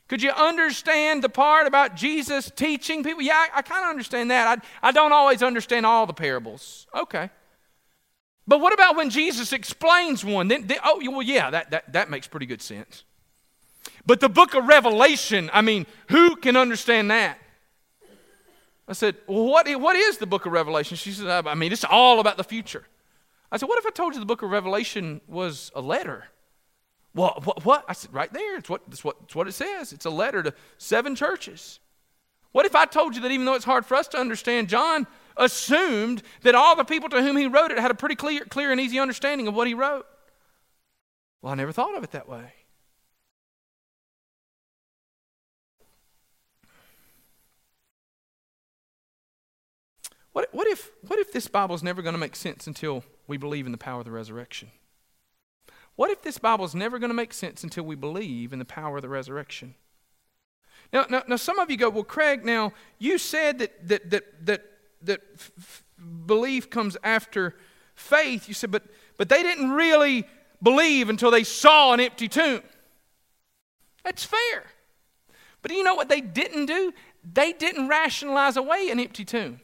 Could 0.08 0.24
you 0.24 0.32
understand 0.32 1.22
the 1.22 1.28
part 1.28 1.68
about 1.68 1.94
Jesus 1.94 2.50
teaching 2.50 3.04
people? 3.04 3.22
Yeah, 3.22 3.34
I, 3.34 3.58
I 3.58 3.62
kind 3.62 3.84
of 3.84 3.90
understand 3.90 4.32
that. 4.32 4.58
I, 4.82 4.88
I 4.88 4.90
don't 4.90 5.12
always 5.12 5.40
understand 5.40 5.86
all 5.86 6.04
the 6.04 6.12
parables. 6.12 6.88
Okay. 6.92 7.30
But 8.48 8.62
what 8.62 8.72
about 8.72 8.96
when 8.96 9.10
Jesus 9.10 9.52
explains 9.52 10.24
one? 10.24 10.48
Then, 10.48 10.66
then, 10.66 10.78
oh, 10.82 10.98
well, 11.10 11.20
yeah, 11.20 11.50
that, 11.50 11.70
that, 11.70 11.92
that 11.92 12.08
makes 12.08 12.26
pretty 12.26 12.46
good 12.46 12.62
sense. 12.62 13.04
But 14.06 14.20
the 14.20 14.30
book 14.30 14.54
of 14.54 14.64
Revelation, 14.66 15.50
I 15.52 15.60
mean, 15.60 15.84
who 16.08 16.34
can 16.34 16.56
understand 16.56 17.10
that? 17.10 17.38
I 18.88 18.94
said, 18.94 19.16
well, 19.26 19.44
what, 19.44 19.68
what 19.78 19.96
is 19.96 20.16
the 20.16 20.26
book 20.26 20.46
of 20.46 20.52
Revelation? 20.52 20.96
She 20.96 21.12
said, 21.12 21.46
I 21.46 21.54
mean, 21.54 21.72
it's 21.72 21.84
all 21.84 22.20
about 22.20 22.38
the 22.38 22.44
future. 22.44 22.84
I 23.52 23.58
said, 23.58 23.68
what 23.68 23.78
if 23.78 23.84
I 23.84 23.90
told 23.90 24.14
you 24.14 24.20
the 24.20 24.26
book 24.26 24.40
of 24.40 24.48
Revelation 24.48 25.20
was 25.28 25.70
a 25.74 25.82
letter? 25.82 26.24
Well, 27.14 27.42
what? 27.44 27.66
what? 27.66 27.84
I 27.86 27.92
said, 27.92 28.14
right 28.14 28.32
there. 28.32 28.56
It's 28.56 28.70
what, 28.70 28.80
it's, 28.90 29.04
what, 29.04 29.16
it's 29.24 29.34
what 29.34 29.46
it 29.46 29.52
says. 29.52 29.92
It's 29.92 30.06
a 30.06 30.10
letter 30.10 30.42
to 30.42 30.54
seven 30.78 31.14
churches. 31.14 31.80
What 32.52 32.64
if 32.64 32.74
I 32.74 32.86
told 32.86 33.14
you 33.14 33.20
that 33.20 33.30
even 33.30 33.44
though 33.44 33.54
it's 33.54 33.64
hard 33.66 33.84
for 33.84 33.94
us 33.94 34.08
to 34.08 34.18
understand, 34.18 34.70
John 34.70 35.06
assumed 35.38 36.22
that 36.42 36.54
all 36.54 36.76
the 36.76 36.84
people 36.84 37.08
to 37.08 37.22
whom 37.22 37.36
he 37.36 37.46
wrote 37.46 37.70
it 37.70 37.78
had 37.78 37.90
a 37.90 37.94
pretty 37.94 38.16
clear, 38.16 38.44
clear 38.44 38.70
and 38.70 38.80
easy 38.80 38.98
understanding 38.98 39.48
of 39.48 39.54
what 39.54 39.66
he 39.66 39.74
wrote. 39.74 40.06
Well, 41.40 41.52
I 41.52 41.56
never 41.56 41.72
thought 41.72 41.96
of 41.96 42.04
it 42.04 42.10
that 42.10 42.28
way. 42.28 42.52
What, 50.32 50.48
what, 50.52 50.68
if, 50.68 50.90
what 51.06 51.18
if 51.18 51.32
this 51.32 51.48
Bible 51.48 51.74
is 51.74 51.82
never 51.82 52.02
going 52.02 52.12
to 52.12 52.18
make 52.18 52.36
sense 52.36 52.66
until 52.66 53.02
we 53.26 53.36
believe 53.36 53.66
in 53.66 53.72
the 53.72 53.78
power 53.78 54.00
of 54.00 54.04
the 54.04 54.12
resurrection? 54.12 54.70
What 55.96 56.10
if 56.10 56.22
this 56.22 56.38
Bible 56.38 56.64
is 56.64 56.76
never 56.76 57.00
going 57.00 57.10
to 57.10 57.14
make 57.14 57.32
sense 57.32 57.64
until 57.64 57.84
we 57.84 57.96
believe 57.96 58.52
in 58.52 58.60
the 58.60 58.64
power 58.64 58.96
of 58.96 59.02
the 59.02 59.08
resurrection? 59.08 59.74
Now, 60.92 61.06
now, 61.10 61.24
now 61.26 61.36
some 61.36 61.58
of 61.58 61.72
you 61.72 61.76
go, 61.76 61.90
well, 61.90 62.04
Craig, 62.04 62.44
now 62.44 62.72
you 62.98 63.18
said 63.18 63.58
that, 63.58 63.88
that, 63.88 64.10
that, 64.10 64.46
that 64.46 64.77
that 65.02 65.20
f- 65.34 65.84
belief 66.26 66.70
comes 66.70 66.96
after 67.02 67.56
faith. 67.94 68.48
You 68.48 68.54
said, 68.54 68.70
but, 68.70 68.84
but 69.16 69.28
they 69.28 69.42
didn't 69.42 69.70
really 69.70 70.24
believe 70.62 71.08
until 71.08 71.30
they 71.30 71.44
saw 71.44 71.92
an 71.92 72.00
empty 72.00 72.28
tomb. 72.28 72.62
That's 74.04 74.24
fair. 74.24 74.64
But 75.62 75.70
do 75.70 75.76
you 75.76 75.84
know 75.84 75.94
what 75.94 76.08
they 76.08 76.20
didn't 76.20 76.66
do? 76.66 76.92
They 77.32 77.52
didn't 77.52 77.88
rationalize 77.88 78.56
away 78.56 78.88
an 78.90 79.00
empty 79.00 79.24
tomb. 79.24 79.60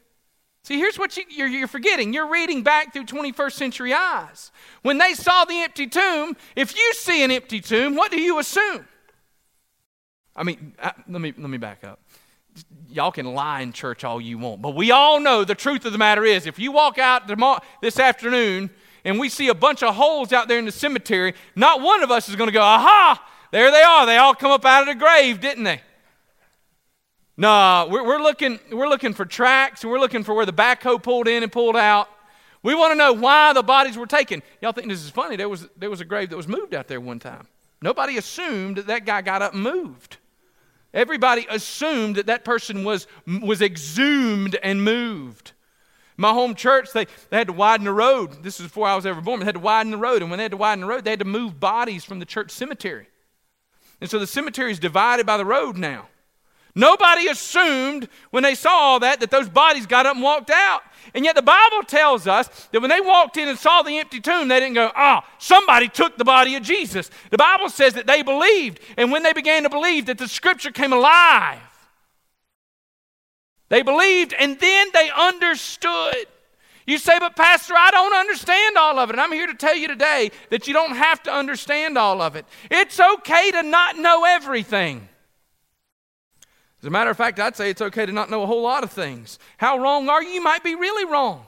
See, 0.65 0.79
here's 0.79 0.99
what 0.99 1.17
you, 1.17 1.25
you're, 1.29 1.47
you're, 1.47 1.69
forgetting. 1.69 2.15
You're 2.15 2.31
reading 2.31 2.63
back 2.63 2.93
through 2.93 3.05
21st 3.05 3.53
century 3.53 3.93
eyes. 3.93 4.51
When 4.83 4.97
they 4.97 5.13
saw 5.13 5.45
the 5.45 5.61
empty 5.61 5.87
tomb, 5.87 6.37
if 6.57 6.75
you 6.75 6.95
see 6.95 7.23
an 7.23 7.31
empty 7.31 7.61
tomb, 7.61 7.95
what 7.95 8.11
do 8.11 8.21
you 8.21 8.39
assume? 8.39 8.87
I 10.35 10.43
mean, 10.43 10.75
I, 10.83 10.93
let, 11.07 11.21
me, 11.21 11.35
let 11.37 11.51
me 11.51 11.59
back 11.59 11.85
up 11.85 12.01
y'all 12.89 13.13
can 13.13 13.35
lie 13.35 13.61
in 13.61 13.73
church 13.73 14.05
all 14.05 14.21
you 14.21 14.39
want, 14.39 14.63
but 14.63 14.75
we 14.75 14.91
all 14.91 15.21
know 15.21 15.45
the 15.45 15.55
truth 15.55 15.85
of 15.85 15.93
the 15.93 15.99
matter 15.99 16.25
is 16.25 16.47
if 16.47 16.59
you 16.59 16.73
walk 16.73 16.99
out 16.99 17.27
tomorrow, 17.27 17.61
this 17.83 17.99
afternoon 17.99 18.71
and 19.05 19.19
we 19.19 19.29
see 19.29 19.49
a 19.49 19.55
bunch 19.55 19.83
of 19.83 19.95
holes 19.95 20.33
out 20.33 20.49
there 20.49 20.59
in 20.59 20.65
the 20.65 20.73
cemetery, 20.73 21.35
not 21.57 21.81
one 21.81 22.03
of 22.03 22.11
us 22.11 22.29
is 22.29 22.37
going 22.37 22.49
to 22.49 22.53
go, 22.53 22.63
aha, 22.63 23.23
there 23.51 23.71
they 23.71 23.83
are. 23.83 24.07
They 24.07 24.17
all 24.17 24.35
come 24.35 24.51
up 24.51 24.65
out 24.65 24.83
of 24.83 24.89
the 24.89 24.95
grave, 24.95 25.41
didn't 25.41 25.65
they? 25.65 25.81
No, 27.37 27.89
we're, 27.91 28.05
we're, 28.05 28.23
looking, 28.23 28.61
we're 28.71 28.89
looking 28.89 29.13
for 29.13 29.25
tracks 29.25 29.83
and 29.83 29.91
we're 29.91 29.99
looking 29.99 30.23
for 30.23 30.35
where 30.35 30.47
the 30.47 30.53
backhoe 30.53 31.03
pulled 31.03 31.27
in 31.27 31.43
and 31.43 31.51
pulled 31.51 31.77
out. 31.77 32.09
We 32.63 32.75
want 32.75 32.93
to 32.93 32.97
know 32.97 33.13
why 33.13 33.53
the 33.53 33.63
bodies 33.63 33.99
were 33.99 34.07
taken. 34.07 34.43
Y'all 34.63 34.73
think 34.73 34.89
this 34.89 35.03
is 35.03 35.11
funny? 35.11 35.37
There 35.37 35.49
was, 35.49 35.69
there 35.77 35.91
was 35.91 36.01
a 36.01 36.05
grave 36.05 36.31
that 36.31 36.37
was 36.37 36.49
moved 36.49 36.75
out 36.75 36.89
there 36.89 37.01
one 37.01 37.19
time. 37.19 37.47
Nobody 37.83 38.17
assumed 38.17 38.77
that 38.77 38.87
that 38.87 39.05
guy 39.05 39.21
got 39.21 39.43
up 39.43 39.53
and 39.53 39.63
moved. 39.63 40.17
Everybody 40.95 41.47
assumed 41.51 42.17
that 42.17 42.27
that 42.27 42.45
person 42.45 42.85
was, 42.85 43.07
was 43.27 43.61
exhumed 43.61 44.55
and 44.63 44.83
moved. 44.83 45.53
My 46.17 46.31
home 46.31 46.55
church, 46.55 46.93
they, 46.93 47.07
they 47.29 47.39
had 47.39 47.49
to 47.49 47.53
widen 47.53 47.85
the 47.85 47.93
road. 47.93 48.45
This 48.45 48.61
is 48.61 48.67
before 48.67 48.87
I 48.87 48.95
was 48.95 49.05
ever 49.05 49.21
born. 49.21 49.41
They 49.41 49.47
had 49.47 49.57
to 49.57 49.61
widen 49.61 49.91
the 49.91 49.99
road. 49.99 50.23
And 50.23 50.31
when 50.31 50.39
they 50.39 50.45
had 50.45 50.53
to 50.53 50.57
widen 50.57 50.83
the 50.83 50.87
road, 50.87 51.05
they 51.05 51.11
had 51.11 51.19
to 51.19 51.25
move 51.25 51.59
bodies 51.59 52.05
from 52.05 52.21
the 52.21 52.25
church 52.25 52.53
cemetery. 52.53 53.09
And 54.01 54.09
so 54.09 54.21
the 54.21 54.27
cemetery 54.27 54.71
is 54.71 54.79
divided 54.79 55.27
by 55.27 55.37
the 55.37 55.45
road 55.45 55.77
now. 55.77 56.07
Nobody 56.77 57.29
assumed 57.29 58.09
when 58.31 58.43
they 58.43 58.57
saw 58.57 58.71
all 58.71 59.01
that 59.01 59.21
that 59.21 59.31
those 59.31 59.49
bodies 59.49 59.87
got 59.87 60.07
up 60.07 60.15
and 60.15 60.23
walked 60.23 60.51
out. 60.51 60.83
And 61.15 61.25
yet 61.25 61.37
the 61.37 61.43
Bible 61.43 61.83
tells 61.87 62.27
us 62.27 62.49
that 62.73 62.81
when 62.81 62.91
they 62.91 63.01
walked 63.01 63.37
in 63.37 63.49
and 63.49 63.59
saw 63.59 63.83
the 63.83 63.99
empty 63.99 64.21
tomb, 64.21 64.49
they 64.49 64.59
didn't 64.59 64.75
go, 64.75 64.91
ah, 64.97 65.23
oh, 65.23 65.35
somebody 65.39 65.89
took 65.89 66.17
the 66.17 66.25
body 66.25 66.57
of 66.57 66.65
Jesus. 66.65 67.11
The 67.31 67.39
Bible 67.39 67.69
says 67.69 67.95
that 67.95 68.09
they 68.09 68.23
believed. 68.23 68.81
And 68.97 69.13
when 69.13 69.23
they 69.23 69.33
began 69.33 69.63
to 69.63 69.71
believe, 69.71 70.07
that 70.07 70.19
the 70.19 70.27
scripture 70.27 70.73
came 70.73 70.93
alive. 70.93 71.61
They 73.69 73.83
believed 73.83 74.35
and 74.39 74.59
then 74.59 74.89
they 74.93 75.11
understood. 75.17 76.27
You 76.87 76.99
say, 76.99 77.19
but 77.19 77.37
Pastor, 77.37 77.75
I 77.77 77.91
don't 77.93 78.15
understand 78.15 78.77
all 78.77 78.99
of 78.99 79.11
it. 79.11 79.15
And 79.15 79.21
I'm 79.21 79.33
here 79.33 79.47
to 79.47 79.55
tell 79.55 79.77
you 79.77 79.87
today 79.89 80.33
that 80.51 80.67
you 80.67 80.75
don't 80.75 80.97
have 80.97 81.23
to 81.23 81.33
understand 81.33 81.97
all 81.97 82.21
of 82.21 82.35
it. 82.35 82.47
It's 82.71 82.99
okay 82.99 83.53
to 83.53 83.63
not 83.63 83.97
know 83.97 84.25
everything. 84.25 85.09
As 86.85 86.89
a 86.89 86.91
matter 86.91 87.09
of 87.09 87.17
fact, 87.17 87.41
I'd 87.41 87.57
say 87.57 87.71
it's 87.71 87.81
okay 87.81 88.05
to 88.05 88.13
not 88.13 88.29
know 88.29 88.43
a 88.43 88.47
whole 88.47 88.61
lot 88.61 88.85
of 88.85 88.93
things. 88.93 89.39
How 89.57 89.79
wrong 89.79 90.07
are 90.11 90.23
you? 90.23 90.29
You 90.29 90.43
might 90.43 90.63
be 90.63 90.75
really 90.75 91.11
wrong. 91.11 91.47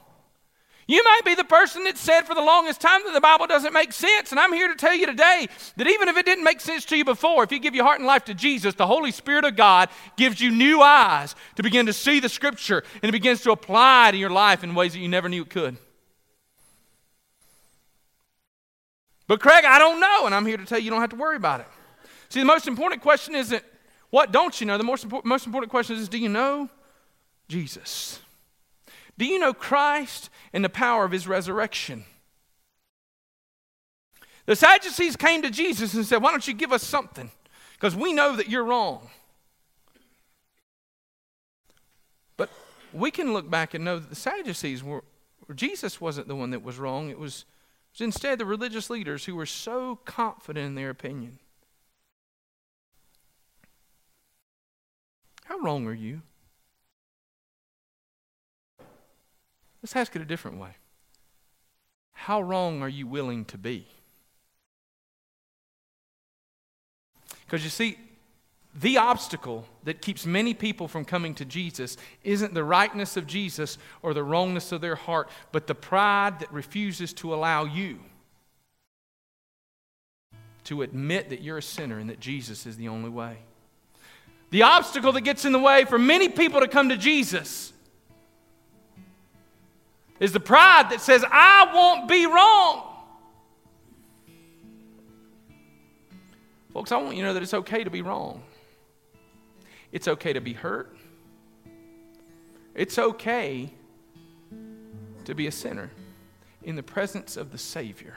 You 0.86 1.04
might 1.04 1.26
be 1.26 1.34
the 1.34 1.44
person 1.44 1.84
that 1.84 1.98
said 1.98 2.22
for 2.22 2.34
the 2.34 2.40
longest 2.40 2.80
time 2.80 3.02
that 3.04 3.12
the 3.12 3.20
Bible 3.20 3.46
doesn't 3.46 3.74
make 3.74 3.92
sense. 3.92 4.30
And 4.30 4.40
I'm 4.40 4.54
here 4.54 4.68
to 4.68 4.74
tell 4.74 4.94
you 4.94 5.04
today 5.04 5.46
that 5.76 5.86
even 5.86 6.08
if 6.08 6.16
it 6.16 6.24
didn't 6.24 6.42
make 6.42 6.62
sense 6.62 6.86
to 6.86 6.96
you 6.96 7.04
before, 7.04 7.44
if 7.44 7.52
you 7.52 7.58
give 7.58 7.74
your 7.74 7.84
heart 7.84 7.98
and 7.98 8.06
life 8.06 8.24
to 8.24 8.34
Jesus, 8.34 8.76
the 8.76 8.86
Holy 8.86 9.12
Spirit 9.12 9.44
of 9.44 9.56
God 9.56 9.90
gives 10.16 10.40
you 10.40 10.50
new 10.50 10.80
eyes 10.80 11.34
to 11.56 11.62
begin 11.62 11.84
to 11.84 11.92
see 11.92 12.18
the 12.18 12.30
Scripture 12.30 12.82
and 13.02 13.10
it 13.10 13.12
begins 13.12 13.42
to 13.42 13.50
apply 13.50 14.12
to 14.12 14.16
your 14.16 14.30
life 14.30 14.64
in 14.64 14.74
ways 14.74 14.94
that 14.94 15.00
you 15.00 15.08
never 15.08 15.28
knew 15.28 15.42
it 15.42 15.50
could. 15.50 15.76
But, 19.26 19.40
Craig, 19.40 19.66
I 19.66 19.78
don't 19.78 20.00
know. 20.00 20.24
And 20.24 20.34
I'm 20.34 20.46
here 20.46 20.56
to 20.56 20.64
tell 20.64 20.78
you 20.78 20.86
you 20.86 20.90
don't 20.90 21.02
have 21.02 21.10
to 21.10 21.16
worry 21.16 21.36
about 21.36 21.60
it. 21.60 21.66
See, 22.30 22.40
the 22.40 22.46
most 22.46 22.66
important 22.66 23.02
question 23.02 23.34
isn't 23.34 23.62
what 24.10 24.32
don't 24.32 24.60
you 24.60 24.66
know? 24.66 24.78
The 24.78 24.84
most, 24.84 25.04
important, 25.04 25.26
most 25.26 25.46
important 25.46 25.70
question 25.70 25.96
is 25.96 26.08
do 26.08 26.18
you 26.18 26.28
know 26.28 26.68
Jesus? 27.48 28.20
Do 29.18 29.24
you 29.24 29.38
know 29.38 29.52
Christ 29.52 30.30
and 30.52 30.64
the 30.64 30.68
power 30.68 31.04
of 31.04 31.12
his 31.12 31.26
resurrection? 31.26 32.04
The 34.46 34.56
Sadducees 34.56 35.16
came 35.16 35.42
to 35.42 35.50
Jesus 35.50 35.94
and 35.94 36.06
said, 36.06 36.22
Why 36.22 36.30
don't 36.30 36.46
you 36.46 36.54
give 36.54 36.72
us 36.72 36.82
something? 36.82 37.30
Because 37.74 37.96
we 37.96 38.12
know 38.12 38.36
that 38.36 38.48
you're 38.48 38.64
wrong. 38.64 39.08
But 42.36 42.50
we 42.92 43.10
can 43.10 43.32
look 43.32 43.50
back 43.50 43.74
and 43.74 43.84
know 43.84 43.98
that 43.98 44.08
the 44.08 44.16
Sadducees 44.16 44.84
were, 44.84 45.02
Jesus 45.54 46.00
wasn't 46.00 46.28
the 46.28 46.36
one 46.36 46.50
that 46.50 46.62
was 46.62 46.78
wrong. 46.78 47.10
It 47.10 47.18
was, 47.18 47.44
it 47.92 47.94
was 47.94 48.00
instead 48.02 48.38
the 48.38 48.44
religious 48.44 48.88
leaders 48.88 49.24
who 49.24 49.34
were 49.34 49.46
so 49.46 49.96
confident 50.04 50.66
in 50.66 50.74
their 50.76 50.90
opinion. 50.90 51.40
How 55.46 55.58
wrong 55.58 55.86
are 55.86 55.94
you? 55.94 56.22
Let's 59.82 59.94
ask 59.94 60.16
it 60.16 60.22
a 60.22 60.24
different 60.24 60.58
way. 60.58 60.70
How 62.12 62.42
wrong 62.42 62.82
are 62.82 62.88
you 62.88 63.06
willing 63.06 63.44
to 63.46 63.58
be? 63.58 63.86
Because 67.44 67.62
you 67.62 67.70
see, 67.70 67.96
the 68.74 68.98
obstacle 68.98 69.64
that 69.84 70.02
keeps 70.02 70.26
many 70.26 70.52
people 70.52 70.88
from 70.88 71.04
coming 71.04 71.34
to 71.36 71.44
Jesus 71.44 71.96
isn't 72.24 72.52
the 72.52 72.64
rightness 72.64 73.16
of 73.16 73.28
Jesus 73.28 73.78
or 74.02 74.12
the 74.12 74.24
wrongness 74.24 74.72
of 74.72 74.80
their 74.80 74.96
heart, 74.96 75.30
but 75.52 75.68
the 75.68 75.74
pride 75.74 76.40
that 76.40 76.52
refuses 76.52 77.12
to 77.14 77.32
allow 77.32 77.64
you 77.64 78.00
to 80.64 80.82
admit 80.82 81.30
that 81.30 81.42
you're 81.42 81.58
a 81.58 81.62
sinner 81.62 82.00
and 82.00 82.10
that 82.10 82.18
Jesus 82.18 82.66
is 82.66 82.76
the 82.76 82.88
only 82.88 83.08
way. 83.08 83.38
The 84.50 84.62
obstacle 84.62 85.12
that 85.12 85.22
gets 85.22 85.44
in 85.44 85.52
the 85.52 85.58
way 85.58 85.84
for 85.84 85.98
many 85.98 86.28
people 86.28 86.60
to 86.60 86.68
come 86.68 86.88
to 86.90 86.96
Jesus 86.96 87.72
is 90.20 90.32
the 90.32 90.40
pride 90.40 90.90
that 90.90 91.00
says, 91.00 91.24
I 91.30 91.70
won't 91.74 92.08
be 92.08 92.26
wrong. 92.26 92.82
Folks, 96.72 96.92
I 96.92 96.98
want 96.98 97.16
you 97.16 97.22
to 97.22 97.28
know 97.28 97.34
that 97.34 97.42
it's 97.42 97.54
okay 97.54 97.84
to 97.84 97.90
be 97.90 98.02
wrong. 98.02 98.42
It's 99.92 100.08
okay 100.08 100.32
to 100.32 100.40
be 100.40 100.52
hurt. 100.52 100.94
It's 102.74 102.98
okay 102.98 103.72
to 105.24 105.34
be 105.34 105.46
a 105.46 105.52
sinner 105.52 105.90
in 106.62 106.76
the 106.76 106.82
presence 106.82 107.36
of 107.36 107.50
the 107.50 107.58
Savior. 107.58 108.16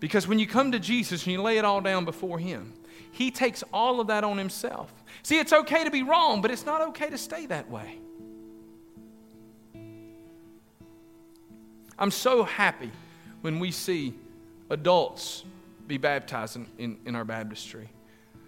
Because 0.00 0.26
when 0.26 0.38
you 0.38 0.46
come 0.46 0.72
to 0.72 0.78
Jesus 0.78 1.24
and 1.24 1.32
you 1.32 1.42
lay 1.42 1.58
it 1.58 1.64
all 1.64 1.80
down 1.80 2.04
before 2.04 2.38
Him, 2.38 2.72
He 3.10 3.30
takes 3.30 3.62
all 3.72 4.00
of 4.00 4.06
that 4.08 4.24
on 4.24 4.38
Himself. 4.38 4.92
See, 5.22 5.38
it's 5.38 5.52
okay 5.52 5.84
to 5.84 5.90
be 5.90 6.02
wrong, 6.02 6.40
but 6.40 6.50
it's 6.50 6.66
not 6.66 6.80
okay 6.88 7.10
to 7.10 7.18
stay 7.18 7.46
that 7.46 7.70
way. 7.70 7.98
I'm 11.98 12.10
so 12.10 12.44
happy 12.44 12.92
when 13.40 13.58
we 13.58 13.70
see 13.72 14.14
adults 14.70 15.44
be 15.86 15.98
baptized 15.98 16.56
in, 16.56 16.66
in, 16.78 16.98
in, 17.06 17.14
our 17.16 17.24
baptistry. 17.24 17.88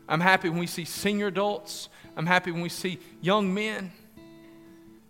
I'm 0.09 0.21
happy 0.21 0.49
when 0.49 0.59
we 0.59 0.67
see 0.67 0.85
senior 0.85 1.29
adults. 1.29 1.89
I'm 2.17 2.27
happy 2.27 2.53
when 2.53 2.63
we 2.63 2.69
see 2.69 2.99
young 3.21 3.53
men. 3.53 3.91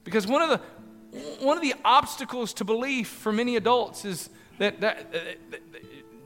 Because 0.04 0.26
one 0.26 0.42
of 0.42 0.48
the, 0.48 1.18
one 1.44 1.56
of 1.56 1.62
the 1.62 1.74
obstacles 1.84 2.54
to 2.54 2.64
belief 2.64 3.08
for 3.08 3.32
many 3.32 3.56
adults 3.56 4.04
is 4.04 4.30
that, 4.58 4.80
that, 4.80 5.12
that, 5.12 5.50
that 5.50 5.60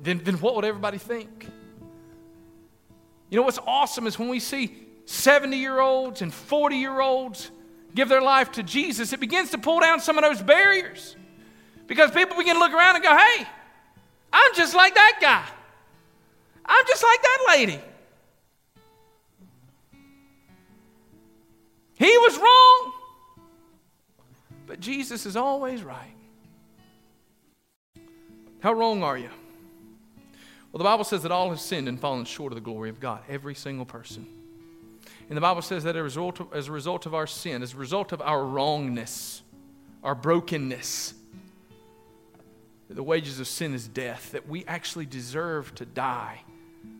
then, 0.02 0.20
then 0.22 0.34
what 0.36 0.54
would 0.54 0.64
everybody 0.64 0.98
think? 0.98 1.48
You 3.34 3.40
know 3.40 3.46
what's 3.46 3.58
awesome 3.66 4.06
is 4.06 4.16
when 4.16 4.28
we 4.28 4.38
see 4.38 4.72
70 5.06 5.56
year 5.56 5.80
olds 5.80 6.22
and 6.22 6.32
40 6.32 6.76
year 6.76 7.00
olds 7.00 7.50
give 7.92 8.08
their 8.08 8.20
life 8.20 8.52
to 8.52 8.62
Jesus, 8.62 9.12
it 9.12 9.18
begins 9.18 9.50
to 9.50 9.58
pull 9.58 9.80
down 9.80 9.98
some 9.98 10.16
of 10.16 10.22
those 10.22 10.40
barriers. 10.40 11.16
Because 11.88 12.12
people 12.12 12.36
begin 12.36 12.54
to 12.54 12.60
look 12.60 12.72
around 12.72 12.94
and 12.94 13.02
go, 13.02 13.10
hey, 13.10 13.44
I'm 14.32 14.54
just 14.54 14.76
like 14.76 14.94
that 14.94 15.18
guy. 15.20 15.44
I'm 16.64 16.86
just 16.86 17.02
like 17.02 17.22
that 17.22 17.44
lady. 17.48 17.80
He 21.98 22.16
was 22.18 22.38
wrong, 22.38 22.92
but 24.68 24.78
Jesus 24.78 25.26
is 25.26 25.34
always 25.34 25.82
right. 25.82 26.14
How 28.60 28.72
wrong 28.72 29.02
are 29.02 29.18
you? 29.18 29.30
Well, 30.74 30.78
the 30.80 30.90
Bible 30.90 31.04
says 31.04 31.22
that 31.22 31.30
all 31.30 31.50
have 31.50 31.60
sinned 31.60 31.86
and 31.86 32.00
fallen 32.00 32.24
short 32.24 32.50
of 32.50 32.56
the 32.56 32.60
glory 32.60 32.90
of 32.90 32.98
God, 32.98 33.20
every 33.28 33.54
single 33.54 33.86
person. 33.86 34.26
And 35.28 35.36
the 35.36 35.40
Bible 35.40 35.62
says 35.62 35.84
that 35.84 35.94
as 35.94 36.00
a 36.00 36.02
result 36.02 36.40
of, 36.40 36.52
as 36.52 36.66
a 36.66 36.72
result 36.72 37.06
of 37.06 37.14
our 37.14 37.28
sin, 37.28 37.62
as 37.62 37.74
a 37.74 37.76
result 37.76 38.10
of 38.10 38.20
our 38.20 38.44
wrongness, 38.44 39.42
our 40.02 40.16
brokenness, 40.16 41.14
the 42.90 43.04
wages 43.04 43.38
of 43.38 43.46
sin 43.46 43.72
is 43.72 43.86
death, 43.86 44.32
that 44.32 44.48
we 44.48 44.64
actually 44.64 45.06
deserve 45.06 45.72
to 45.76 45.86
die 45.86 46.42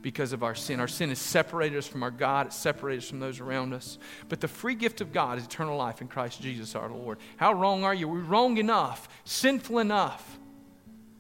because 0.03 0.33
of 0.33 0.45
our 0.45 0.55
sin. 0.55 0.79
Our 0.79 0.87
sin 0.87 1.09
has 1.09 1.19
separated 1.19 1.77
us 1.77 1.89
from 1.89 2.05
our 2.05 2.13
God, 2.13 2.47
it's 2.47 2.57
separated 2.57 3.03
us 3.03 3.11
from 3.11 3.19
those 3.19 3.41
around 3.41 3.75
us. 3.75 3.99
But 4.29 4.41
the 4.41 4.47
free 4.47 4.77
gift 4.77 5.01
of 5.01 5.13
God 5.13 5.37
is 5.37 5.47
eternal 5.47 5.77
life 5.77 6.01
in 6.01 6.07
Christ 6.07 6.41
Jesus 6.41 6.77
our 6.77 6.89
Lord. 6.89 7.19
How 7.39 7.53
wrong 7.53 7.83
are 7.83 7.93
you? 7.93 8.07
We're 8.07 8.21
wrong 8.21 8.57
enough, 8.57 9.09
sinful 9.25 9.81
enough 9.81 10.39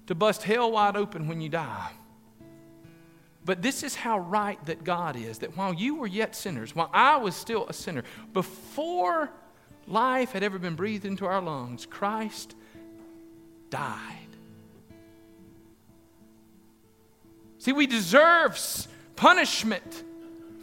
to 0.06 0.14
bust 0.14 0.44
hell 0.44 0.70
wide 0.70 0.94
open 0.96 1.26
when 1.26 1.40
you 1.40 1.48
die. 1.48 1.90
But 3.44 3.60
this 3.60 3.82
is 3.82 3.94
how 3.94 4.18
right 4.20 4.64
that 4.66 4.84
God 4.84 5.16
is 5.16 5.38
that 5.38 5.56
while 5.56 5.74
you 5.74 5.96
were 5.96 6.06
yet 6.06 6.34
sinners, 6.34 6.74
while 6.74 6.90
I 6.92 7.16
was 7.18 7.34
still 7.34 7.66
a 7.68 7.72
sinner, 7.72 8.02
before 8.32 9.30
life 9.86 10.32
had 10.32 10.42
ever 10.42 10.58
been 10.58 10.76
breathed 10.76 11.04
into 11.04 11.26
our 11.26 11.42
lungs, 11.42 11.84
Christ 11.84 12.54
died 13.68 14.24
See, 17.64 17.72
we 17.72 17.86
deserve 17.86 18.60
punishment 19.16 20.04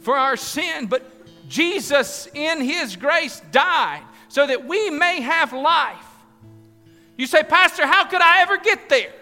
for 0.02 0.16
our 0.16 0.36
sin, 0.36 0.86
but 0.86 1.02
Jesus, 1.48 2.28
in 2.32 2.60
His 2.60 2.94
grace, 2.94 3.42
died 3.50 4.04
so 4.28 4.46
that 4.46 4.68
we 4.68 4.88
may 4.88 5.20
have 5.20 5.52
life. 5.52 6.06
You 7.18 7.26
say, 7.26 7.42
Pastor, 7.42 7.88
how 7.88 8.04
could 8.04 8.22
I 8.22 8.42
ever 8.42 8.56
get 8.56 8.88
there? 8.88 9.12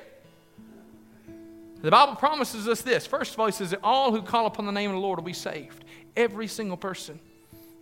The 1.82 1.90
Bible 1.90 2.16
promises 2.16 2.68
us 2.68 2.82
this. 2.82 3.06
First 3.06 3.34
of 3.34 3.40
all, 3.40 3.50
says 3.50 3.70
that 3.70 3.80
all 3.82 4.12
who 4.12 4.22
call 4.22 4.46
upon 4.46 4.66
the 4.66 4.72
name 4.72 4.90
of 4.90 4.96
the 4.96 5.00
Lord 5.00 5.18
will 5.18 5.24
be 5.24 5.32
saved. 5.32 5.84
Every 6.16 6.46
single 6.46 6.76
person. 6.76 7.18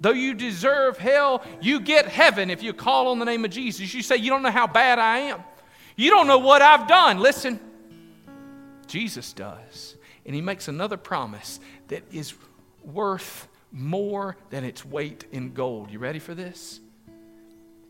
Though 0.00 0.12
you 0.12 0.34
deserve 0.34 0.98
hell, 0.98 1.42
you 1.60 1.80
get 1.80 2.06
heaven 2.06 2.50
if 2.50 2.62
you 2.62 2.72
call 2.72 3.08
on 3.08 3.18
the 3.18 3.24
name 3.24 3.44
of 3.44 3.50
Jesus. 3.50 3.92
You 3.92 4.02
say, 4.02 4.16
You 4.16 4.30
don't 4.30 4.42
know 4.42 4.50
how 4.50 4.66
bad 4.66 4.98
I 4.98 5.18
am. 5.18 5.42
You 5.96 6.10
don't 6.10 6.28
know 6.28 6.38
what 6.38 6.62
I've 6.62 6.86
done. 6.86 7.18
Listen, 7.18 7.58
Jesus 8.86 9.32
does. 9.32 9.96
And 10.24 10.34
he 10.34 10.40
makes 10.40 10.68
another 10.68 10.96
promise 10.96 11.58
that 11.88 12.02
is 12.12 12.34
worth 12.84 13.48
more 13.72 14.36
than 14.50 14.62
its 14.62 14.84
weight 14.84 15.24
in 15.32 15.52
gold. 15.52 15.90
You 15.90 15.98
ready 15.98 16.20
for 16.20 16.34
this? 16.34 16.80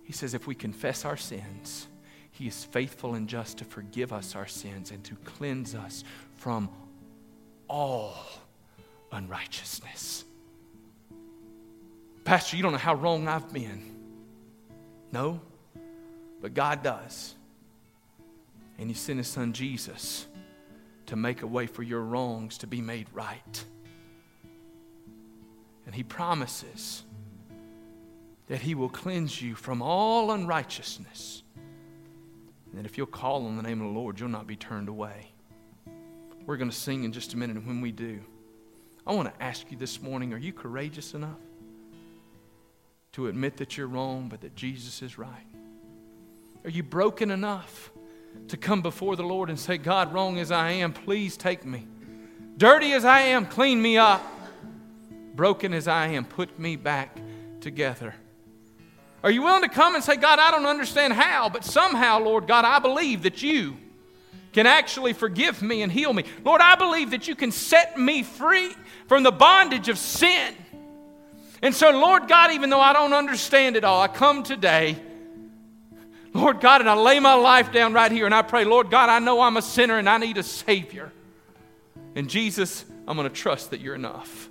He 0.05 0.13
says, 0.13 0.33
if 0.33 0.47
we 0.47 0.55
confess 0.55 1.05
our 1.05 1.19
sins, 1.19 1.87
he 2.39 2.47
is 2.47 2.62
faithful 2.62 3.16
and 3.16 3.28
just 3.28 3.59
to 3.59 3.64
forgive 3.64 4.12
us 4.12 4.36
our 4.36 4.47
sins 4.47 4.93
and 4.93 5.03
to 5.03 5.16
cleanse 5.24 5.74
us 5.74 6.05
from 6.36 6.70
all 7.66 8.14
unrighteousness. 9.11 10.24
Pastor, 12.22 12.57
you 12.57 12.62
don't 12.62 12.70
know 12.70 12.78
how 12.78 12.95
wrong 12.95 13.26
I've 13.26 13.53
been. 13.53 13.82
No, 15.11 15.41
but 16.41 16.55
God 16.55 16.84
does. 16.84 17.34
And 18.78 18.89
He 18.89 18.95
sent 18.95 19.18
His 19.18 19.26
Son 19.26 19.53
Jesus 19.53 20.28
to 21.07 21.16
make 21.16 21.43
a 21.43 21.47
way 21.47 21.66
for 21.66 21.82
your 21.82 22.03
wrongs 22.03 22.59
to 22.59 22.68
be 22.68 22.80
made 22.80 23.09
right. 23.12 23.64
And 25.86 25.95
He 25.95 26.05
promises 26.05 27.03
that 28.47 28.61
He 28.61 28.76
will 28.76 28.91
cleanse 28.91 29.43
you 29.43 29.57
from 29.57 29.82
all 29.82 30.30
unrighteousness. 30.30 31.43
And 32.71 32.79
that 32.79 32.87
if 32.87 32.99
you'll 32.99 33.07
call 33.07 33.47
on 33.47 33.57
the 33.57 33.62
name 33.62 33.81
of 33.81 33.93
the 33.93 33.99
Lord, 33.99 34.21
you'll 34.21 34.29
not 34.29 34.47
be 34.47 34.57
turned 34.57 34.89
away. 34.89 35.33
We're 36.47 36.57
going 36.57 36.71
to 36.71 36.77
sing 36.77 37.05
in 37.05 37.12
just 37.12 37.35
a 37.35 37.37
minute, 37.37 37.57
and 37.57 37.66
when 37.66 37.81
we 37.81 37.93
do, 37.93 38.21
I 39.07 39.14
want 39.14 39.33
to 39.33 39.43
ask 39.43 39.71
you 39.71 39.77
this 39.77 40.03
morning 40.03 40.33
are 40.33 40.39
you 40.39 40.53
courageous 40.53 41.14
enough 41.14 41.39
to 43.12 43.29
admit 43.29 43.57
that 43.59 43.77
you're 43.77 43.87
wrong, 43.87 44.29
but 44.29 44.41
that 44.43 44.55
Jesus 44.55 45.03
is 45.03 45.19
right? 45.19 45.47
Are 46.64 46.71
you 46.71 46.83
broken 46.83 47.31
enough 47.31 47.91
to 48.49 48.57
come 48.57 48.83
before 48.83 49.16
the 49.16 49.23
Lord 49.23 49.49
and 49.51 49.59
say, 49.59 49.79
God, 49.79 50.12
wrong 50.12 50.39
as 50.39 50.51
I 50.51 50.71
am, 50.73 50.93
please 50.93 51.37
take 51.37 51.64
me. 51.64 51.87
Dirty 52.57 52.93
as 52.93 53.05
I 53.05 53.21
am, 53.21 53.47
clean 53.47 53.81
me 53.81 53.99
up. 53.99 54.23
Broken 55.35 55.73
as 55.73 55.89
I 55.89 56.09
am, 56.09 56.25
put 56.25 56.59
me 56.59 56.77
back 56.77 57.16
together. 57.61 58.14
Are 59.23 59.31
you 59.31 59.43
willing 59.43 59.62
to 59.62 59.69
come 59.69 59.95
and 59.95 60.05
say, 60.05 60.16
God, 60.16 60.39
I 60.39 60.51
don't 60.51 60.66
understand 60.66 61.12
how, 61.12 61.49
but 61.49 61.64
somehow, 61.64 62.21
Lord 62.21 62.47
God, 62.47 62.64
I 62.64 62.79
believe 62.79 63.23
that 63.23 63.43
you 63.43 63.77
can 64.53 64.66
actually 64.66 65.12
forgive 65.12 65.61
me 65.61 65.83
and 65.83 65.91
heal 65.93 66.12
me. 66.12 66.25
Lord, 66.45 66.61
I 66.61 66.75
believe 66.77 67.11
that 67.11 67.29
you 67.29 67.35
can 67.35 67.53
set 67.53 67.99
me 67.99 68.23
free 68.23 68.75
from 69.07 69.23
the 69.23 69.33
bondage 69.33 69.89
of 69.89 69.99
sin. 69.99 70.55
And 71.62 71.75
so, 71.75 71.91
Lord 71.91 72.29
God, 72.29 72.53
even 72.53 72.71
though 72.71 72.81
I 72.81 72.93
don't 72.93 73.12
understand 73.12 73.77
it 73.77 73.85
all, 73.85 74.01
I 74.01 74.09
come 74.09 74.43
today 74.43 74.97
Lord 76.35 76.61
God, 76.61 76.81
and 76.81 76.89
I 76.89 76.95
lay 76.95 77.21
my 77.21 77.35
life 77.35 77.73
down 77.73 77.93
right 77.93 78.11
here 78.11 78.27
and 78.27 78.35
I 78.35 78.43
pray, 78.43 78.64
Lord 78.64 78.91
God, 78.91 79.09
I 79.09 79.19
know 79.19 79.41
I'm 79.41 79.57
a 79.57 79.62
sinner 79.62 79.99
and 79.99 80.09
I 80.09 80.19
need 80.19 80.37
a 80.39 80.43
Savior. 80.43 81.12
And 82.14 82.29
Jesus, 82.29 82.85
I'm 83.07 83.16
going 83.16 83.29
to 83.29 83.35
trust 83.35 83.71
that 83.71 83.81
you're 83.81 83.95
enough. 83.95 84.49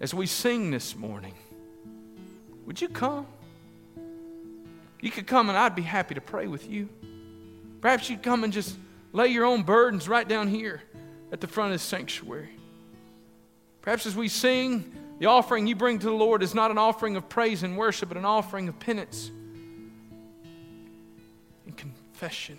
As 0.00 0.12
we 0.12 0.26
sing 0.26 0.70
this 0.70 0.94
morning, 0.94 1.34
would 2.66 2.80
you 2.80 2.88
come? 2.88 3.26
You 5.00 5.10
could 5.10 5.26
come 5.26 5.48
and 5.48 5.56
I'd 5.56 5.76
be 5.76 5.82
happy 5.82 6.14
to 6.14 6.20
pray 6.20 6.46
with 6.46 6.68
you. 6.68 6.88
Perhaps 7.80 8.10
you'd 8.10 8.22
come 8.22 8.44
and 8.44 8.52
just 8.52 8.76
lay 9.12 9.28
your 9.28 9.44
own 9.44 9.62
burdens 9.62 10.08
right 10.08 10.26
down 10.26 10.48
here 10.48 10.82
at 11.32 11.40
the 11.40 11.46
front 11.46 11.72
of 11.72 11.78
the 11.80 11.84
sanctuary. 11.84 12.50
Perhaps 13.82 14.06
as 14.06 14.16
we 14.16 14.28
sing, 14.28 14.92
the 15.20 15.26
offering 15.26 15.66
you 15.66 15.76
bring 15.76 15.98
to 16.00 16.06
the 16.06 16.12
Lord 16.12 16.42
is 16.42 16.54
not 16.54 16.70
an 16.70 16.78
offering 16.78 17.16
of 17.16 17.28
praise 17.28 17.62
and 17.62 17.78
worship, 17.78 18.08
but 18.08 18.18
an 18.18 18.24
offering 18.24 18.68
of 18.68 18.78
penance 18.78 19.30
and 21.66 21.76
confession. 21.76 22.58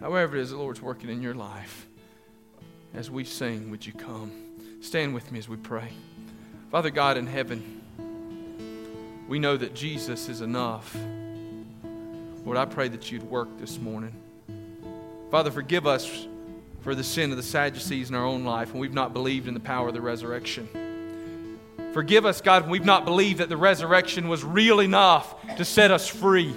However, 0.00 0.36
it 0.36 0.40
is 0.40 0.50
the 0.50 0.56
Lord's 0.56 0.80
working 0.80 1.10
in 1.10 1.22
your 1.22 1.34
life, 1.34 1.86
as 2.94 3.10
we 3.10 3.24
sing, 3.24 3.70
would 3.70 3.84
you 3.86 3.92
come? 3.92 4.32
Stand 4.80 5.14
with 5.14 5.30
me 5.30 5.38
as 5.38 5.48
we 5.48 5.56
pray. 5.56 5.90
Father 6.70 6.90
God 6.90 7.16
in 7.16 7.26
heaven, 7.26 7.75
we 9.28 9.38
know 9.38 9.56
that 9.56 9.74
Jesus 9.74 10.28
is 10.28 10.40
enough. 10.40 10.96
Lord, 12.44 12.56
I 12.56 12.64
pray 12.64 12.88
that 12.88 13.10
you'd 13.10 13.24
work 13.24 13.48
this 13.58 13.78
morning. 13.78 14.14
Father, 15.30 15.50
forgive 15.50 15.86
us 15.86 16.26
for 16.82 16.94
the 16.94 17.02
sin 17.02 17.32
of 17.32 17.36
the 17.36 17.42
Sadducees 17.42 18.10
in 18.10 18.14
our 18.14 18.24
own 18.24 18.44
life 18.44 18.72
when 18.72 18.80
we've 18.80 18.94
not 18.94 19.12
believed 19.12 19.48
in 19.48 19.54
the 19.54 19.60
power 19.60 19.88
of 19.88 19.94
the 19.94 20.00
resurrection. 20.00 20.68
Forgive 21.92 22.24
us, 22.24 22.40
God, 22.40 22.62
when 22.62 22.70
we've 22.70 22.84
not 22.84 23.04
believed 23.04 23.40
that 23.40 23.48
the 23.48 23.56
resurrection 23.56 24.28
was 24.28 24.44
real 24.44 24.80
enough 24.80 25.34
to 25.56 25.64
set 25.64 25.90
us 25.90 26.06
free. 26.06 26.54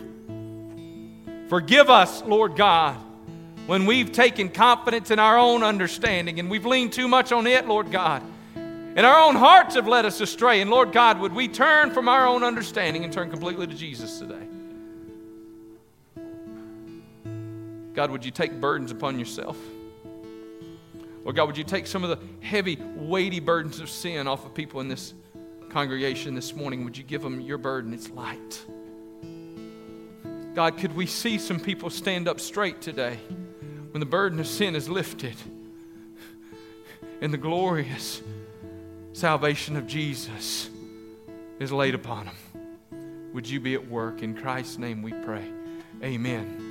Forgive 1.47 1.89
us, 1.89 2.22
Lord 2.24 2.55
God, 2.55 2.95
when 3.65 3.88
we've 3.88 4.11
taken 4.11 4.49
confidence 4.49 5.09
in 5.09 5.17
our 5.17 5.39
own 5.39 5.63
understanding 5.63 6.39
and 6.39 6.51
we've 6.51 6.65
leaned 6.65 6.93
too 6.93 7.07
much 7.07 7.32
on 7.32 7.47
it, 7.47 7.67
Lord 7.67 7.91
God. 7.91 8.22
And 8.99 9.05
our 9.05 9.21
own 9.21 9.37
hearts 9.37 9.75
have 9.75 9.87
led 9.87 10.03
us 10.03 10.19
astray. 10.19 10.59
And 10.59 10.69
Lord 10.69 10.91
God, 10.91 11.21
would 11.21 11.31
we 11.31 11.47
turn 11.47 11.91
from 11.91 12.09
our 12.09 12.27
own 12.27 12.43
understanding 12.43 13.05
and 13.05 13.13
turn 13.13 13.29
completely 13.29 13.65
to 13.65 13.73
Jesus 13.73 14.19
today? 14.19 14.45
God, 17.93 18.11
would 18.11 18.25
you 18.25 18.31
take 18.31 18.59
burdens 18.59 18.91
upon 18.91 19.17
yourself? 19.17 19.57
Lord 21.23 21.33
God, 21.33 21.45
would 21.45 21.57
you 21.57 21.63
take 21.63 21.87
some 21.87 22.03
of 22.03 22.09
the 22.09 22.45
heavy, 22.45 22.75
weighty 22.97 23.39
burdens 23.39 23.79
of 23.79 23.89
sin 23.89 24.27
off 24.27 24.45
of 24.45 24.53
people 24.53 24.81
in 24.81 24.89
this 24.89 25.13
congregation 25.69 26.35
this 26.35 26.53
morning? 26.53 26.83
Would 26.83 26.97
you 26.97 27.05
give 27.05 27.21
them 27.21 27.39
your 27.39 27.57
burden? 27.57 27.93
It's 27.93 28.09
light. 28.09 28.65
God, 30.55 30.77
could 30.77 30.93
we 30.93 31.05
see 31.05 31.37
some 31.37 31.61
people 31.61 31.89
stand 31.89 32.27
up 32.27 32.41
straight 32.41 32.81
today 32.81 33.17
when 33.91 34.01
the 34.01 34.05
burden 34.05 34.41
of 34.41 34.47
sin 34.47 34.75
is 34.75 34.89
lifted 34.89 35.37
and 37.21 37.31
the 37.31 37.37
glorious 37.37 38.21
salvation 39.14 39.76
of 39.76 39.88
Jesus 39.88 40.70
is 41.60 41.72
laid 41.72 41.95
upon 41.95 42.26
them? 42.26 42.36
Would 43.34 43.47
you 43.47 43.60
be 43.60 43.74
at 43.74 43.88
work? 43.89 44.22
In 44.22 44.36
Christ's 44.36 44.78
name 44.78 45.01
we 45.01 45.12
pray. 45.12 45.45
Amen. 46.03 46.68